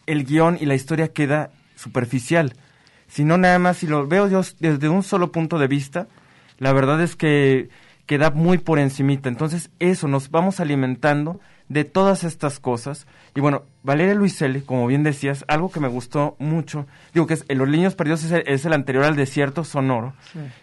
el 0.07 0.25
guion 0.25 0.57
y 0.61 0.67
la 0.67 0.75
historia 0.75 1.13
queda 1.13 1.51
superficial. 1.77 2.55
Si 3.09 3.25
no, 3.25 3.39
nada 3.39 3.59
más, 3.59 3.79
si 3.79 3.87
lo 3.87 4.07
veo 4.07 4.29
yo 4.29 4.43
desde 4.59 4.89
un 4.89 5.03
solo 5.03 5.33
punto 5.33 5.59
de 5.59 5.67
vista, 5.67 6.09
la 6.59 6.73
verdad 6.73 7.03
es 7.03 7.17
que 7.17 7.69
queda 8.07 8.31
muy 8.31 8.59
por 8.59 8.79
encimita. 8.79 9.29
Entonces, 9.29 9.71
eso, 9.79 10.09
nos 10.09 10.31
vamos 10.31 10.61
alimentando 10.61 11.41
de 11.71 11.85
todas 11.85 12.25
estas 12.25 12.59
cosas. 12.59 13.07
Y 13.35 13.41
bueno, 13.41 13.63
Valeria 13.83 14.15
Luiselli, 14.15 14.61
como 14.61 14.87
bien 14.89 15.05
decías, 15.05 15.45
algo 15.49 15.71
que 15.71 15.81
me 15.81 15.89
gustó 15.89 16.37
mucho, 16.39 16.87
digo 17.15 17.27
que 17.27 17.35
es 17.35 17.47
Los 17.49 17.69
Niños 17.69 17.95
Perdidos 17.95 18.25
es 18.25 18.65
el, 18.67 18.73
anterior 18.73 19.05
al 19.05 19.17
Desierto 19.17 19.65
Sonoro, 19.65 20.13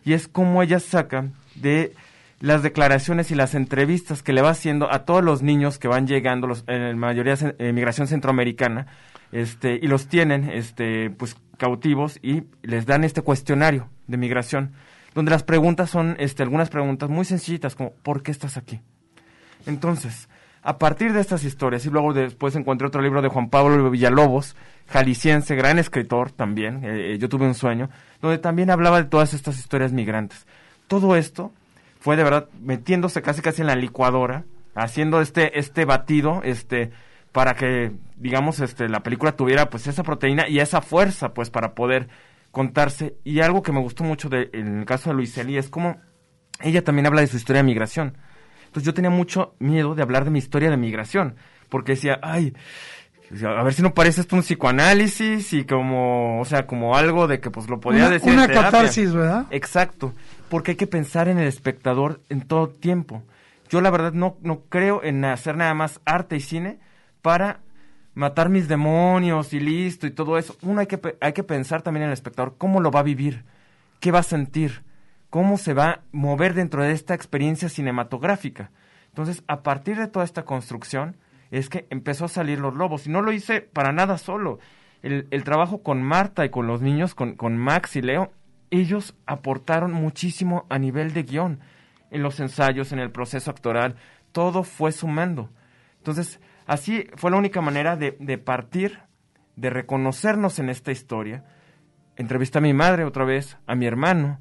y 0.05 0.13
es 0.13 0.27
como 0.27 0.61
ella 0.61 0.79
saca 0.79 1.29
de 1.55 1.93
las 2.39 2.61
declaraciones 2.61 3.31
y 3.31 3.35
las 3.35 3.55
entrevistas 3.55 4.21
que 4.21 4.33
le 4.33 4.41
va 4.41 4.49
haciendo 4.49 4.91
a 4.91 5.05
todos 5.05 5.23
los 5.23 5.41
niños 5.41 5.79
que 5.79 5.87
van 5.87 6.07
llegando, 6.07 6.45
los, 6.45 6.65
en 6.67 6.97
mayoría 6.99 7.35
de 7.35 7.73
migración 7.73 8.07
centroamericana, 8.07 8.87
este, 9.31 9.79
y 9.81 9.87
los 9.87 10.07
tienen 10.07 10.49
este, 10.49 11.09
pues, 11.09 11.37
cautivos 11.57 12.19
y 12.21 12.43
les 12.61 12.85
dan 12.85 13.05
este 13.05 13.21
cuestionario 13.21 13.89
de 14.07 14.17
migración, 14.17 14.73
donde 15.15 15.31
las 15.31 15.43
preguntas 15.43 15.89
son 15.89 16.17
este, 16.19 16.43
algunas 16.43 16.69
preguntas 16.69 17.09
muy 17.09 17.23
sencillitas, 17.23 17.75
como 17.75 17.93
¿por 18.03 18.23
qué 18.23 18.31
estás 18.31 18.57
aquí? 18.57 18.81
Entonces, 19.65 20.29
a 20.67 20.77
partir 20.79 21.13
de 21.13 21.21
estas 21.21 21.45
historias, 21.45 21.85
y 21.85 21.89
luego 21.89 22.11
después 22.13 22.53
encontré 22.57 22.87
otro 22.87 23.01
libro 23.01 23.21
de 23.21 23.29
Juan 23.29 23.49
Pablo 23.49 23.89
Villalobos, 23.89 24.57
jalisciense, 24.89 25.55
gran 25.55 25.79
escritor 25.79 26.31
también, 26.31 26.83
eh, 26.83 27.13
eh, 27.13 27.17
yo 27.17 27.29
tuve 27.29 27.45
un 27.45 27.55
sueño, 27.55 27.89
donde 28.21 28.37
también 28.37 28.69
hablaba 28.69 29.01
de 29.01 29.07
todas 29.07 29.33
estas 29.33 29.59
historias 29.59 29.93
migrantes. 29.93 30.45
Todo 30.87 31.15
esto 31.15 31.53
fue 32.01 32.17
de 32.17 32.25
verdad 32.25 32.49
metiéndose 32.61 33.21
casi 33.21 33.41
casi 33.41 33.61
en 33.61 33.67
la 33.67 33.77
licuadora, 33.77 34.43
haciendo 34.75 35.21
este, 35.21 35.57
este 35.57 35.85
batido, 35.85 36.41
este, 36.43 36.91
para 37.31 37.55
que, 37.55 37.93
digamos, 38.17 38.59
este, 38.59 38.89
la 38.89 39.03
película 39.03 39.37
tuviera 39.37 39.69
pues 39.69 39.87
esa 39.87 40.03
proteína 40.03 40.49
y 40.49 40.59
esa 40.59 40.81
fuerza, 40.81 41.33
pues, 41.33 41.49
para 41.49 41.75
poder 41.75 42.09
contarse. 42.51 43.15
Y 43.23 43.39
algo 43.39 43.63
que 43.63 43.71
me 43.71 43.79
gustó 43.79 44.03
mucho 44.03 44.27
de, 44.27 44.49
en 44.51 44.79
el 44.79 44.85
caso 44.85 45.11
de 45.11 45.15
Luiseli 45.15 45.57
es 45.57 45.69
como 45.69 45.95
ella 46.59 46.83
también 46.83 47.05
habla 47.05 47.21
de 47.21 47.27
su 47.27 47.37
historia 47.37 47.61
de 47.61 47.67
migración 47.67 48.17
entonces 48.67 48.83
yo 48.83 48.93
tenía 48.93 49.09
mucho 49.09 49.55
miedo 49.59 49.95
de 49.95 50.03
hablar 50.03 50.23
de 50.23 50.31
mi 50.31 50.39
historia 50.39 50.69
de 50.69 50.77
migración, 50.77 51.35
porque 51.69 51.93
decía, 51.93 52.19
ay, 52.21 52.53
a 53.43 53.63
ver 53.63 53.73
si 53.73 53.81
no 53.81 53.93
parece 53.93 54.21
esto 54.21 54.35
un 54.35 54.41
psicoanálisis 54.41 55.51
y 55.53 55.65
como, 55.65 56.39
o 56.39 56.45
sea, 56.45 56.65
como 56.65 56.95
algo 56.95 57.27
de 57.27 57.39
que 57.39 57.51
pues 57.51 57.67
lo 57.69 57.79
podía 57.79 58.09
decir. 58.09 58.31
Una 58.31 58.47
catarsis, 58.47 59.13
¿verdad? 59.13 59.47
Exacto, 59.51 60.13
porque 60.49 60.71
hay 60.71 60.77
que 60.77 60.87
pensar 60.87 61.27
en 61.27 61.37
el 61.37 61.47
espectador 61.47 62.21
en 62.29 62.41
todo 62.41 62.69
tiempo. 62.69 63.23
Yo 63.69 63.81
la 63.81 63.89
verdad 63.89 64.13
no, 64.13 64.37
no 64.41 64.61
creo 64.69 65.03
en 65.03 65.25
hacer 65.25 65.57
nada 65.57 65.73
más 65.73 65.99
arte 66.05 66.37
y 66.37 66.39
cine 66.39 66.79
para 67.21 67.59
matar 68.13 68.49
mis 68.49 68.69
demonios 68.69 69.53
y 69.53 69.59
listo 69.59 70.07
y 70.07 70.11
todo 70.11 70.37
eso. 70.37 70.55
Uno 70.61 70.79
hay 70.79 70.87
que, 70.87 70.99
hay 71.19 71.33
que 71.33 71.43
pensar 71.43 71.81
también 71.81 72.03
en 72.03 72.09
el 72.09 72.13
espectador, 72.13 72.55
cómo 72.57 72.79
lo 72.79 72.91
va 72.91 73.01
a 73.01 73.03
vivir, 73.03 73.43
qué 73.99 74.11
va 74.11 74.19
a 74.19 74.23
sentir 74.23 74.83
cómo 75.29 75.57
se 75.57 75.73
va 75.73 75.89
a 75.89 76.01
mover 76.11 76.53
dentro 76.53 76.83
de 76.83 76.91
esta 76.91 77.13
experiencia 77.13 77.69
cinematográfica. 77.69 78.71
Entonces, 79.09 79.43
a 79.47 79.63
partir 79.63 79.97
de 79.97 80.07
toda 80.07 80.25
esta 80.25 80.45
construcción, 80.45 81.17
es 81.51 81.69
que 81.69 81.87
empezó 81.89 82.25
a 82.25 82.29
salir 82.29 82.59
los 82.59 82.75
lobos. 82.75 83.07
Y 83.07 83.09
no 83.09 83.21
lo 83.21 83.31
hice 83.31 83.61
para 83.61 83.91
nada 83.91 84.17
solo. 84.17 84.59
El, 85.01 85.43
trabajo 85.43 85.83
con 85.83 86.01
Marta 86.01 86.43
y 86.43 86.49
con 86.49 86.67
los 86.67 86.81
niños, 86.81 87.15
con, 87.15 87.57
Max 87.57 87.95
y 87.95 88.01
Leo, 88.01 88.31
ellos 88.71 89.15
aportaron 89.25 89.93
muchísimo 89.93 90.65
a 90.69 90.77
nivel 90.79 91.13
de 91.13 91.23
guion. 91.23 91.59
En 92.11 92.23
los 92.23 92.39
ensayos, 92.39 92.91
en 92.91 92.99
el 92.99 93.11
proceso 93.11 93.51
actoral, 93.51 93.95
todo 94.31 94.63
fue 94.63 94.91
sumando. 94.91 95.49
Entonces, 95.97 96.39
así 96.65 97.07
fue 97.15 97.31
la 97.31 97.37
única 97.37 97.61
manera 97.61 97.95
de, 97.95 98.17
de 98.19 98.37
partir, 98.37 98.99
de 99.55 99.69
reconocernos 99.69 100.59
en 100.59 100.69
esta 100.69 100.91
historia. 100.91 101.45
Entrevisté 102.17 102.57
a 102.57 102.61
mi 102.61 102.73
madre 102.73 103.05
otra 103.05 103.23
vez, 103.23 103.57
a 103.67 103.75
mi 103.75 103.85
hermano, 103.85 104.39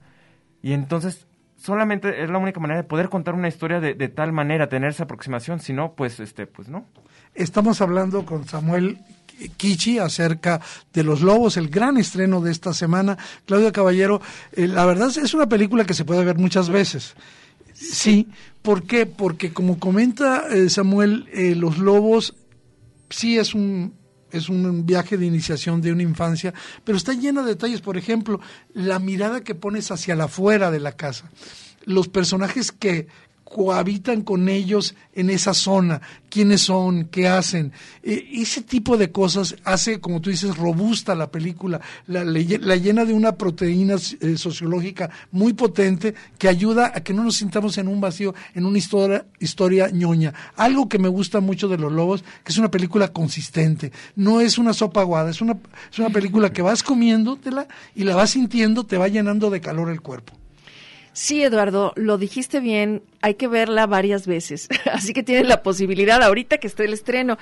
y 0.67 0.73
entonces 0.73 1.29
solamente 1.57 2.25
es 2.25 2.29
la 2.29 2.39
única 2.39 2.59
manera 2.59 2.83
de 2.83 2.89
poder 2.89 3.09
contar 3.09 3.35
una 3.35 3.47
historia 3.47 3.79
de, 3.79 4.09
tal 4.09 4.33
manera, 4.33 4.69
tener 4.69 4.91
esa 4.91 5.05
aproximación, 5.05 5.61
si 5.61 5.73
no, 5.73 5.93
pues, 5.93 6.19
este, 6.19 6.49
pues 6.49 6.67
no. 6.67 6.87
Estamos 7.37 7.81
hablando 7.81 8.27
con 8.27 8.49
Samuel 8.49 8.99
Kichi 9.57 10.01
acerca 10.01 10.61
de 10.93 11.05
Los 11.05 11.23
Lobos, 11.23 11.57
el 11.57 11.69
gran 11.69 11.99
estreno 11.99 12.41
de 12.41 12.51
esta 12.51 12.75
semana. 12.75 13.17
Claudia 13.45 13.71
Caballero, 13.71 14.21
eh, 14.55 14.67
la 14.67 14.85
verdad 14.87 15.17
es 15.17 15.35
una 15.35 15.49
película 15.49 15.85
que 15.85 15.95
se 15.95 16.05
puede 16.05 16.25
ver 16.25 16.37
muchas 16.37 16.69
veces. 16.69 17.15
Sí, 17.73 18.27
¿por 18.63 18.83
qué? 18.83 19.07
Porque 19.07 19.53
como 19.53 19.79
comenta 19.79 20.49
eh, 20.51 20.69
Samuel, 20.69 21.29
eh, 21.33 21.55
los 21.55 21.79
lobos 21.79 22.35
sí 23.09 23.39
es 23.39 23.55
un 23.55 23.95
es 24.31 24.49
un 24.49 24.87
viaje 24.87 25.17
de 25.17 25.27
iniciación 25.27 25.81
de 25.81 25.93
una 25.93 26.03
infancia, 26.03 26.53
pero 26.85 26.99
está 26.99 27.13
lleno 27.13 27.43
de 27.43 27.51
detalles, 27.51 27.81
por 27.81 27.97
ejemplo, 27.97 28.41
la 28.75 28.99
mirada 28.99 29.43
que 29.43 29.55
pones 29.55 29.91
hacia 29.91 30.17
la 30.17 30.25
afuera 30.25 30.71
de 30.71 30.81
la 30.81 30.93
casa, 30.93 31.31
los 31.85 32.09
personajes 32.09 32.73
que, 32.73 33.09
cohabitan 33.47 34.23
con 34.23 34.49
ellos 34.49 34.97
en 35.15 35.31
esa 35.31 35.55
zona, 35.55 36.03
quiénes 36.29 36.63
son, 36.63 37.05
qué 37.05 37.29
hacen. 37.29 37.73
E, 38.03 38.29
ese 38.33 38.61
tipo 38.61 38.97
de 38.97 39.13
cosas 39.13 39.55
hace, 39.65 40.01
como 40.01 40.21
tú 40.21 40.31
dices, 40.31 40.57
robusta 40.57 41.15
la 41.15 41.31
película, 41.31 41.81
la, 42.09 42.25
la 42.25 42.77
llena 42.77 43.05
de 43.05 43.15
una 43.15 43.37
proteína 43.37 43.95
eh, 44.21 44.37
sociológica 44.37 45.11
muy 45.31 45.53
potente 45.53 46.15
que 46.39 46.49
ayuda 46.49 46.91
a 46.93 47.03
que 47.03 47.15
no 47.15 47.23
nos 47.23 47.37
sintamos 47.37 47.79
en 47.79 47.87
un 47.87 48.01
vacío, 48.01 48.35
en 48.55 48.67
una 48.67 48.79
historia, 48.79 49.27
historia 49.39 49.91
ñoña. 49.91 50.35
Algo 50.57 50.89
que 50.89 50.99
me 50.99 51.09
gusta 51.09 51.39
mucho 51.39 51.69
de 51.69 51.79
Los 51.79 51.93
Lobos, 51.93 52.25
que 52.43 52.53
es 52.53 52.59
una 52.59 52.71
película 52.71 53.09
consistente, 53.13 53.93
no 54.17 54.41
es 54.41 54.59
una 54.59 54.73
sopa 54.73 55.03
aguada, 55.03 55.31
es 55.31 55.41
una, 55.41 55.57
es 55.91 55.99
una 56.01 56.11
película 56.11 56.53
que 56.53 56.63
vas 56.63 56.83
comiéndotela 56.83 57.69
y 57.95 58.03
la 58.03 58.17
vas 58.17 58.31
sintiendo, 58.31 58.85
te 58.85 58.99
va 58.99 59.07
llenando 59.07 59.51
de 59.51 59.61
calor 59.61 59.89
el 59.89 60.01
cuerpo. 60.01 60.33
Sí, 61.17 61.43
Eduardo, 61.43 61.95
lo 61.97 62.19
dijiste 62.19 62.61
bien, 62.61 63.03
hay 63.23 63.37
que 63.37 63.49
verla 63.49 63.87
varias 63.87 64.27
veces, 64.27 64.69
así 64.93 65.15
que 65.15 65.23
tienes 65.23 65.49
la 65.49 65.63
posibilidad 65.63 66.23
ahorita 66.23 66.59
que 66.59 66.67
esté 66.67 66.85
el 66.85 66.93
estreno. 66.93 67.39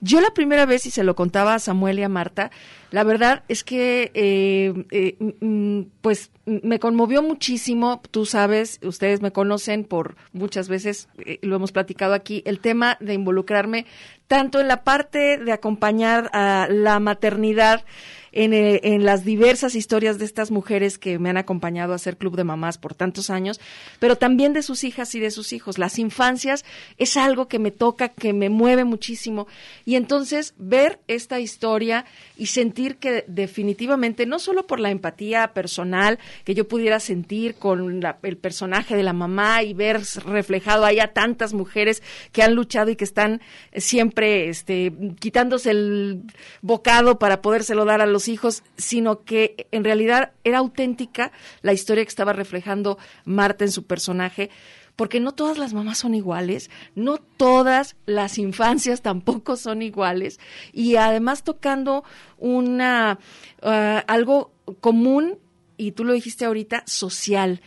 Yo 0.00 0.22
la 0.22 0.32
primera 0.32 0.64
vez, 0.64 0.86
y 0.86 0.90
se 0.90 1.04
lo 1.04 1.14
contaba 1.14 1.52
a 1.52 1.58
Samuel 1.58 1.98
y 1.98 2.02
a 2.02 2.08
Marta, 2.08 2.50
la 2.90 3.04
verdad 3.04 3.42
es 3.48 3.62
que, 3.62 4.10
eh, 4.14 4.72
eh, 4.90 5.16
mm, 5.40 5.82
pues, 6.00 6.30
me 6.46 6.78
conmovió 6.78 7.22
muchísimo, 7.22 8.00
tú 8.10 8.24
sabes, 8.24 8.80
ustedes 8.82 9.20
me 9.20 9.32
conocen 9.32 9.84
por 9.84 10.16
muchas 10.32 10.70
veces, 10.70 11.10
eh, 11.18 11.40
lo 11.42 11.56
hemos 11.56 11.72
platicado 11.72 12.14
aquí, 12.14 12.42
el 12.46 12.58
tema 12.58 12.96
de 13.00 13.12
involucrarme 13.12 13.84
tanto 14.28 14.60
en 14.60 14.68
la 14.68 14.82
parte 14.82 15.36
de 15.36 15.52
acompañar 15.52 16.30
a 16.32 16.68
la 16.70 17.00
maternidad, 17.00 17.84
eh, 18.32 18.80
en, 18.82 19.04
las 19.04 19.24
diversas 19.24 19.74
historias 19.74 20.18
de 20.18 20.24
estas 20.24 20.50
mujeres 20.50 20.98
que 20.98 21.18
me 21.18 21.30
han 21.30 21.36
acompañado 21.36 21.92
a 21.92 21.96
hacer 21.96 22.16
Club 22.16 22.36
de 22.36 22.44
Mamás 22.44 22.78
por 22.78 22.94
tantos 22.94 23.30
años, 23.30 23.60
pero 23.98 24.16
también 24.16 24.52
de 24.52 24.62
sus 24.62 24.84
hijas 24.84 25.14
y 25.14 25.20
de 25.20 25.30
sus 25.30 25.52
hijos. 25.52 25.78
Las 25.78 25.98
infancias 25.98 26.64
es 26.98 27.16
algo 27.16 27.48
que 27.48 27.58
me 27.58 27.70
toca, 27.70 28.10
que 28.10 28.32
me 28.32 28.48
mueve 28.48 28.84
muchísimo. 28.84 29.46
Y 29.84 29.96
entonces 29.96 30.54
ver 30.58 31.00
esta 31.08 31.40
historia 31.40 32.04
y 32.36 32.46
sentir 32.46 32.96
que 32.96 33.24
definitivamente, 33.26 34.26
no 34.26 34.38
solo 34.38 34.66
por 34.66 34.80
la 34.80 34.90
empatía 34.90 35.52
personal 35.52 36.18
que 36.44 36.54
yo 36.54 36.68
pudiera 36.68 37.00
sentir 37.00 37.54
con 37.56 38.02
el 38.22 38.36
personaje 38.36 38.96
de 38.96 39.02
la 39.02 39.12
mamá 39.12 39.62
y 39.62 39.74
ver 39.74 40.00
reflejado 40.24 40.84
ahí 40.84 41.00
a 41.00 41.12
tantas 41.12 41.52
mujeres 41.52 42.02
que 42.32 42.42
han 42.42 42.54
luchado 42.54 42.90
y 42.90 42.96
que 42.96 43.04
están 43.04 43.40
siempre 43.74 44.48
este, 44.48 44.92
quitándose 45.18 45.70
el 45.70 46.22
bocado 46.62 47.18
para 47.18 47.42
podérselo 47.42 47.84
dar 47.84 48.00
a 48.00 48.06
los 48.06 48.19
hijos, 48.28 48.62
sino 48.76 49.24
que 49.24 49.68
en 49.72 49.84
realidad 49.84 50.32
era 50.44 50.58
auténtica 50.58 51.32
la 51.62 51.72
historia 51.72 52.04
que 52.04 52.08
estaba 52.08 52.32
reflejando 52.32 52.98
Marta 53.24 53.64
en 53.64 53.72
su 53.72 53.84
personaje 53.84 54.50
porque 54.96 55.18
no 55.18 55.32
todas 55.32 55.56
las 55.56 55.72
mamás 55.72 55.96
son 55.96 56.14
iguales, 56.14 56.68
no 56.94 57.16
todas 57.16 57.96
las 58.04 58.36
infancias 58.36 59.00
tampoco 59.02 59.56
son 59.56 59.80
iguales, 59.80 60.38
y 60.74 60.96
además 60.96 61.42
tocando 61.42 62.04
una 62.36 63.18
uh, 63.62 64.02
algo 64.06 64.52
común, 64.80 65.38
y 65.78 65.92
tú 65.92 66.04
lo 66.04 66.12
dijiste 66.12 66.44
ahorita, 66.44 66.82
social 66.86 67.62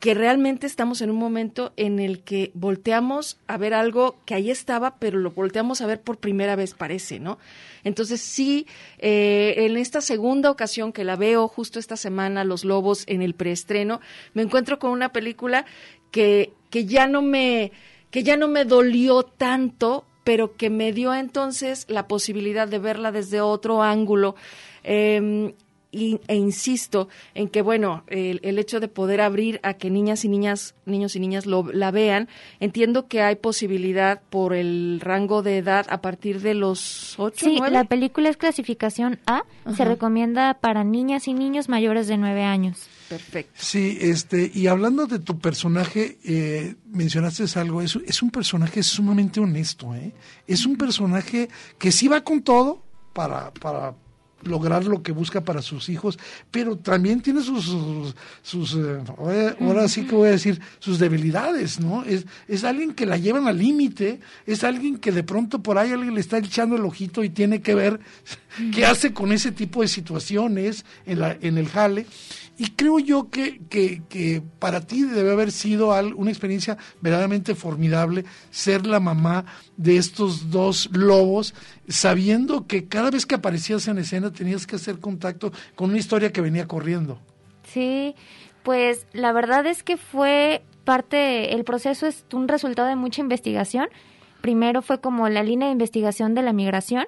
que 0.00 0.12
realmente 0.12 0.66
estamos 0.66 1.00
en 1.00 1.10
un 1.10 1.16
momento 1.16 1.72
en 1.76 1.98
el 1.98 2.20
que 2.20 2.50
volteamos 2.54 3.38
a 3.46 3.56
ver 3.56 3.72
algo 3.72 4.16
que 4.26 4.34
ahí 4.34 4.50
estaba, 4.50 4.96
pero 4.98 5.18
lo 5.18 5.30
volteamos 5.30 5.80
a 5.80 5.86
ver 5.86 6.02
por 6.02 6.18
primera 6.18 6.54
vez, 6.54 6.74
parece, 6.74 7.18
¿no? 7.18 7.38
Entonces 7.82 8.20
sí, 8.20 8.66
eh, 8.98 9.54
en 9.56 9.76
esta 9.76 10.02
segunda 10.02 10.50
ocasión 10.50 10.92
que 10.92 11.04
la 11.04 11.16
veo, 11.16 11.48
justo 11.48 11.78
esta 11.78 11.96
semana, 11.96 12.44
Los 12.44 12.64
Lobos 12.64 13.04
en 13.06 13.22
el 13.22 13.34
preestreno, 13.34 14.00
me 14.34 14.42
encuentro 14.42 14.78
con 14.78 14.90
una 14.90 15.12
película 15.12 15.64
que, 16.10 16.52
que 16.70 16.84
ya 16.84 17.06
no 17.06 17.22
me 17.22 17.72
que 18.10 18.22
ya 18.22 18.36
no 18.36 18.48
me 18.48 18.64
dolió 18.64 19.24
tanto, 19.24 20.06
pero 20.24 20.56
que 20.56 20.70
me 20.70 20.92
dio 20.92 21.12
entonces 21.12 21.84
la 21.88 22.06
posibilidad 22.06 22.66
de 22.66 22.78
verla 22.78 23.12
desde 23.12 23.40
otro 23.40 23.82
ángulo. 23.82 24.36
Eh, 24.84 25.52
e 25.96 26.36
insisto 26.36 27.08
en 27.34 27.48
que, 27.48 27.62
bueno, 27.62 28.04
el, 28.06 28.58
hecho 28.58 28.80
de 28.80 28.88
poder 28.88 29.20
abrir 29.20 29.60
a 29.62 29.74
que 29.74 29.90
niñas 29.90 30.24
y 30.24 30.28
niñas, 30.28 30.74
niños 30.84 31.16
y 31.16 31.20
niñas 31.20 31.46
lo, 31.46 31.70
la 31.72 31.90
vean, 31.90 32.28
entiendo 32.60 33.08
que 33.08 33.22
hay 33.22 33.36
posibilidad 33.36 34.20
por 34.30 34.54
el 34.54 35.00
rango 35.00 35.42
de 35.42 35.58
edad 35.58 35.86
a 35.88 36.00
partir 36.00 36.40
de 36.40 36.54
los 36.54 37.18
ocho, 37.18 37.46
Sí, 37.46 37.58
la 37.70 37.84
película 37.84 38.28
es 38.28 38.36
clasificación 38.36 39.18
A, 39.26 39.44
se 39.74 39.84
recomienda 39.84 40.54
para 40.54 40.84
niñas 40.84 41.28
y 41.28 41.34
niños 41.34 41.68
mayores 41.68 42.06
de 42.06 42.16
nueve 42.16 42.44
años. 42.44 42.88
Perfecto. 43.08 43.52
Sí, 43.56 43.98
este, 44.00 44.50
y 44.52 44.66
hablando 44.66 45.06
de 45.06 45.20
tu 45.20 45.38
personaje, 45.38 46.18
eh, 46.24 46.74
mencionaste 46.86 47.44
algo, 47.58 47.80
es, 47.80 47.96
es 48.04 48.22
un 48.22 48.30
personaje 48.30 48.82
sumamente 48.82 49.38
honesto, 49.38 49.94
¿eh? 49.94 50.12
Es 50.46 50.66
un 50.66 50.76
personaje 50.76 51.48
que 51.78 51.92
sí 51.92 52.08
va 52.08 52.22
con 52.22 52.42
todo 52.42 52.82
para, 53.12 53.52
para 53.54 53.94
lograr 54.42 54.84
lo 54.84 55.02
que 55.02 55.12
busca 55.12 55.42
para 55.42 55.62
sus 55.62 55.88
hijos, 55.88 56.18
pero 56.50 56.76
también 56.76 57.20
tiene 57.20 57.42
sus, 57.42 58.14
sus, 58.42 58.74
eh, 58.74 59.54
ahora 59.60 59.88
sí 59.88 60.04
que 60.04 60.14
voy 60.14 60.28
a 60.28 60.32
decir, 60.32 60.60
sus 60.78 60.98
debilidades, 60.98 61.80
¿no? 61.80 62.04
Es, 62.04 62.26
es 62.46 62.64
alguien 62.64 62.94
que 62.94 63.06
la 63.06 63.16
llevan 63.16 63.48
al 63.48 63.58
límite, 63.58 64.20
es 64.46 64.64
alguien 64.64 64.98
que 64.98 65.12
de 65.12 65.22
pronto 65.22 65.62
por 65.62 65.78
ahí 65.78 65.92
alguien 65.92 66.14
le 66.14 66.20
está 66.20 66.38
echando 66.38 66.76
el 66.76 66.84
ojito 66.84 67.24
y 67.24 67.30
tiene 67.30 67.60
que 67.60 67.74
ver 67.74 68.00
qué 68.74 68.86
hace 68.86 69.12
con 69.12 69.32
ese 69.32 69.52
tipo 69.52 69.82
de 69.82 69.88
situaciones 69.88 70.84
en, 71.06 71.20
la, 71.20 71.36
en 71.40 71.58
el 71.58 71.68
jale. 71.68 72.06
Y 72.58 72.70
creo 72.70 72.98
yo 72.98 73.28
que, 73.28 73.60
que, 73.68 74.42
para 74.58 74.80
ti 74.80 75.02
debe 75.02 75.32
haber 75.32 75.52
sido 75.52 75.88
una 76.16 76.30
experiencia 76.30 76.78
verdaderamente 77.02 77.54
formidable 77.54 78.24
ser 78.50 78.86
la 78.86 78.98
mamá 78.98 79.44
de 79.76 79.98
estos 79.98 80.50
dos 80.50 80.88
lobos, 80.92 81.54
sabiendo 81.86 82.66
que 82.66 82.88
cada 82.88 83.10
vez 83.10 83.26
que 83.26 83.34
aparecías 83.34 83.88
en 83.88 83.98
escena 83.98 84.32
tenías 84.32 84.66
que 84.66 84.76
hacer 84.76 85.00
contacto 85.00 85.52
con 85.74 85.90
una 85.90 85.98
historia 85.98 86.32
que 86.32 86.40
venía 86.40 86.66
corriendo. 86.66 87.20
Sí, 87.64 88.14
pues 88.62 89.06
la 89.12 89.32
verdad 89.32 89.66
es 89.66 89.82
que 89.82 89.98
fue 89.98 90.62
parte, 90.84 91.54
el 91.54 91.64
proceso 91.64 92.06
es 92.06 92.24
un 92.32 92.48
resultado 92.48 92.88
de 92.88 92.96
mucha 92.96 93.20
investigación. 93.20 93.88
Primero 94.40 94.80
fue 94.80 95.00
como 95.00 95.28
la 95.28 95.42
línea 95.42 95.68
de 95.68 95.72
investigación 95.72 96.34
de 96.34 96.42
la 96.42 96.54
migración, 96.54 97.06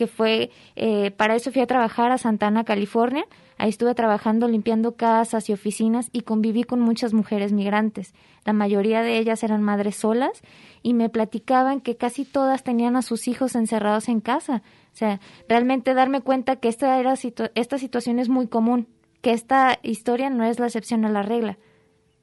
que 0.00 0.06
fue, 0.06 0.50
eh, 0.76 1.10
para 1.10 1.34
eso 1.34 1.52
fui 1.52 1.60
a 1.60 1.66
trabajar 1.66 2.10
a 2.10 2.16
Santana, 2.16 2.64
California 2.64 3.26
Ahí 3.60 3.68
estuve 3.68 3.94
trabajando 3.94 4.48
limpiando 4.48 4.96
casas 4.96 5.50
y 5.50 5.52
oficinas 5.52 6.08
y 6.14 6.22
conviví 6.22 6.62
con 6.62 6.80
muchas 6.80 7.12
mujeres 7.12 7.52
migrantes. 7.52 8.14
La 8.46 8.54
mayoría 8.54 9.02
de 9.02 9.18
ellas 9.18 9.42
eran 9.42 9.62
madres 9.62 9.96
solas 9.96 10.40
y 10.82 10.94
me 10.94 11.10
platicaban 11.10 11.82
que 11.82 11.98
casi 11.98 12.24
todas 12.24 12.62
tenían 12.62 12.96
a 12.96 13.02
sus 13.02 13.28
hijos 13.28 13.54
encerrados 13.54 14.08
en 14.08 14.22
casa. 14.22 14.62
O 14.94 14.96
sea, 14.96 15.20
realmente 15.46 15.92
darme 15.92 16.22
cuenta 16.22 16.56
que 16.56 16.68
esta, 16.68 16.98
era 16.98 17.12
esta 17.54 17.76
situación 17.76 18.18
es 18.18 18.30
muy 18.30 18.46
común, 18.46 18.88
que 19.20 19.32
esta 19.32 19.78
historia 19.82 20.30
no 20.30 20.44
es 20.44 20.58
la 20.58 20.64
excepción 20.64 21.04
a 21.04 21.10
la 21.10 21.20
regla, 21.20 21.58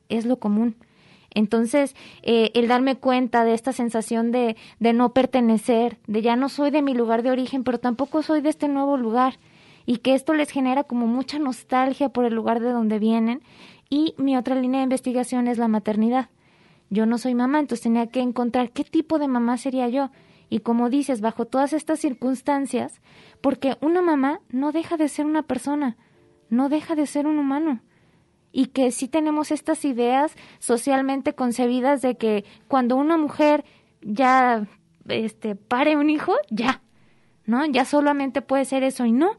es 0.09 0.25
lo 0.25 0.39
común. 0.39 0.75
Entonces, 1.37 1.95
eh, 2.23 2.49
el 2.55 2.67
darme 2.67 2.95
cuenta 2.95 3.45
de 3.45 3.53
esta 3.53 3.71
sensación 3.71 4.31
de, 4.31 4.57
de 4.79 4.93
no 4.93 5.13
pertenecer, 5.13 5.99
de 6.07 6.23
ya 6.23 6.35
no 6.35 6.49
soy 6.49 6.71
de 6.71 6.81
mi 6.81 6.95
lugar 6.95 7.21
de 7.21 7.29
origen, 7.29 7.63
pero 7.63 7.79
tampoco 7.79 8.23
soy 8.23 8.41
de 8.41 8.49
este 8.49 8.67
nuevo 8.67 8.97
lugar, 8.97 9.37
y 9.85 9.97
que 9.97 10.15
esto 10.15 10.33
les 10.33 10.49
genera 10.49 10.85
como 10.85 11.05
mucha 11.05 11.37
nostalgia 11.37 12.09
por 12.09 12.25
el 12.25 12.33
lugar 12.33 12.59
de 12.59 12.71
donde 12.71 12.97
vienen. 12.97 13.43
Y 13.87 14.15
mi 14.17 14.35
otra 14.35 14.55
línea 14.55 14.79
de 14.79 14.85
investigación 14.85 15.47
es 15.47 15.59
la 15.59 15.67
maternidad. 15.67 16.29
Yo 16.89 17.05
no 17.05 17.19
soy 17.19 17.35
mamá, 17.35 17.59
entonces 17.59 17.83
tenía 17.83 18.07
que 18.07 18.21
encontrar 18.21 18.71
qué 18.71 18.83
tipo 18.83 19.19
de 19.19 19.27
mamá 19.27 19.57
sería 19.57 19.87
yo. 19.89 20.09
Y 20.49 20.61
como 20.61 20.89
dices, 20.89 21.21
bajo 21.21 21.45
todas 21.45 21.71
estas 21.71 21.99
circunstancias, 21.99 22.99
porque 23.41 23.77
una 23.79 24.01
mamá 24.01 24.39
no 24.49 24.71
deja 24.71 24.97
de 24.97 25.07
ser 25.07 25.27
una 25.27 25.43
persona, 25.43 25.97
no 26.49 26.67
deja 26.67 26.95
de 26.95 27.05
ser 27.05 27.27
un 27.27 27.37
humano. 27.37 27.81
Y 28.57 28.69
que 28.69 28.89
sí 28.89 29.07
tenemos 29.07 29.51
estas 29.51 29.85
ideas 29.85 30.35
socialmente 30.57 31.35
concebidas 31.35 32.01
de 32.01 32.15
que 32.15 32.43
cuando 32.67 32.95
una 32.95 33.15
mujer 33.15 33.63
ya 34.01 34.65
este 35.07 35.55
pare 35.55 35.95
un 35.95 36.09
hijo, 36.09 36.33
ya, 36.49 36.81
¿no? 37.45 37.67
Ya 37.67 37.85
solamente 37.85 38.41
puede 38.41 38.65
ser 38.65 38.81
eso 38.81 39.05
y 39.05 39.11
no 39.11 39.37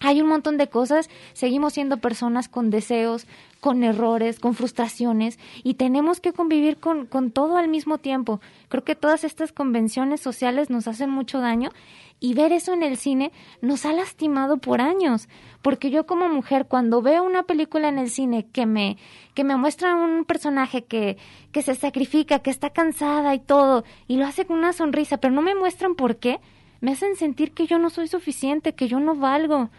hay 0.00 0.20
un 0.20 0.28
montón 0.28 0.58
de 0.58 0.68
cosas, 0.68 1.08
seguimos 1.32 1.72
siendo 1.72 1.96
personas 1.96 2.50
con 2.50 2.68
deseos, 2.68 3.26
con 3.62 3.84
errores, 3.84 4.40
con 4.40 4.54
frustraciones 4.54 5.38
y 5.62 5.74
tenemos 5.74 6.18
que 6.18 6.32
convivir 6.32 6.78
con, 6.78 7.06
con 7.06 7.30
todo 7.30 7.56
al 7.56 7.68
mismo 7.68 7.98
tiempo. 7.98 8.40
Creo 8.68 8.82
que 8.82 8.96
todas 8.96 9.22
estas 9.22 9.52
convenciones 9.52 10.20
sociales 10.20 10.68
nos 10.68 10.88
hacen 10.88 11.10
mucho 11.10 11.38
daño 11.38 11.70
y 12.18 12.34
ver 12.34 12.52
eso 12.52 12.72
en 12.72 12.82
el 12.82 12.96
cine 12.96 13.30
nos 13.60 13.86
ha 13.86 13.92
lastimado 13.92 14.56
por 14.56 14.80
años, 14.80 15.28
porque 15.62 15.90
yo 15.90 16.06
como 16.06 16.28
mujer 16.28 16.66
cuando 16.66 17.02
veo 17.02 17.22
una 17.22 17.44
película 17.44 17.88
en 17.88 17.98
el 17.98 18.10
cine 18.10 18.48
que 18.50 18.66
me 18.66 18.96
que 19.32 19.44
me 19.44 19.54
muestra 19.54 19.94
un 19.94 20.24
personaje 20.24 20.82
que 20.82 21.16
que 21.52 21.62
se 21.62 21.76
sacrifica, 21.76 22.40
que 22.40 22.50
está 22.50 22.70
cansada 22.70 23.32
y 23.32 23.38
todo 23.38 23.84
y 24.08 24.16
lo 24.16 24.26
hace 24.26 24.44
con 24.44 24.58
una 24.58 24.72
sonrisa, 24.72 25.18
pero 25.18 25.32
no 25.32 25.40
me 25.40 25.54
muestran 25.54 25.94
por 25.94 26.16
qué, 26.16 26.40
me 26.80 26.90
hacen 26.90 27.14
sentir 27.14 27.52
que 27.52 27.68
yo 27.68 27.78
no 27.78 27.90
soy 27.90 28.08
suficiente, 28.08 28.74
que 28.74 28.88
yo 28.88 28.98
no 28.98 29.14
valgo 29.14 29.70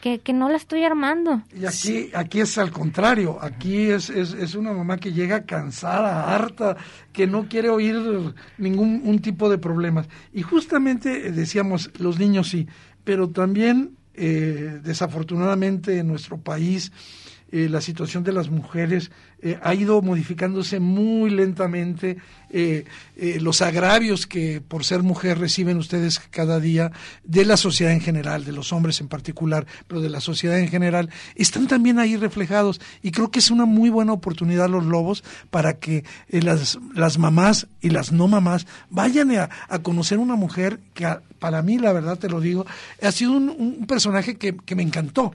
que, 0.00 0.32
no 0.32 0.48
la 0.48 0.56
estoy 0.56 0.84
armando. 0.84 1.42
Y 1.52 1.66
aquí, 1.66 2.10
aquí 2.14 2.40
es 2.40 2.58
al 2.58 2.70
contrario, 2.70 3.38
aquí 3.40 3.90
es, 3.90 4.08
es, 4.08 4.34
es, 4.34 4.54
una 4.54 4.72
mamá 4.72 4.98
que 4.98 5.12
llega 5.12 5.44
cansada, 5.44 6.32
harta, 6.34 6.76
que 7.12 7.26
no 7.26 7.48
quiere 7.48 7.70
oír 7.70 8.34
ningún 8.58 9.02
un 9.04 9.18
tipo 9.20 9.48
de 9.48 9.58
problemas. 9.58 10.08
Y 10.32 10.42
justamente 10.42 11.26
eh, 11.26 11.32
decíamos, 11.32 11.90
los 11.98 12.18
niños 12.18 12.48
sí, 12.50 12.68
pero 13.02 13.30
también 13.30 13.96
eh, 14.14 14.80
desafortunadamente 14.82 15.98
en 15.98 16.08
nuestro 16.08 16.38
país 16.38 16.92
eh, 17.52 17.68
la 17.68 17.80
situación 17.80 18.24
de 18.24 18.32
las 18.32 18.50
mujeres 18.50 19.12
eh, 19.40 19.58
ha 19.62 19.72
ido 19.74 20.02
modificándose 20.02 20.80
muy 20.80 21.30
lentamente. 21.30 22.16
Eh, 22.50 22.84
los 23.40 23.62
agravios 23.62 24.26
que 24.26 24.60
por 24.60 24.84
ser 24.84 25.02
mujer 25.02 25.38
reciben 25.38 25.76
ustedes 25.76 26.18
cada 26.30 26.58
día 26.58 26.90
de 27.22 27.44
la 27.44 27.56
sociedad 27.56 27.92
en 27.92 28.00
general, 28.00 28.44
de 28.44 28.52
los 28.52 28.72
hombres 28.72 29.00
en 29.00 29.08
particular, 29.08 29.66
pero 29.86 30.00
de 30.00 30.10
la 30.10 30.20
sociedad 30.20 30.58
en 30.58 30.68
general, 30.68 31.10
están 31.36 31.68
también 31.68 31.98
ahí 32.00 32.16
reflejados. 32.16 32.80
Y 33.02 33.12
creo 33.12 33.30
que 33.30 33.38
es 33.38 33.50
una 33.50 33.64
muy 33.64 33.90
buena 33.90 34.12
oportunidad 34.12 34.68
los 34.68 34.84
lobos 34.84 35.22
para 35.50 35.78
que 35.78 36.04
las, 36.30 36.78
las 36.94 37.18
mamás 37.18 37.68
y 37.80 37.90
las 37.90 38.10
no 38.10 38.26
mamás 38.26 38.66
vayan 38.90 39.30
a, 39.36 39.50
a 39.68 39.78
conocer 39.80 40.18
una 40.18 40.34
mujer 40.34 40.80
que 40.94 41.06
para 41.38 41.62
mí, 41.62 41.78
la 41.78 41.92
verdad 41.92 42.18
te 42.18 42.28
lo 42.28 42.40
digo, 42.40 42.66
ha 43.02 43.12
sido 43.12 43.32
un, 43.32 43.50
un 43.50 43.86
personaje 43.86 44.36
que, 44.36 44.56
que 44.56 44.74
me 44.74 44.82
encantó. 44.82 45.32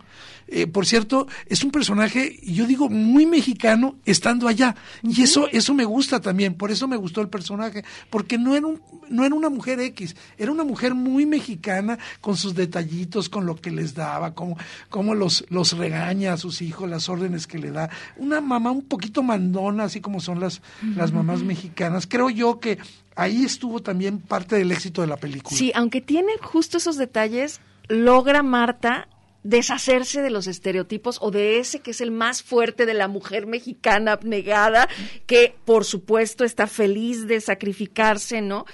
Eh, 0.53 0.67
por 0.67 0.85
cierto, 0.85 1.27
es 1.45 1.63
un 1.63 1.71
personaje, 1.71 2.37
yo 2.43 2.67
digo, 2.67 2.89
muy 2.89 3.25
mexicano 3.25 3.95
estando 4.05 4.49
allá. 4.49 4.75
Y 5.01 5.21
eso, 5.21 5.47
eso 5.49 5.73
me 5.73 5.85
gusta 5.85 6.19
también, 6.19 6.55
por 6.55 6.71
eso 6.71 6.89
me 6.89 6.97
gustó 6.97 7.21
el 7.21 7.29
personaje, 7.29 7.85
porque 8.09 8.37
no 8.37 8.53
era, 8.53 8.67
un, 8.67 8.81
no 9.09 9.23
era 9.23 9.33
una 9.33 9.49
mujer 9.49 9.79
X, 9.79 10.13
era 10.37 10.51
una 10.51 10.65
mujer 10.65 10.93
muy 10.93 11.25
mexicana 11.25 11.97
con 12.19 12.35
sus 12.35 12.53
detallitos, 12.53 13.29
con 13.29 13.45
lo 13.45 13.55
que 13.55 13.71
les 13.71 13.95
daba, 13.95 14.35
cómo, 14.35 14.57
cómo 14.89 15.15
los, 15.15 15.45
los 15.47 15.71
regaña 15.77 16.33
a 16.33 16.37
sus 16.37 16.61
hijos, 16.61 16.89
las 16.89 17.07
órdenes 17.07 17.47
que 17.47 17.57
le 17.57 17.71
da. 17.71 17.89
Una 18.17 18.41
mamá 18.41 18.71
un 18.71 18.83
poquito 18.83 19.23
mandona, 19.23 19.85
así 19.85 20.01
como 20.01 20.19
son 20.19 20.41
las, 20.41 20.61
las 20.97 21.13
mamás 21.13 21.43
mexicanas. 21.43 22.07
Creo 22.07 22.29
yo 22.29 22.59
que 22.59 22.77
ahí 23.15 23.45
estuvo 23.45 23.81
también 23.81 24.19
parte 24.19 24.57
del 24.57 24.73
éxito 24.73 24.99
de 24.99 25.07
la 25.07 25.15
película. 25.15 25.55
Sí, 25.57 25.71
aunque 25.75 26.01
tiene 26.01 26.33
justo 26.41 26.77
esos 26.77 26.97
detalles, 26.97 27.61
logra 27.87 28.43
Marta 28.43 29.07
deshacerse 29.43 30.21
de 30.21 30.29
los 30.29 30.47
estereotipos 30.47 31.17
o 31.21 31.31
de 31.31 31.59
ese 31.59 31.79
que 31.79 31.91
es 31.91 32.01
el 32.01 32.11
más 32.11 32.43
fuerte 32.43 32.85
de 32.85 32.93
la 32.93 33.07
mujer 33.07 33.47
mexicana 33.47 34.13
abnegada, 34.13 34.87
que 35.25 35.55
por 35.65 35.85
supuesto 35.85 36.43
está 36.43 36.67
feliz 36.67 37.27
de 37.27 37.41
sacrificarse, 37.41 38.41
¿no? 38.41 38.65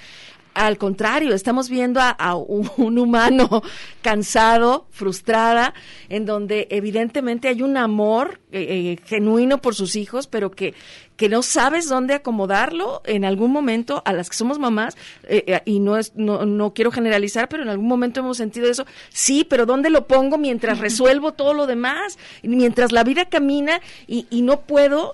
Al 0.54 0.80
contrario, 0.80 1.36
estamos 1.36 1.70
viendo 1.70 2.00
a, 2.02 2.36
un 2.78 2.98
humano 2.98 3.62
cansado, 4.02 4.88
frustrada, 4.90 5.76
en 6.10 6.26
donde 6.26 6.68
evidentemente 6.72 7.48
hay 7.48 7.62
un 7.62 7.78
amor 7.78 8.40
eh, 8.52 8.98
eh, 8.98 9.00
genuino 9.06 9.60
por 9.60 9.76
sus 9.76 9.96
hijos, 9.96 10.26
pero 10.26 10.50
que, 10.50 10.74
que 11.18 11.30
no 11.30 11.42
sabes 11.42 11.90
dónde 11.90 12.14
acomodarlo 12.14 13.02
en 13.06 13.26
algún 13.26 13.52
momento 13.52 14.02
a 14.06 14.14
las 14.14 14.30
que 14.30 14.38
somos 14.38 14.60
mamás, 14.60 14.96
eh, 15.24 15.62
y 15.66 15.80
no, 15.80 15.98
es, 15.98 16.16
no, 16.16 16.46
no 16.46 16.74
quiero 16.74 16.92
generalizar, 16.92 17.50
pero 17.50 17.64
en 17.64 17.70
algún 17.70 17.88
momento 17.88 18.22
hemos 18.22 18.38
sentido 18.38 18.70
eso. 18.70 18.86
Sí, 19.10 19.44
pero 19.44 19.66
¿dónde 19.66 19.90
lo 19.90 20.08
pongo 20.08 20.38
mientras 20.38 20.80
resuelvo 20.80 21.34
todo 21.34 21.54
lo 21.54 21.68
demás? 21.68 22.18
Mientras 22.44 22.92
la 22.92 23.04
vida 23.04 23.26
camina 23.26 23.82
y, 24.08 24.28
y 24.30 24.42
no 24.42 24.62
puedo 24.62 25.14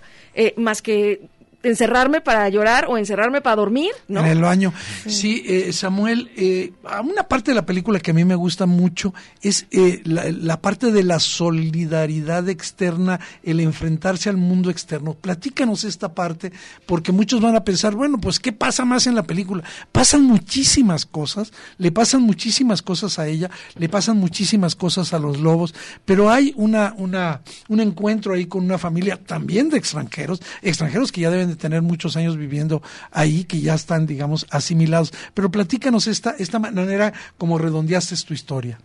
más 0.58 0.82
que 0.82 1.22
encerrarme 1.64 2.20
para 2.20 2.48
llorar 2.50 2.86
o 2.90 2.98
encerrarme 2.98 3.42
para 3.42 3.56
dormir, 3.56 3.92
¿no? 4.10 4.20
En 4.20 4.28
el 4.28 4.42
baño. 4.42 4.74
Sí, 5.08 5.44
eh, 5.48 5.72
Samuel, 5.72 6.30
eh, 6.36 6.74
una 7.04 7.24
parte 7.24 7.52
de 7.52 7.56
la 7.56 7.66
película 7.66 8.00
que 8.00 8.12
a 8.12 8.14
mí 8.14 8.26
me 8.26 8.36
gusta 8.36 8.66
mucho 8.66 9.14
es 9.42 9.66
eh, 9.72 10.02
la, 10.04 10.62
parte 10.62 10.92
de 10.92 11.04
la 11.04 11.20
solidaridad 11.20 12.50
externa, 12.50 13.20
el 13.44 13.62
enfrentarse 13.62 14.30
al 14.30 14.38
mundo 14.38 14.70
externo. 14.70 15.14
Platícanos 15.14 15.86
esta 15.86 16.14
parte, 16.14 16.52
porque 16.86 17.14
muchos 17.14 17.42
van 17.42 17.56
a 17.56 17.64
pensar, 17.64 17.96
bueno, 17.96 18.20
pues, 18.20 18.40
¿qué 18.40 18.52
pasa 18.52 18.84
más 18.84 19.08
en 19.08 19.16
la 19.16 19.24
película? 19.24 19.64
Pasan 19.92 20.24
muchísimas 20.24 21.06
cosas, 21.06 21.54
le 21.78 21.92
pasan 21.92 22.22
muchísimas 22.24 22.82
cosas 22.82 23.20
a 23.20 23.28
ella, 23.28 23.50
le 23.76 23.88
pasan 23.88 24.18
muchísimas 24.18 24.76
cosas 24.76 25.14
a 25.14 25.20
los 25.20 25.40
lobos, 25.40 25.74
pero 26.04 26.30
hay 26.30 26.54
una, 26.58 26.94
una, 26.98 27.42
un 27.70 27.80
encuentro 27.80 28.34
ahí 28.34 28.48
con 28.48 28.66
una 28.66 28.78
familia 28.78 29.18
también 29.18 29.70
de 29.70 29.78
extranjeros, 29.78 30.42
extranjeros 30.62 31.12
que 31.12 31.22
ya 31.22 31.32
deben 31.32 31.53
tener 31.56 31.82
muchos 31.82 32.16
años 32.18 32.38
viviendo 32.38 32.82
ahí, 33.12 33.44
que 33.46 33.62
ya 33.62 33.74
están, 33.74 34.06
digamos, 34.06 34.46
asimilados. 34.50 35.14
Pero 35.34 35.50
platícanos 35.52 36.08
esta, 36.08 36.32
esta 36.38 36.60
manera 36.60 37.14
como 37.38 37.58
redondeaste 37.58 38.16
tu 38.26 38.34
historia. 38.34 38.80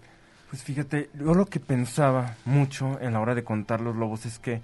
Pues 0.50 0.62
fíjate, 0.62 1.10
yo 1.14 1.34
lo 1.34 1.46
que 1.46 1.60
pensaba 1.60 2.36
mucho 2.44 2.98
en 3.00 3.12
la 3.12 3.20
hora 3.20 3.34
de 3.34 3.44
contar 3.44 3.80
los 3.80 3.94
lobos 3.94 4.24
es 4.24 4.38
que 4.38 4.62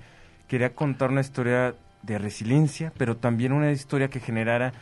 quería 0.48 0.74
contar 0.74 1.10
una 1.10 1.20
historia 1.20 1.74
de 2.02 2.18
resiliencia, 2.18 2.92
pero 2.96 3.16
también 3.16 3.52
una 3.52 3.70
historia 3.70 4.08
que 4.08 4.20
generara 4.20 4.72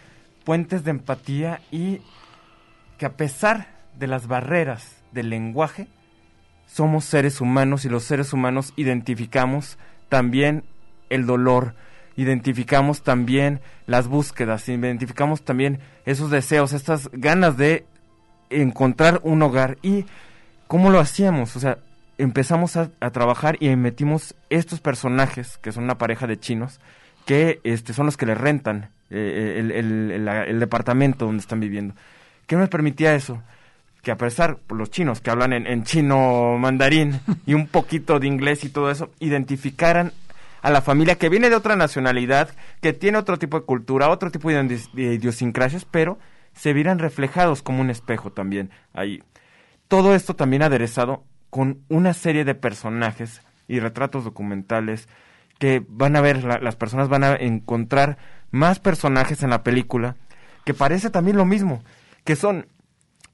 puentes 0.44 0.84
de 0.84 0.90
empatía 0.90 1.60
y 1.70 2.00
que 2.98 3.06
a 3.06 3.16
pesar 3.16 3.68
de 3.98 4.06
las 4.06 4.26
barreras 4.26 4.96
del 5.12 5.30
lenguaje, 5.30 5.88
somos 6.66 7.04
seres 7.04 7.40
humanos 7.40 7.84
y 7.84 7.88
los 7.88 8.04
seres 8.04 8.32
humanos 8.32 8.72
identificamos 8.76 9.78
también 10.08 10.64
el 11.10 11.26
dolor, 11.26 11.74
identificamos 12.16 13.02
también 13.02 13.60
las 13.86 14.08
búsquedas, 14.08 14.68
identificamos 14.68 15.42
también 15.42 15.80
esos 16.04 16.30
deseos, 16.30 16.72
estas 16.72 17.10
ganas 17.12 17.56
de 17.56 17.86
encontrar 18.50 19.20
un 19.22 19.42
hogar 19.42 19.78
y 19.82 20.04
cómo 20.66 20.90
lo 20.90 21.00
hacíamos, 21.00 21.56
o 21.56 21.60
sea, 21.60 21.78
empezamos 22.18 22.76
a, 22.76 22.90
trabajar 23.10 23.56
y 23.60 23.74
metimos 23.76 24.34
estos 24.50 24.80
personajes, 24.80 25.58
que 25.58 25.72
son 25.72 25.84
una 25.84 25.98
pareja 25.98 26.26
de 26.26 26.38
chinos, 26.38 26.80
que 27.26 27.60
este, 27.64 27.92
son 27.92 28.06
los 28.06 28.16
que 28.16 28.26
le 28.26 28.34
rentan 28.34 28.90
eh, 29.10 29.56
el, 29.58 29.70
el, 29.72 30.60
departamento 30.60 31.26
donde 31.26 31.40
están 31.40 31.60
viviendo. 31.60 31.94
¿Qué 32.46 32.56
nos 32.56 32.68
permitía 32.68 33.14
eso? 33.14 33.42
Que 34.02 34.10
a 34.10 34.16
pesar, 34.16 34.58
los 34.70 34.90
chinos 34.90 35.20
que 35.20 35.30
hablan 35.30 35.52
en 35.52 35.84
chino 35.84 36.56
mandarín 36.58 37.20
y 37.46 37.54
un 37.54 37.66
poquito 37.66 38.18
de 38.18 38.26
inglés 38.26 38.64
y 38.64 38.68
todo 38.68 38.90
eso, 38.90 39.10
identificaran 39.20 40.12
a 40.62 40.70
la 40.70 40.80
familia 40.80 41.16
que 41.16 41.28
viene 41.28 41.50
de 41.50 41.56
otra 41.56 41.76
nacionalidad, 41.76 42.50
que 42.80 42.92
tiene 42.92 43.18
otro 43.18 43.38
tipo 43.38 43.58
de 43.58 43.66
cultura, 43.66 44.08
otro 44.08 44.30
tipo 44.30 44.48
de, 44.48 44.80
idiosincrasias, 44.94 45.84
pero 45.84 46.18
se 46.54 46.72
vieran 46.72 46.98
reflejados 46.98 47.62
como 47.62 47.80
un 47.80 47.90
espejo 47.90 48.30
también 48.30 48.70
ahí. 48.94 49.22
Todo 49.88 50.14
esto 50.14 50.34
también 50.36 50.62
aderezado 50.62 51.24
con 51.50 51.82
una 51.88 52.14
serie 52.14 52.44
de 52.44 52.54
personajes 52.54 53.42
y 53.68 53.80
retratos 53.80 54.24
documentales 54.24 55.08
que 55.58 55.84
van 55.86 56.16
a 56.16 56.20
ver, 56.20 56.44
las 56.44 56.76
personas 56.76 57.08
van 57.08 57.24
a 57.24 57.34
encontrar 57.34 58.16
más 58.50 58.78
personajes 58.78 59.42
en 59.42 59.50
la 59.50 59.62
película 59.62 60.16
que 60.64 60.74
parece 60.74 61.10
también 61.10 61.36
lo 61.36 61.44
mismo, 61.44 61.82
que 62.24 62.36
son 62.36 62.66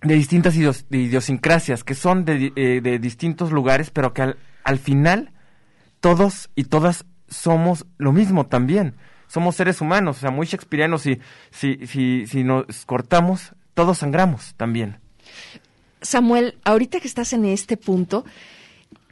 de 0.03 0.15
distintas 0.15 0.57
idiosincrasias, 0.57 1.85
que 1.85 1.95
son 1.95 2.25
de, 2.25 2.53
eh, 2.57 2.99
distintos 3.01 3.53
lugares, 3.53 3.91
pero 3.91 4.13
que 4.15 4.23
al, 4.23 4.39
al 4.65 4.79
final 4.79 5.33
todos 6.01 6.51
y 6.55 6.65
todas 6.65 7.05
somos 7.29 7.87
lo 7.99 8.13
mismo 8.13 8.47
también. 8.47 8.95
Somos 9.27 9.57
seres 9.57 9.81
humanos, 9.81 10.19
o 10.19 10.21
sea, 10.21 10.31
muy 10.31 10.47
shakespearianos. 10.47 11.03
Si, 11.03 11.19
si, 11.51 11.87
si, 11.87 12.27
si 12.27 12.45
nos 12.45 12.87
cortamos, 12.87 13.53
todos 13.75 13.99
sangramos 13.99 14.55
también. 14.57 14.99
Samuel, 16.01 16.59
ahorita 16.65 17.01
que 17.01 17.09
estás 17.09 17.33
en 17.33 17.45
este 17.45 17.77
punto, 17.77 18.25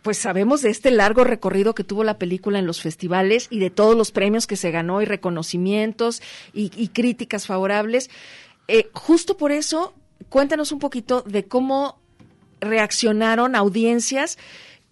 pues 0.07 0.19
sabemos 0.19 0.63
de 0.63 0.71
este 0.71 0.93
largo 0.93 1.25
recorrido 1.25 1.75
que 1.75 1.83
tuvo 1.83 2.05
la 2.05 2.17
película 2.17 2.61
en 2.61 2.67
los 2.67 2.81
festivales 2.81 3.49
y 3.51 3.59
de 3.59 3.71
todos 3.71 3.97
los 3.97 4.13
premios 4.13 4.47
que 4.47 4.57
se 4.57 4.71
ganó 4.71 5.03
y 5.03 5.05
reconocimientos 5.05 6.23
y, 6.53 6.89
críticas 6.89 7.47
favorables. 7.47 8.09
Eh, 8.69 8.89
justo 8.93 9.37
por 9.37 9.51
eso, 9.51 9.95
cuéntanos 10.29 10.71
un 10.71 10.79
poquito 10.79 11.23
de 11.23 11.47
cómo 11.47 11.99
reaccionaron 12.61 13.57
audiencias 13.57 14.39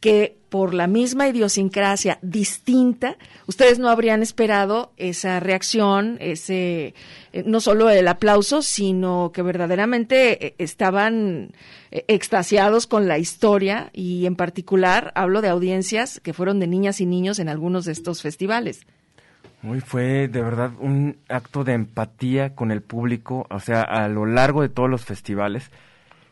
que 0.01 0.37
por 0.55 0.73
la 0.73 0.87
misma 0.87 1.27
idiosincrasia 1.27 2.21
distinta, 2.23 3.17
ustedes 3.49 3.81
no 3.81 3.89
habrían 3.89 4.23
esperado 4.23 4.93
esa 4.97 5.41
reacción, 5.41 6.17
ese 6.21 6.95
eh, 7.33 7.43
no 7.45 7.59
solo 7.59 7.91
el 7.91 8.07
aplauso, 8.07 8.63
sino 8.63 9.33
que 9.35 9.43
verdaderamente 9.43 10.47
eh, 10.47 10.55
estaban 10.59 11.51
eh, 11.91 12.05
extasiados 12.07 12.87
con 12.87 13.09
la 13.09 13.19
historia 13.19 13.91
y 13.93 14.27
en 14.27 14.37
particular 14.37 15.11
hablo 15.17 15.43
de 15.43 15.49
audiencias 15.49 16.21
que 16.21 16.33
fueron 16.33 16.61
de 16.61 16.69
niñas 16.69 17.01
y 17.01 17.07
niños 17.07 17.41
en 17.41 17.49
algunos 17.49 17.85
de 17.85 17.91
estos 17.91 18.23
festivales. 18.23 18.87
Muy 19.61 19.81
fue 19.81 20.29
de 20.29 20.41
verdad 20.41 20.71
un 20.79 21.17
acto 21.29 21.65
de 21.65 21.73
empatía 21.73 22.55
con 22.55 22.71
el 22.71 22.81
público, 22.81 23.49
o 23.51 23.59
sea, 23.59 23.83
a 23.83 24.07
lo 24.07 24.25
largo 24.25 24.63
de 24.63 24.69
todos 24.69 24.89
los 24.89 25.05
festivales. 25.05 25.73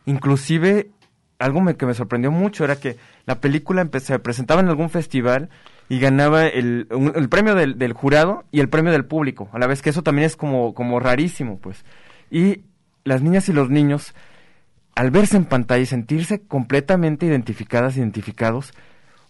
Inclusive 0.05 0.91
algo 1.39 1.61
que 1.75 1.85
me 1.85 1.93
sorprendió 1.93 2.31
mucho 2.31 2.63
era 2.63 2.77
que 2.77 2.95
la 3.25 3.39
película 3.39 3.87
se 3.99 4.19
presentaba 4.19 4.61
en 4.61 4.67
algún 4.67 4.89
festival 4.89 5.49
y 5.89 5.99
ganaba 5.99 6.47
el, 6.47 6.87
el 7.15 7.29
premio 7.29 7.55
del, 7.55 7.77
del, 7.77 7.93
jurado 7.93 8.45
y 8.51 8.59
el 8.59 8.69
premio 8.69 8.91
del 8.91 9.05
público, 9.05 9.49
a 9.53 9.59
la 9.59 9.67
vez 9.67 9.81
que 9.81 9.89
eso 9.89 10.03
también 10.03 10.25
es 10.25 10.35
como, 10.35 10.73
como 10.73 10.99
rarísimo, 10.99 11.59
pues. 11.59 11.85
Y 12.29 12.63
las 13.03 13.21
niñas 13.21 13.47
y 13.49 13.53
los 13.53 13.69
niños, 13.69 14.13
al 14.95 15.11
verse 15.11 15.37
en 15.37 15.45
pantalla 15.45 15.81
y 15.81 15.85
sentirse 15.85 16.41
completamente 16.41 17.25
identificadas, 17.25 17.97
identificados, 17.97 18.73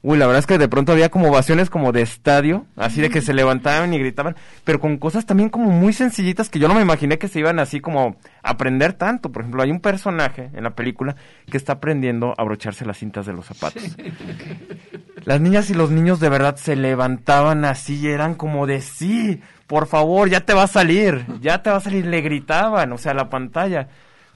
Uy, 0.05 0.17
la 0.17 0.27
verdad 0.27 0.41
es 0.41 0.47
que 0.47 0.57
de 0.57 0.67
pronto 0.67 0.91
había 0.91 1.07
como 1.07 1.29
ovaciones 1.29 1.69
como 1.69 1.93
de 1.93 2.01
estadio, 2.01 2.65
así 2.75 2.99
de 2.99 3.09
que 3.09 3.21
se 3.21 3.33
levantaban 3.33 3.93
y 3.93 3.99
gritaban, 3.99 4.35
pero 4.65 4.81
con 4.81 4.97
cosas 4.97 5.25
también 5.25 5.47
como 5.47 5.69
muy 5.69 5.93
sencillitas 5.93 6.49
que 6.49 6.59
yo 6.59 6.67
no 6.67 6.75
me 6.75 6.81
imaginé 6.81 7.17
que 7.17 7.29
se 7.29 7.39
iban 7.39 7.57
así 7.57 7.79
como 7.79 8.17
a 8.43 8.49
aprender 8.49 8.91
tanto. 8.91 9.31
Por 9.31 9.43
ejemplo, 9.43 9.63
hay 9.63 9.71
un 9.71 9.79
personaje 9.79 10.49
en 10.53 10.65
la 10.65 10.71
película 10.71 11.15
que 11.49 11.55
está 11.55 11.73
aprendiendo 11.73 12.31
a 12.31 12.41
abrocharse 12.41 12.85
las 12.85 12.97
cintas 12.97 13.25
de 13.25 13.31
los 13.31 13.45
zapatos. 13.45 13.81
Las 15.25 15.39
niñas 15.39 15.69
y 15.69 15.73
los 15.73 15.89
niños 15.89 16.19
de 16.19 16.27
verdad 16.27 16.57
se 16.57 16.75
levantaban 16.75 17.63
así 17.63 17.95
y 17.95 18.07
eran 18.07 18.35
como 18.35 18.67
de 18.67 18.81
sí, 18.81 19.41
por 19.67 19.87
favor, 19.87 20.29
ya 20.29 20.41
te 20.41 20.53
va 20.53 20.63
a 20.63 20.67
salir, 20.67 21.25
ya 21.39 21.63
te 21.63 21.69
va 21.69 21.77
a 21.77 21.79
salir, 21.79 22.05
le 22.05 22.19
gritaban, 22.19 22.91
o 22.91 22.97
sea, 22.97 23.13
la 23.13 23.29
pantalla. 23.29 23.87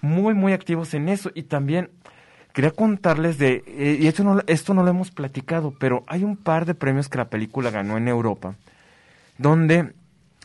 Muy, 0.01 0.34
muy 0.34 0.53
activos 0.53 0.93
en 0.93 1.09
eso. 1.09 1.30
Y 1.34 1.43
también 1.43 1.89
quería 2.58 2.72
contarles 2.72 3.38
de, 3.38 3.64
eh, 3.68 3.99
y 4.01 4.08
esto 4.08 4.24
no, 4.24 4.41
esto 4.47 4.74
no 4.74 4.82
lo 4.82 4.89
hemos 4.89 5.12
platicado, 5.12 5.76
pero 5.78 6.03
hay 6.08 6.24
un 6.24 6.36
par 6.36 6.66
de 6.66 6.74
premios 6.74 7.08
que 7.08 7.20
la 7.20 7.30
película 7.30 7.70
ganó 7.70 7.97
en 7.97 8.08
Europa, 8.08 8.55
donde 9.38 9.93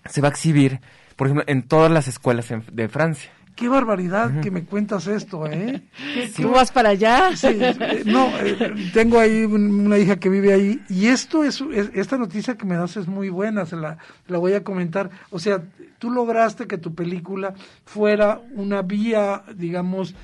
se 0.04 0.20
va 0.20 0.28
a 0.28 0.30
exhibir, 0.30 0.80
por 1.16 1.28
ejemplo, 1.28 1.44
en 1.46 1.62
todas 1.62 1.90
las 1.90 2.08
escuelas 2.08 2.52
de 2.70 2.88
Francia. 2.90 3.30
Qué 3.56 3.66
barbaridad 3.66 4.42
que 4.42 4.50
me 4.50 4.64
cuentas 4.64 5.06
esto, 5.06 5.46
¿eh? 5.46 5.84
¿Tú 6.36 6.50
vas 6.50 6.70
para 6.70 6.90
allá? 6.90 7.34
Sí, 7.34 7.46
eh, 7.48 8.02
no, 8.04 8.28
eh, 8.40 8.90
tengo 8.92 9.18
ahí 9.18 9.44
una 9.46 9.96
hija 9.96 10.16
que 10.16 10.28
vive 10.28 10.52
ahí 10.52 10.82
y 10.90 11.06
esto 11.06 11.44
es, 11.44 11.64
esta 11.94 12.18
noticia 12.18 12.58
que 12.58 12.66
me 12.66 12.76
das 12.76 12.98
es 12.98 13.08
muy 13.08 13.30
buena, 13.30 13.64
se 13.64 13.76
la, 13.76 13.96
la 14.28 14.36
voy 14.36 14.52
a 14.52 14.62
comentar. 14.62 15.08
O 15.30 15.38
sea, 15.38 15.62
tú 15.98 16.10
lograste 16.10 16.66
que 16.66 16.76
tu 16.76 16.94
película 16.94 17.54
fuera 17.86 18.38
una 18.54 18.82
vía, 18.82 19.44
digamos, 19.56 20.14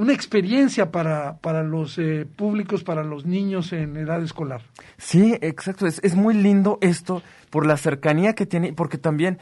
una 0.00 0.14
experiencia 0.14 0.90
para, 0.90 1.36
para 1.38 1.62
los 1.62 1.98
eh, 1.98 2.26
públicos, 2.36 2.82
para 2.82 3.04
los 3.04 3.26
niños 3.26 3.72
en 3.72 3.96
edad 3.98 4.22
escolar. 4.22 4.62
Sí, 4.96 5.36
exacto. 5.42 5.86
Es, 5.86 6.00
es 6.02 6.14
muy 6.14 6.34
lindo 6.34 6.78
esto 6.80 7.22
por 7.50 7.66
la 7.66 7.76
cercanía 7.76 8.32
que 8.32 8.46
tiene, 8.46 8.72
porque 8.72 8.96
también, 8.96 9.38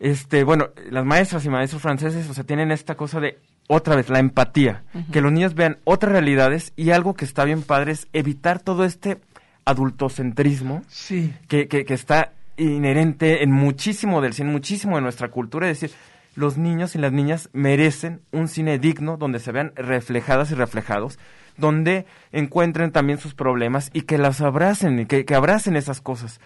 este, 0.00 0.44
bueno, 0.44 0.68
las 0.90 1.06
maestras 1.06 1.44
y 1.46 1.48
maestros 1.48 1.80
franceses, 1.80 2.28
o 2.28 2.34
sea, 2.34 2.44
tienen 2.44 2.70
esta 2.70 2.96
cosa 2.96 3.18
de, 3.18 3.38
otra 3.66 3.96
vez, 3.96 4.10
la 4.10 4.18
empatía, 4.18 4.84
que 5.10 5.22
los 5.22 5.32
niños 5.32 5.54
vean 5.54 5.78
otras 5.84 6.12
realidades 6.12 6.74
y 6.76 6.90
algo 6.90 7.14
que 7.14 7.24
está 7.24 7.44
bien 7.44 7.62
padre 7.62 7.92
es 7.92 8.06
evitar 8.12 8.60
todo 8.60 8.84
este 8.84 9.22
adultocentrismo 9.64 10.82
sí. 10.88 11.32
que, 11.48 11.66
que, 11.66 11.86
que 11.86 11.94
está 11.94 12.32
inherente 12.58 13.42
en 13.42 13.50
muchísimo 13.50 14.20
del 14.20 14.34
cine, 14.34 14.50
muchísimo 14.50 14.96
de 14.96 15.02
nuestra 15.02 15.30
cultura, 15.30 15.70
es 15.70 15.80
decir, 15.80 15.96
los 16.34 16.58
niños 16.58 16.94
y 16.94 16.98
las 16.98 17.12
niñas 17.12 17.48
merecen 17.52 18.22
un 18.32 18.48
cine 18.48 18.78
digno 18.78 19.16
donde 19.16 19.38
se 19.38 19.52
vean 19.52 19.72
reflejadas 19.76 20.50
y 20.50 20.54
reflejados, 20.54 21.18
donde 21.56 22.06
encuentren 22.32 22.90
también 22.90 23.18
sus 23.18 23.34
problemas 23.34 23.90
y 23.92 24.02
que 24.02 24.18
las 24.18 24.40
abracen 24.40 24.98
y 24.98 25.06
que, 25.06 25.24
abracen 25.34 25.76
esas 25.76 26.00
cosas. 26.00 26.40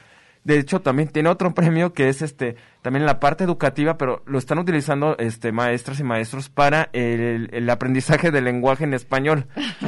De 0.44 0.58
hecho, 0.58 0.80
también 0.80 1.08
tiene 1.08 1.28
otro 1.28 1.52
premio 1.54 1.92
que 1.92 2.08
es 2.08 2.22
este 2.22 2.56
también 2.82 3.04
la 3.04 3.18
parte 3.18 3.44
educativa, 3.44 3.98
pero 3.98 4.22
lo 4.26 4.38
están 4.38 4.58
utilizando 4.58 5.16
este 5.18 5.52
maestras 5.52 5.98
y 6.00 6.04
maestros 6.04 6.48
para 6.48 6.88
el, 6.92 7.68
aprendizaje 7.68 8.30
del 8.30 8.44
lenguaje 8.44 8.84
en 8.84 8.94
español. 8.94 9.46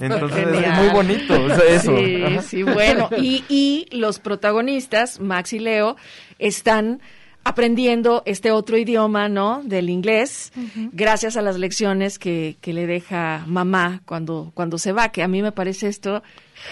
Entonces 0.00 0.46
es 0.46 0.76
muy 0.76 0.88
bonito 0.92 1.34
eso. 1.62 1.96
Sí, 1.96 2.38
sí, 2.42 2.62
bueno. 2.62 3.08
Y, 3.16 3.44
y 3.48 3.88
los 3.96 4.18
protagonistas, 4.18 5.20
Max 5.20 5.52
y 5.52 5.58
Leo, 5.58 5.96
están 6.38 7.00
aprendiendo 7.48 8.22
este 8.26 8.50
otro 8.50 8.76
idioma, 8.76 9.30
¿no? 9.30 9.62
Del 9.64 9.88
inglés, 9.88 10.52
gracias 10.92 11.38
a 11.38 11.42
las 11.42 11.58
lecciones 11.58 12.18
que, 12.18 12.58
que, 12.60 12.74
le 12.74 12.86
deja 12.86 13.42
mamá 13.46 14.02
cuando, 14.04 14.52
cuando 14.52 14.76
se 14.76 14.92
va, 14.92 15.08
que 15.08 15.22
a 15.22 15.28
mí 15.28 15.40
me 15.40 15.50
parece 15.50 15.88
esto 15.88 16.22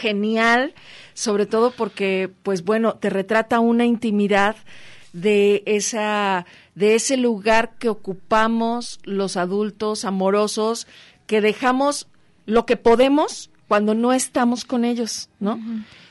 genial, 0.02 0.74
sobre 1.14 1.46
todo 1.46 1.70
porque, 1.70 2.30
pues 2.42 2.62
bueno, 2.62 2.96
te 2.96 3.08
retrata 3.08 3.58
una 3.58 3.86
intimidad 3.86 4.54
de 5.14 5.62
esa, 5.64 6.44
de 6.74 6.94
ese 6.94 7.16
lugar 7.16 7.78
que 7.78 7.88
ocupamos 7.88 9.00
los 9.04 9.38
adultos 9.38 10.04
amorosos, 10.04 10.86
que 11.26 11.40
dejamos 11.40 12.06
lo 12.44 12.66
que 12.66 12.76
podemos 12.76 13.48
cuando 13.66 13.94
no 13.94 14.12
estamos 14.12 14.66
con 14.66 14.84
ellos, 14.84 15.30
¿no? 15.38 15.60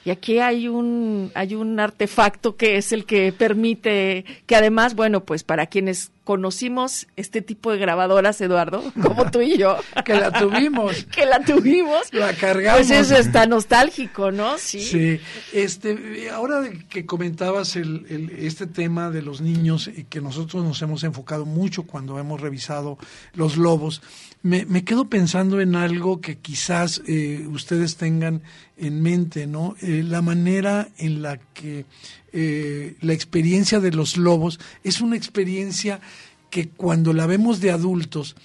Y 0.03 0.11
aquí 0.11 0.39
hay 0.39 0.67
un, 0.67 1.31
hay 1.33 1.55
un 1.55 1.79
artefacto 1.79 2.55
que 2.55 2.77
es 2.77 2.91
el 2.91 3.05
que 3.05 3.31
permite, 3.31 4.23
que 4.45 4.55
además, 4.55 4.93
bueno, 4.93 5.23
pues 5.23 5.43
para 5.43 5.65
quienes 5.65 6.11
conocimos 6.23 7.07
este 7.15 7.41
tipo 7.41 7.71
de 7.71 7.79
grabadoras, 7.79 8.39
Eduardo, 8.41 8.83
como 9.01 9.31
tú 9.31 9.41
y 9.41 9.57
yo. 9.57 9.77
que 10.05 10.13
la 10.13 10.31
tuvimos. 10.31 11.05
que 11.15 11.25
la 11.25 11.39
tuvimos. 11.39 12.13
La 12.13 12.33
cargamos. 12.33 12.81
Pues 12.81 12.91
eso 12.91 13.17
está 13.17 13.47
nostálgico, 13.47 14.31
¿no? 14.31 14.59
Sí. 14.59 14.81
Sí. 14.81 15.19
Este, 15.53 16.29
ahora 16.31 16.69
que 16.89 17.07
comentabas 17.07 17.75
el, 17.75 18.05
el, 18.09 18.29
este 18.37 18.67
tema 18.67 19.09
de 19.09 19.23
los 19.23 19.41
niños 19.41 19.87
y 19.87 20.03
que 20.03 20.21
nosotros 20.21 20.63
nos 20.63 20.79
hemos 20.83 21.03
enfocado 21.03 21.45
mucho 21.45 21.83
cuando 21.83 22.19
hemos 22.19 22.41
revisado 22.41 22.99
los 23.33 23.57
lobos, 23.57 24.03
me, 24.43 24.65
me 24.65 24.83
quedo 24.83 25.09
pensando 25.09 25.61
en 25.61 25.75
algo 25.75 26.21
que 26.21 26.37
quizás 26.37 27.01
eh, 27.07 27.47
ustedes 27.49 27.97
tengan 27.97 28.43
en 28.77 29.01
mente, 29.01 29.47
¿no? 29.47 29.75
Eh, 29.81 30.03
la 30.03 30.21
manera 30.21 30.89
en 30.97 31.21
la 31.21 31.37
que 31.37 31.85
eh, 32.33 32.95
la 33.01 33.13
experiencia 33.13 33.79
de 33.79 33.91
los 33.91 34.17
lobos 34.17 34.59
es 34.83 35.01
una 35.01 35.15
experiencia 35.15 36.01
que 36.49 36.69
cuando 36.69 37.13
la 37.13 37.25
vemos 37.25 37.59
de 37.61 37.71
adultos, 37.71 38.35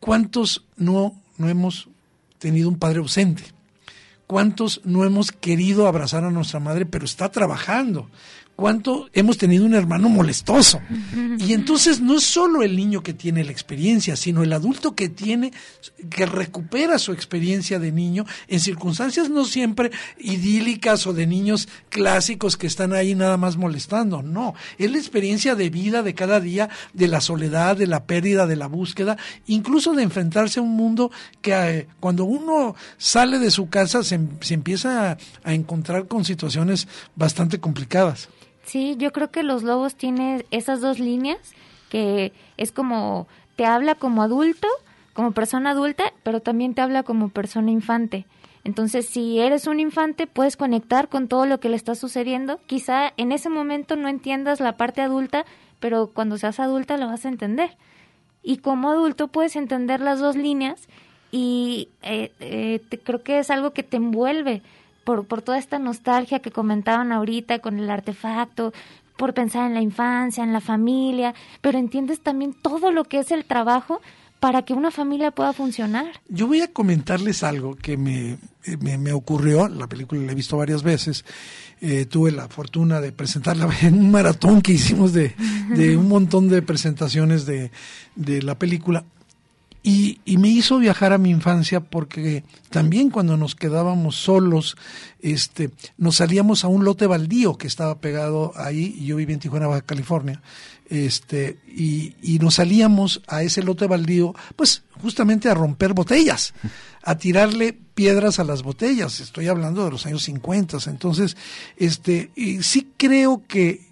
¿cuántos 0.00 0.64
no, 0.76 1.20
no 1.36 1.48
hemos 1.48 1.88
tenido 2.38 2.68
un 2.68 2.78
padre 2.78 3.00
ausente? 3.00 3.42
¿Cuántos 4.26 4.82
no 4.84 5.04
hemos 5.04 5.32
querido 5.32 5.86
abrazar 5.86 6.24
a 6.24 6.30
nuestra 6.30 6.60
madre, 6.60 6.84
pero 6.84 7.04
está 7.04 7.30
trabajando? 7.30 8.10
Cuánto 8.58 9.08
hemos 9.12 9.38
tenido 9.38 9.64
un 9.64 9.74
hermano 9.74 10.08
molestoso. 10.08 10.80
Y 11.38 11.52
entonces 11.52 12.00
no 12.00 12.16
es 12.16 12.24
solo 12.24 12.64
el 12.64 12.74
niño 12.74 13.04
que 13.04 13.14
tiene 13.14 13.44
la 13.44 13.52
experiencia, 13.52 14.16
sino 14.16 14.42
el 14.42 14.52
adulto 14.52 14.96
que 14.96 15.08
tiene, 15.08 15.52
que 16.10 16.26
recupera 16.26 16.98
su 16.98 17.12
experiencia 17.12 17.78
de 17.78 17.92
niño 17.92 18.26
en 18.48 18.58
circunstancias 18.58 19.30
no 19.30 19.44
siempre 19.44 19.92
idílicas 20.18 21.06
o 21.06 21.12
de 21.12 21.28
niños 21.28 21.68
clásicos 21.88 22.56
que 22.56 22.66
están 22.66 22.94
ahí 22.94 23.14
nada 23.14 23.36
más 23.36 23.56
molestando. 23.56 24.22
No, 24.22 24.54
es 24.76 24.90
la 24.90 24.98
experiencia 24.98 25.54
de 25.54 25.70
vida 25.70 26.02
de 26.02 26.16
cada 26.16 26.40
día, 26.40 26.68
de 26.94 27.06
la 27.06 27.20
soledad, 27.20 27.76
de 27.76 27.86
la 27.86 28.06
pérdida, 28.06 28.48
de 28.48 28.56
la 28.56 28.66
búsqueda, 28.66 29.18
incluso 29.46 29.92
de 29.92 30.02
enfrentarse 30.02 30.58
a 30.58 30.64
un 30.64 30.74
mundo 30.74 31.12
que 31.42 31.52
eh, 31.52 31.86
cuando 32.00 32.24
uno 32.24 32.74
sale 32.96 33.38
de 33.38 33.52
su 33.52 33.68
casa 33.68 34.02
se, 34.02 34.18
se 34.40 34.54
empieza 34.54 35.16
a 35.44 35.54
encontrar 35.54 36.08
con 36.08 36.24
situaciones 36.24 36.88
bastante 37.14 37.60
complicadas. 37.60 38.28
Sí, 38.68 38.96
yo 38.98 39.14
creo 39.14 39.30
que 39.30 39.42
Los 39.42 39.62
Lobos 39.62 39.94
tiene 39.94 40.44
esas 40.50 40.82
dos 40.82 40.98
líneas, 40.98 41.38
que 41.88 42.34
es 42.58 42.70
como 42.70 43.26
te 43.56 43.64
habla 43.64 43.94
como 43.94 44.22
adulto, 44.22 44.68
como 45.14 45.32
persona 45.32 45.70
adulta, 45.70 46.12
pero 46.22 46.40
también 46.40 46.74
te 46.74 46.82
habla 46.82 47.02
como 47.02 47.30
persona 47.30 47.70
infante. 47.70 48.26
Entonces, 48.64 49.06
si 49.06 49.38
eres 49.38 49.66
un 49.66 49.80
infante, 49.80 50.26
puedes 50.26 50.58
conectar 50.58 51.08
con 51.08 51.28
todo 51.28 51.46
lo 51.46 51.60
que 51.60 51.70
le 51.70 51.76
está 51.76 51.94
sucediendo. 51.94 52.60
Quizá 52.66 53.14
en 53.16 53.32
ese 53.32 53.48
momento 53.48 53.96
no 53.96 54.06
entiendas 54.06 54.60
la 54.60 54.76
parte 54.76 55.00
adulta, 55.00 55.46
pero 55.80 56.08
cuando 56.08 56.36
seas 56.36 56.60
adulta 56.60 56.98
lo 56.98 57.06
vas 57.06 57.24
a 57.24 57.30
entender. 57.30 57.70
Y 58.42 58.58
como 58.58 58.90
adulto 58.90 59.28
puedes 59.28 59.56
entender 59.56 60.00
las 60.00 60.18
dos 60.18 60.36
líneas 60.36 60.88
y 61.32 61.88
eh, 62.02 62.32
eh, 62.40 62.80
creo 63.02 63.22
que 63.22 63.38
es 63.38 63.50
algo 63.50 63.70
que 63.70 63.82
te 63.82 63.96
envuelve 63.96 64.60
por, 65.08 65.24
por 65.24 65.40
toda 65.40 65.56
esta 65.56 65.78
nostalgia 65.78 66.40
que 66.40 66.50
comentaban 66.50 67.12
ahorita 67.12 67.60
con 67.60 67.78
el 67.78 67.88
artefacto, 67.88 68.74
por 69.16 69.32
pensar 69.32 69.66
en 69.66 69.72
la 69.72 69.80
infancia, 69.80 70.44
en 70.44 70.52
la 70.52 70.60
familia, 70.60 71.34
pero 71.62 71.78
entiendes 71.78 72.20
también 72.20 72.52
todo 72.52 72.92
lo 72.92 73.04
que 73.04 73.20
es 73.20 73.30
el 73.30 73.46
trabajo 73.46 74.02
para 74.38 74.66
que 74.66 74.74
una 74.74 74.90
familia 74.90 75.30
pueda 75.30 75.54
funcionar. 75.54 76.20
Yo 76.28 76.46
voy 76.46 76.60
a 76.60 76.70
comentarles 76.74 77.42
algo 77.42 77.74
que 77.74 77.96
me, 77.96 78.36
me, 78.98 79.12
ocurrió, 79.14 79.66
la 79.68 79.86
película 79.86 80.20
la 80.20 80.32
he 80.32 80.34
visto 80.34 80.58
varias 80.58 80.82
veces, 80.82 81.24
eh, 81.80 82.04
tuve 82.04 82.30
la 82.30 82.46
fortuna 82.48 83.00
de 83.00 83.10
presentarla 83.10 83.66
en 83.80 83.94
un 83.94 84.10
maratón 84.10 84.60
que 84.60 84.72
hicimos 84.72 85.14
de, 85.14 85.34
de 85.74 85.96
un 85.96 86.06
montón 86.06 86.50
de 86.50 86.60
presentaciones 86.60 87.46
de, 87.46 87.70
de 88.14 88.42
la 88.42 88.58
película. 88.58 89.06
Y, 89.88 90.20
y, 90.26 90.36
me 90.36 90.48
hizo 90.48 90.78
viajar 90.78 91.14
a 91.14 91.18
mi 91.18 91.30
infancia 91.30 91.80
porque 91.80 92.44
también 92.68 93.08
cuando 93.08 93.38
nos 93.38 93.54
quedábamos 93.54 94.16
solos, 94.16 94.76
este, 95.20 95.70
nos 95.96 96.16
salíamos 96.16 96.62
a 96.62 96.68
un 96.68 96.84
lote 96.84 97.06
baldío 97.06 97.56
que 97.56 97.66
estaba 97.66 97.98
pegado 97.98 98.52
ahí, 98.56 98.94
y 98.98 99.06
yo 99.06 99.16
vivía 99.16 99.32
en 99.32 99.40
Tijuana, 99.40 99.66
Baja 99.66 99.80
California, 99.80 100.42
este, 100.90 101.58
y, 101.66 102.14
y 102.22 102.38
nos 102.38 102.56
salíamos 102.56 103.22
a 103.28 103.42
ese 103.42 103.62
lote 103.62 103.86
baldío, 103.86 104.34
pues 104.56 104.82
justamente 105.00 105.48
a 105.48 105.54
romper 105.54 105.94
botellas, 105.94 106.52
a 107.02 107.16
tirarle 107.16 107.72
piedras 107.72 108.38
a 108.38 108.44
las 108.44 108.62
botellas. 108.62 109.20
Estoy 109.20 109.48
hablando 109.48 109.84
de 109.84 109.90
los 109.90 110.04
años 110.04 110.22
50. 110.24 110.78
Entonces, 110.86 111.36
este, 111.78 112.30
y 112.36 112.62
sí 112.62 112.92
creo 112.96 113.42
que 113.48 113.87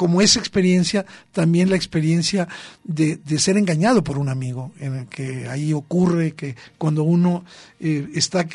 como 0.00 0.22
esa 0.22 0.38
experiencia, 0.38 1.04
también 1.30 1.68
la 1.68 1.76
experiencia 1.76 2.48
de, 2.84 3.16
de, 3.16 3.38
ser 3.38 3.58
engañado 3.58 4.02
por 4.02 4.16
un 4.16 4.30
amigo, 4.30 4.72
en 4.80 4.94
el 4.96 5.06
que 5.08 5.46
ahí 5.46 5.74
ocurre 5.74 6.32
que 6.32 6.56
cuando 6.78 7.02
uno 7.02 7.44
eh, 7.80 8.08
está 8.14 8.46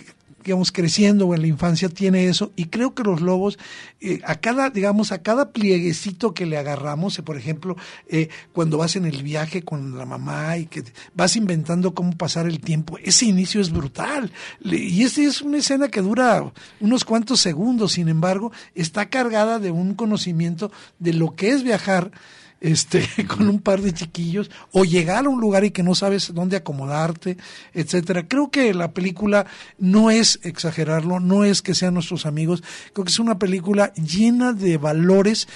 digamos, 0.46 0.72
creciendo 0.72 1.28
o 1.28 1.34
en 1.34 1.42
la 1.42 1.48
infancia 1.48 1.90
tiene 1.90 2.28
eso. 2.28 2.52
Y 2.56 2.66
creo 2.66 2.94
que 2.94 3.04
los 3.04 3.20
lobos, 3.20 3.58
eh, 4.00 4.22
a 4.24 4.36
cada, 4.36 4.70
digamos, 4.70 5.12
a 5.12 5.24
cada 5.24 5.52
plieguecito 5.52 6.36
que 6.36 6.46
le 6.46 6.58
agarramos, 6.58 7.18
eh, 7.18 7.24
por 7.24 7.36
ejemplo, 7.36 7.76
eh, 8.08 8.30
cuando 8.54 8.78
vas 8.78 8.96
en 8.96 9.06
el 9.06 9.24
viaje 9.24 9.64
con 9.64 9.98
la 9.98 10.06
mamá 10.06 10.58
y 10.58 10.68
que 10.68 10.84
vas 11.16 11.36
inventando 11.36 11.96
cómo 11.96 12.12
pasar 12.16 12.46
el 12.46 12.60
tiempo, 12.60 13.00
ese 13.04 13.26
inicio 13.26 13.60
es 13.60 13.72
brutal. 13.72 14.32
Y 14.64 15.04
esta 15.04 15.22
es 15.22 15.42
una 15.42 15.58
escena 15.58 15.88
que 15.88 16.02
dura 16.02 16.54
unos 16.80 17.04
cuantos 17.06 17.42
segundos, 17.42 17.94
sin 17.94 18.08
embargo, 18.08 18.52
está 18.76 19.10
cargada 19.10 19.58
de 19.58 19.72
un 19.72 19.96
conocimiento 19.96 20.72
de 21.00 21.14
lo 21.14 21.36
que 21.36 21.50
es 21.50 21.64
viajar 21.64 22.12
este, 22.62 23.08
con 23.28 23.48
un 23.48 23.60
par 23.60 23.82
de 23.82 23.94
chiquillos, 23.94 24.50
o 24.72 24.84
llegar 24.84 25.26
a 25.26 25.30
un 25.30 25.40
lugar 25.40 25.64
y 25.64 25.72
que 25.72 25.84
no 25.84 25.96
sabes 25.96 26.34
dónde 26.34 26.58
acomodarte, 26.58 27.38
etcétera. 27.74 28.28
Creo 28.28 28.50
que 28.50 28.74
la 28.74 28.92
película 28.92 29.46
no 29.78 30.12
es 30.12 30.40
exagerarlo, 30.44 31.20
no 31.20 31.44
es 31.44 31.62
que 31.62 31.76
sean 31.76 31.94
nuestros 31.94 32.26
amigos, 32.26 32.64
creo 32.94 33.06
que 33.06 33.12
es 33.12 33.20
una 33.20 33.40
película 33.40 33.94
llena 33.94 34.54
de 34.54 34.78
valores 34.78 35.48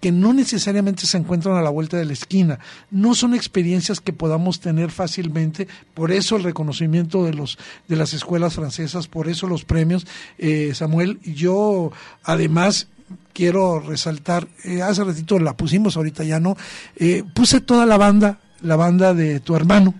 que 0.00 0.12
no 0.12 0.32
necesariamente 0.32 1.06
se 1.06 1.16
encuentran 1.16 1.56
a 1.56 1.62
la 1.62 1.70
vuelta 1.70 1.96
de 1.96 2.04
la 2.04 2.12
esquina, 2.12 2.58
no 2.90 3.14
son 3.14 3.34
experiencias 3.34 4.00
que 4.00 4.12
podamos 4.12 4.60
tener 4.60 4.90
fácilmente, 4.90 5.66
por 5.94 6.12
eso 6.12 6.36
el 6.36 6.44
reconocimiento 6.44 7.24
de 7.24 7.34
los 7.34 7.58
de 7.88 7.96
las 7.96 8.14
escuelas 8.14 8.54
francesas, 8.54 9.08
por 9.08 9.28
eso 9.28 9.46
los 9.46 9.64
premios, 9.64 10.06
eh, 10.38 10.72
Samuel, 10.74 11.18
yo 11.22 11.90
además 12.22 12.88
quiero 13.32 13.80
resaltar, 13.80 14.48
eh, 14.64 14.82
hace 14.82 15.04
ratito 15.04 15.38
la 15.38 15.56
pusimos, 15.56 15.96
ahorita 15.96 16.24
ya 16.24 16.40
no, 16.40 16.56
eh, 16.96 17.24
puse 17.34 17.60
toda 17.60 17.86
la 17.86 17.96
banda, 17.96 18.38
la 18.62 18.76
banda 18.76 19.14
de 19.14 19.40
tu 19.40 19.54
hermano, 19.54 19.94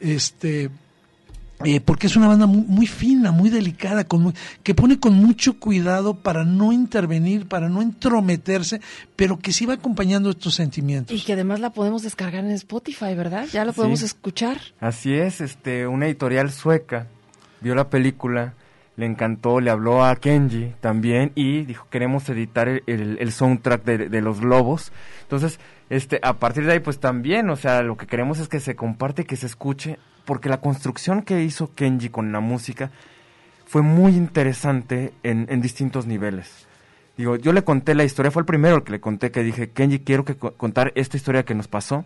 este, 0.00 0.70
eh, 1.64 1.80
porque 1.80 2.06
es 2.06 2.16
una 2.16 2.28
banda 2.28 2.46
muy, 2.46 2.86
fina, 2.86 3.30
muy 3.30 3.50
delicada, 3.50 4.04
con 4.04 4.34
que 4.62 4.74
pone 4.74 4.98
con 4.98 5.14
mucho 5.14 5.58
cuidado 5.58 6.14
para 6.14 6.44
no 6.44 6.72
intervenir, 6.72 7.46
para 7.46 7.68
no 7.68 7.82
entrometerse, 7.82 8.80
pero 9.16 9.38
que 9.38 9.52
sí 9.52 9.66
va 9.66 9.74
acompañando 9.74 10.30
estos 10.30 10.54
sentimientos. 10.54 11.16
Y 11.16 11.20
que 11.22 11.34
además 11.34 11.60
la 11.60 11.70
podemos 11.70 12.02
descargar 12.02 12.44
en 12.44 12.52
Spotify, 12.52 13.14
¿verdad? 13.14 13.46
Ya 13.52 13.64
la 13.64 13.72
podemos 13.72 14.02
escuchar. 14.02 14.60
Así 14.80 15.14
es, 15.14 15.40
este, 15.40 15.86
una 15.86 16.06
editorial 16.06 16.50
sueca 16.50 17.06
vio 17.60 17.74
la 17.74 17.88
película 17.88 18.54
le 18.96 19.06
encantó, 19.06 19.60
le 19.60 19.70
habló 19.70 20.04
a 20.04 20.16
Kenji 20.16 20.74
también 20.80 21.32
y 21.34 21.62
dijo 21.62 21.86
queremos 21.90 22.28
editar 22.28 22.68
el, 22.86 23.32
soundtrack 23.32 23.84
de, 23.84 24.20
los 24.20 24.42
lobos. 24.42 24.92
Entonces, 25.22 25.58
este, 25.88 26.20
a 26.22 26.34
partir 26.34 26.66
de 26.66 26.72
ahí, 26.72 26.80
pues 26.80 27.00
también, 27.00 27.48
o 27.50 27.56
sea, 27.56 27.82
lo 27.82 27.96
que 27.96 28.06
queremos 28.06 28.38
es 28.38 28.48
que 28.48 28.60
se 28.60 28.76
comparte, 28.76 29.24
que 29.24 29.36
se 29.36 29.46
escuche, 29.46 29.98
porque 30.24 30.48
la 30.48 30.60
construcción 30.60 31.22
que 31.22 31.42
hizo 31.42 31.74
Kenji 31.74 32.10
con 32.10 32.32
la 32.32 32.40
música 32.40 32.90
fue 33.66 33.82
muy 33.82 34.12
interesante 34.14 35.12
en, 35.22 35.46
en 35.48 35.60
distintos 35.62 36.06
niveles. 36.06 36.66
Digo, 37.16 37.36
yo 37.36 37.52
le 37.52 37.64
conté 37.64 37.94
la 37.94 38.04
historia, 38.04 38.30
fue 38.30 38.40
el 38.40 38.46
primero 38.46 38.84
que 38.84 38.92
le 38.92 39.00
conté 39.00 39.30
que 39.30 39.42
dije, 39.42 39.70
Kenji, 39.70 40.00
quiero 40.00 40.24
que 40.24 40.36
contar 40.36 40.92
esta 40.94 41.16
historia 41.16 41.44
que 41.44 41.54
nos 41.54 41.68
pasó. 41.68 42.04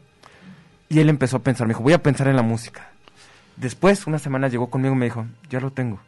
Y 0.89 1.01
él 1.01 1.09
empezó 1.09 1.39
a 1.39 1.41
pensar, 1.41 1.67
me 1.67 1.73
dijo, 1.73 1.83
voy 1.83 1.95
a 1.95 2.03
pensar 2.03 2.29
en 2.29 2.37
la 2.37 2.43
música. 2.43 2.91
Después, 3.57 4.07
una 4.07 4.21
semana 4.21 4.47
llegó 4.47 4.71
conmigo 4.71 4.95
y 4.95 4.99
me 4.99 5.07
dijo, 5.07 5.27
ya 5.51 5.59
lo 5.59 5.73
tengo 5.73 5.99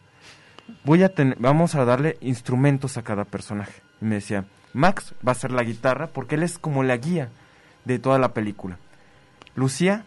voy 0.85 1.03
a 1.03 1.13
vamos 1.39 1.75
a 1.75 1.85
darle 1.85 2.17
instrumentos 2.21 2.97
a 2.97 3.03
cada 3.03 3.25
personaje. 3.25 3.83
Y 4.01 4.05
me 4.05 4.17
decía, 4.17 4.45
Max 4.73 5.15
va 5.27 5.33
a 5.33 5.37
ser 5.37 5.51
la 5.51 5.65
guitarra 5.65 6.09
porque 6.09 6.37
él 6.37 6.43
es 6.43 6.59
como 6.59 6.83
la 6.83 6.97
guía 6.97 7.31
de 7.85 7.99
toda 7.99 8.19
la 8.19 8.35
película. 8.35 8.79
Lucía 9.55 10.05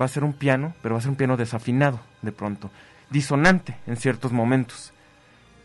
va 0.00 0.04
a 0.04 0.08
ser 0.08 0.24
un 0.24 0.32
piano, 0.32 0.74
pero 0.82 0.94
va 0.94 0.98
a 0.98 1.02
ser 1.02 1.10
un 1.10 1.16
piano 1.16 1.36
desafinado 1.36 2.00
de 2.22 2.32
pronto, 2.32 2.70
disonante 3.10 3.76
en 3.86 3.96
ciertos 3.96 4.32
momentos. 4.32 4.92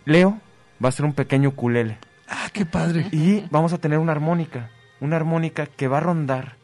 Leo 0.05 0.39
va 0.83 0.89
a 0.89 0.93
ser 0.93 1.05
un 1.05 1.13
pequeño 1.13 1.49
ukulele. 1.49 1.97
Ah, 2.27 2.49
qué 2.53 2.65
padre. 2.65 3.07
Y 3.11 3.45
vamos 3.51 3.73
a 3.73 3.77
tener 3.77 3.99
una 3.99 4.11
armónica, 4.11 4.69
una 4.99 5.15
armónica 5.15 5.65
que 5.65 5.87
va 5.87 5.97
a 5.97 6.01
rondar 6.01 6.55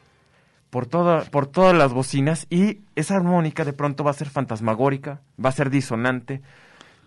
por, 0.70 0.86
toda, 0.86 1.24
por 1.24 1.48
todas 1.48 1.76
las 1.76 1.94
bocinas 1.94 2.48
y 2.50 2.82
esa 2.96 3.16
armónica 3.16 3.64
de 3.66 3.74
pronto 3.74 4.04
va 4.04 4.12
a 4.12 4.16
ser 4.16 4.30
fantasmagórica, 4.30 5.22
va 5.44 5.50
a 5.50 5.54
ser 5.54 5.70
disonante, 5.70 6.42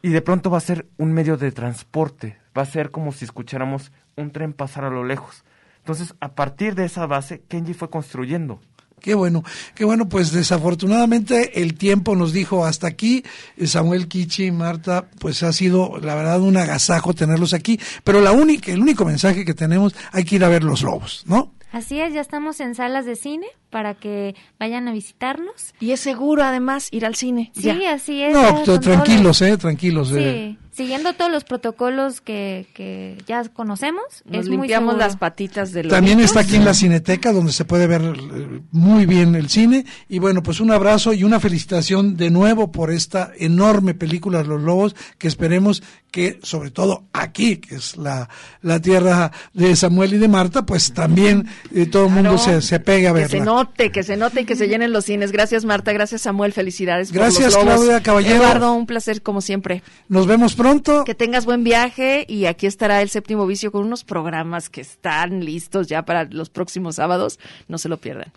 y 0.02 0.10
de 0.10 0.22
pronto 0.22 0.50
va 0.50 0.58
a 0.58 0.62
ser 0.62 0.86
un 0.96 1.12
medio 1.12 1.36
de 1.36 1.52
transporte, 1.52 2.38
va 2.56 2.62
a 2.62 2.66
ser 2.66 2.90
como 2.90 3.12
si 3.12 3.24
escucháramos 3.24 3.92
un 4.16 4.30
tren 4.30 4.52
pasar 4.52 4.84
a 4.84 4.90
lo 4.90 5.04
lejos. 5.04 5.44
Entonces, 5.78 6.14
a 6.20 6.34
partir 6.34 6.74
de 6.74 6.84
esa 6.84 7.06
base, 7.06 7.42
Kenji 7.48 7.74
fue 7.74 7.90
construyendo. 7.90 8.60
Qué 9.00 9.14
bueno, 9.14 9.44
qué 9.74 9.84
bueno, 9.84 10.08
pues 10.08 10.32
desafortunadamente 10.32 11.62
el 11.62 11.74
tiempo 11.74 12.16
nos 12.16 12.32
dijo 12.32 12.66
hasta 12.66 12.88
aquí. 12.88 13.24
Samuel 13.64 14.08
Kichi, 14.08 14.50
Marta, 14.50 15.08
pues 15.20 15.42
ha 15.42 15.52
sido 15.52 15.98
la 16.02 16.14
verdad 16.14 16.40
un 16.40 16.56
agasajo 16.56 17.14
tenerlos 17.14 17.54
aquí, 17.54 17.78
pero 18.02 18.20
la 18.20 18.32
única, 18.32 18.72
el 18.72 18.80
único 18.80 19.04
mensaje 19.04 19.44
que 19.44 19.54
tenemos, 19.54 19.94
hay 20.12 20.24
que 20.24 20.36
ir 20.36 20.44
a 20.44 20.48
ver 20.48 20.64
los 20.64 20.82
lobos, 20.82 21.22
¿no? 21.26 21.52
Así 21.70 22.00
es, 22.00 22.14
ya 22.14 22.20
estamos 22.20 22.60
en 22.60 22.74
salas 22.74 23.04
de 23.04 23.16
cine 23.16 23.46
para 23.70 23.94
que 23.94 24.34
vayan 24.58 24.88
a 24.88 24.92
visitarnos. 24.92 25.74
Y 25.80 25.92
es 25.92 26.00
seguro 26.00 26.42
además 26.42 26.88
ir 26.90 27.04
al 27.04 27.14
cine. 27.14 27.52
Sí, 27.54 27.84
así 27.84 28.22
es. 28.22 28.32
No, 28.32 28.80
tranquilos, 28.80 29.42
eh, 29.42 29.56
tranquilos. 29.56 30.12
Eh. 30.14 30.56
Siguiendo 30.78 31.12
todos 31.12 31.32
los 31.32 31.42
protocolos 31.42 32.20
que, 32.20 32.68
que 32.72 33.18
ya 33.26 33.42
conocemos. 33.48 34.04
Nos 34.24 34.46
limpiamos 34.46 34.96
las 34.96 35.16
patitas 35.16 35.72
del 35.72 35.88
También 35.88 36.20
está 36.20 36.38
aquí 36.38 36.54
en 36.54 36.64
la 36.64 36.72
Cineteca 36.72 37.32
donde 37.32 37.50
se 37.50 37.64
puede 37.64 37.88
ver 37.88 38.00
eh, 38.00 38.60
muy 38.70 39.04
bien 39.04 39.34
el 39.34 39.48
cine. 39.48 39.84
Y 40.08 40.20
bueno, 40.20 40.40
pues 40.40 40.60
un 40.60 40.70
abrazo 40.70 41.12
y 41.12 41.24
una 41.24 41.40
felicitación 41.40 42.16
de 42.16 42.30
nuevo 42.30 42.70
por 42.70 42.92
esta 42.92 43.32
enorme 43.40 43.94
película 43.94 44.44
Los 44.44 44.62
Lobos 44.62 44.94
que 45.18 45.26
esperemos 45.26 45.82
que 46.12 46.38
sobre 46.42 46.70
todo 46.70 47.04
aquí, 47.12 47.56
que 47.56 47.74
es 47.74 47.96
la, 47.96 48.28
la 48.62 48.80
tierra 48.80 49.30
de 49.52 49.76
Samuel 49.76 50.14
y 50.14 50.18
de 50.18 50.28
Marta, 50.28 50.64
pues 50.64 50.92
también 50.92 51.46
eh, 51.74 51.86
todo 51.86 52.06
el 52.06 52.12
mundo 52.12 52.38
se, 52.38 52.62
se 52.62 52.80
pegue 52.80 53.08
a 53.08 53.12
verla. 53.12 53.28
Que 53.28 53.38
se 53.38 53.44
note, 53.44 53.90
que 53.90 54.02
se 54.02 54.16
note 54.16 54.40
y 54.42 54.44
que 54.44 54.56
se 54.56 54.68
llenen 54.68 54.92
los 54.92 55.04
cines. 55.04 55.32
Gracias 55.32 55.64
Marta, 55.64 55.92
gracias 55.92 56.22
Samuel, 56.22 56.52
felicidades. 56.52 57.12
Gracias 57.12 57.56
Claudia 57.56 58.02
Caballero. 58.02 58.36
Eduardo, 58.36 58.72
un 58.74 58.86
placer 58.86 59.22
como 59.22 59.40
siempre. 59.40 59.82
Nos 60.08 60.26
vemos 60.26 60.54
pronto. 60.68 61.04
Que 61.04 61.14
tengas 61.14 61.44
buen 61.44 61.64
viaje 61.64 62.24
y 62.28 62.46
aquí 62.46 62.66
estará 62.66 63.02
el 63.02 63.10
séptimo 63.10 63.46
vicio 63.46 63.72
con 63.72 63.84
unos 63.84 64.04
programas 64.04 64.68
que 64.68 64.80
están 64.80 65.44
listos 65.44 65.88
ya 65.88 66.02
para 66.04 66.24
los 66.24 66.50
próximos 66.50 66.96
sábados. 66.96 67.38
No 67.68 67.78
se 67.78 67.88
lo 67.88 67.98
pierdan. 67.98 68.32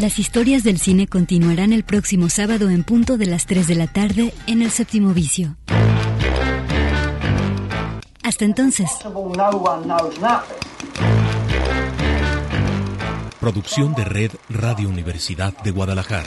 Las 0.00 0.18
historias 0.18 0.62
del 0.62 0.78
cine 0.78 1.06
continuarán 1.06 1.72
el 1.72 1.82
próximo 1.82 2.28
sábado 2.28 2.68
en 2.68 2.84
punto 2.84 3.16
de 3.16 3.26
las 3.26 3.46
3 3.46 3.66
de 3.66 3.74
la 3.76 3.86
tarde 3.86 4.34
en 4.46 4.60
el 4.60 4.70
séptimo 4.70 5.14
vicio. 5.14 5.56
Hasta 8.22 8.44
entonces. 8.44 8.90
Producción 13.46 13.94
de 13.94 14.04
Red 14.04 14.32
Radio 14.48 14.88
Universidad 14.88 15.56
de 15.62 15.70
Guadalajara. 15.70 16.26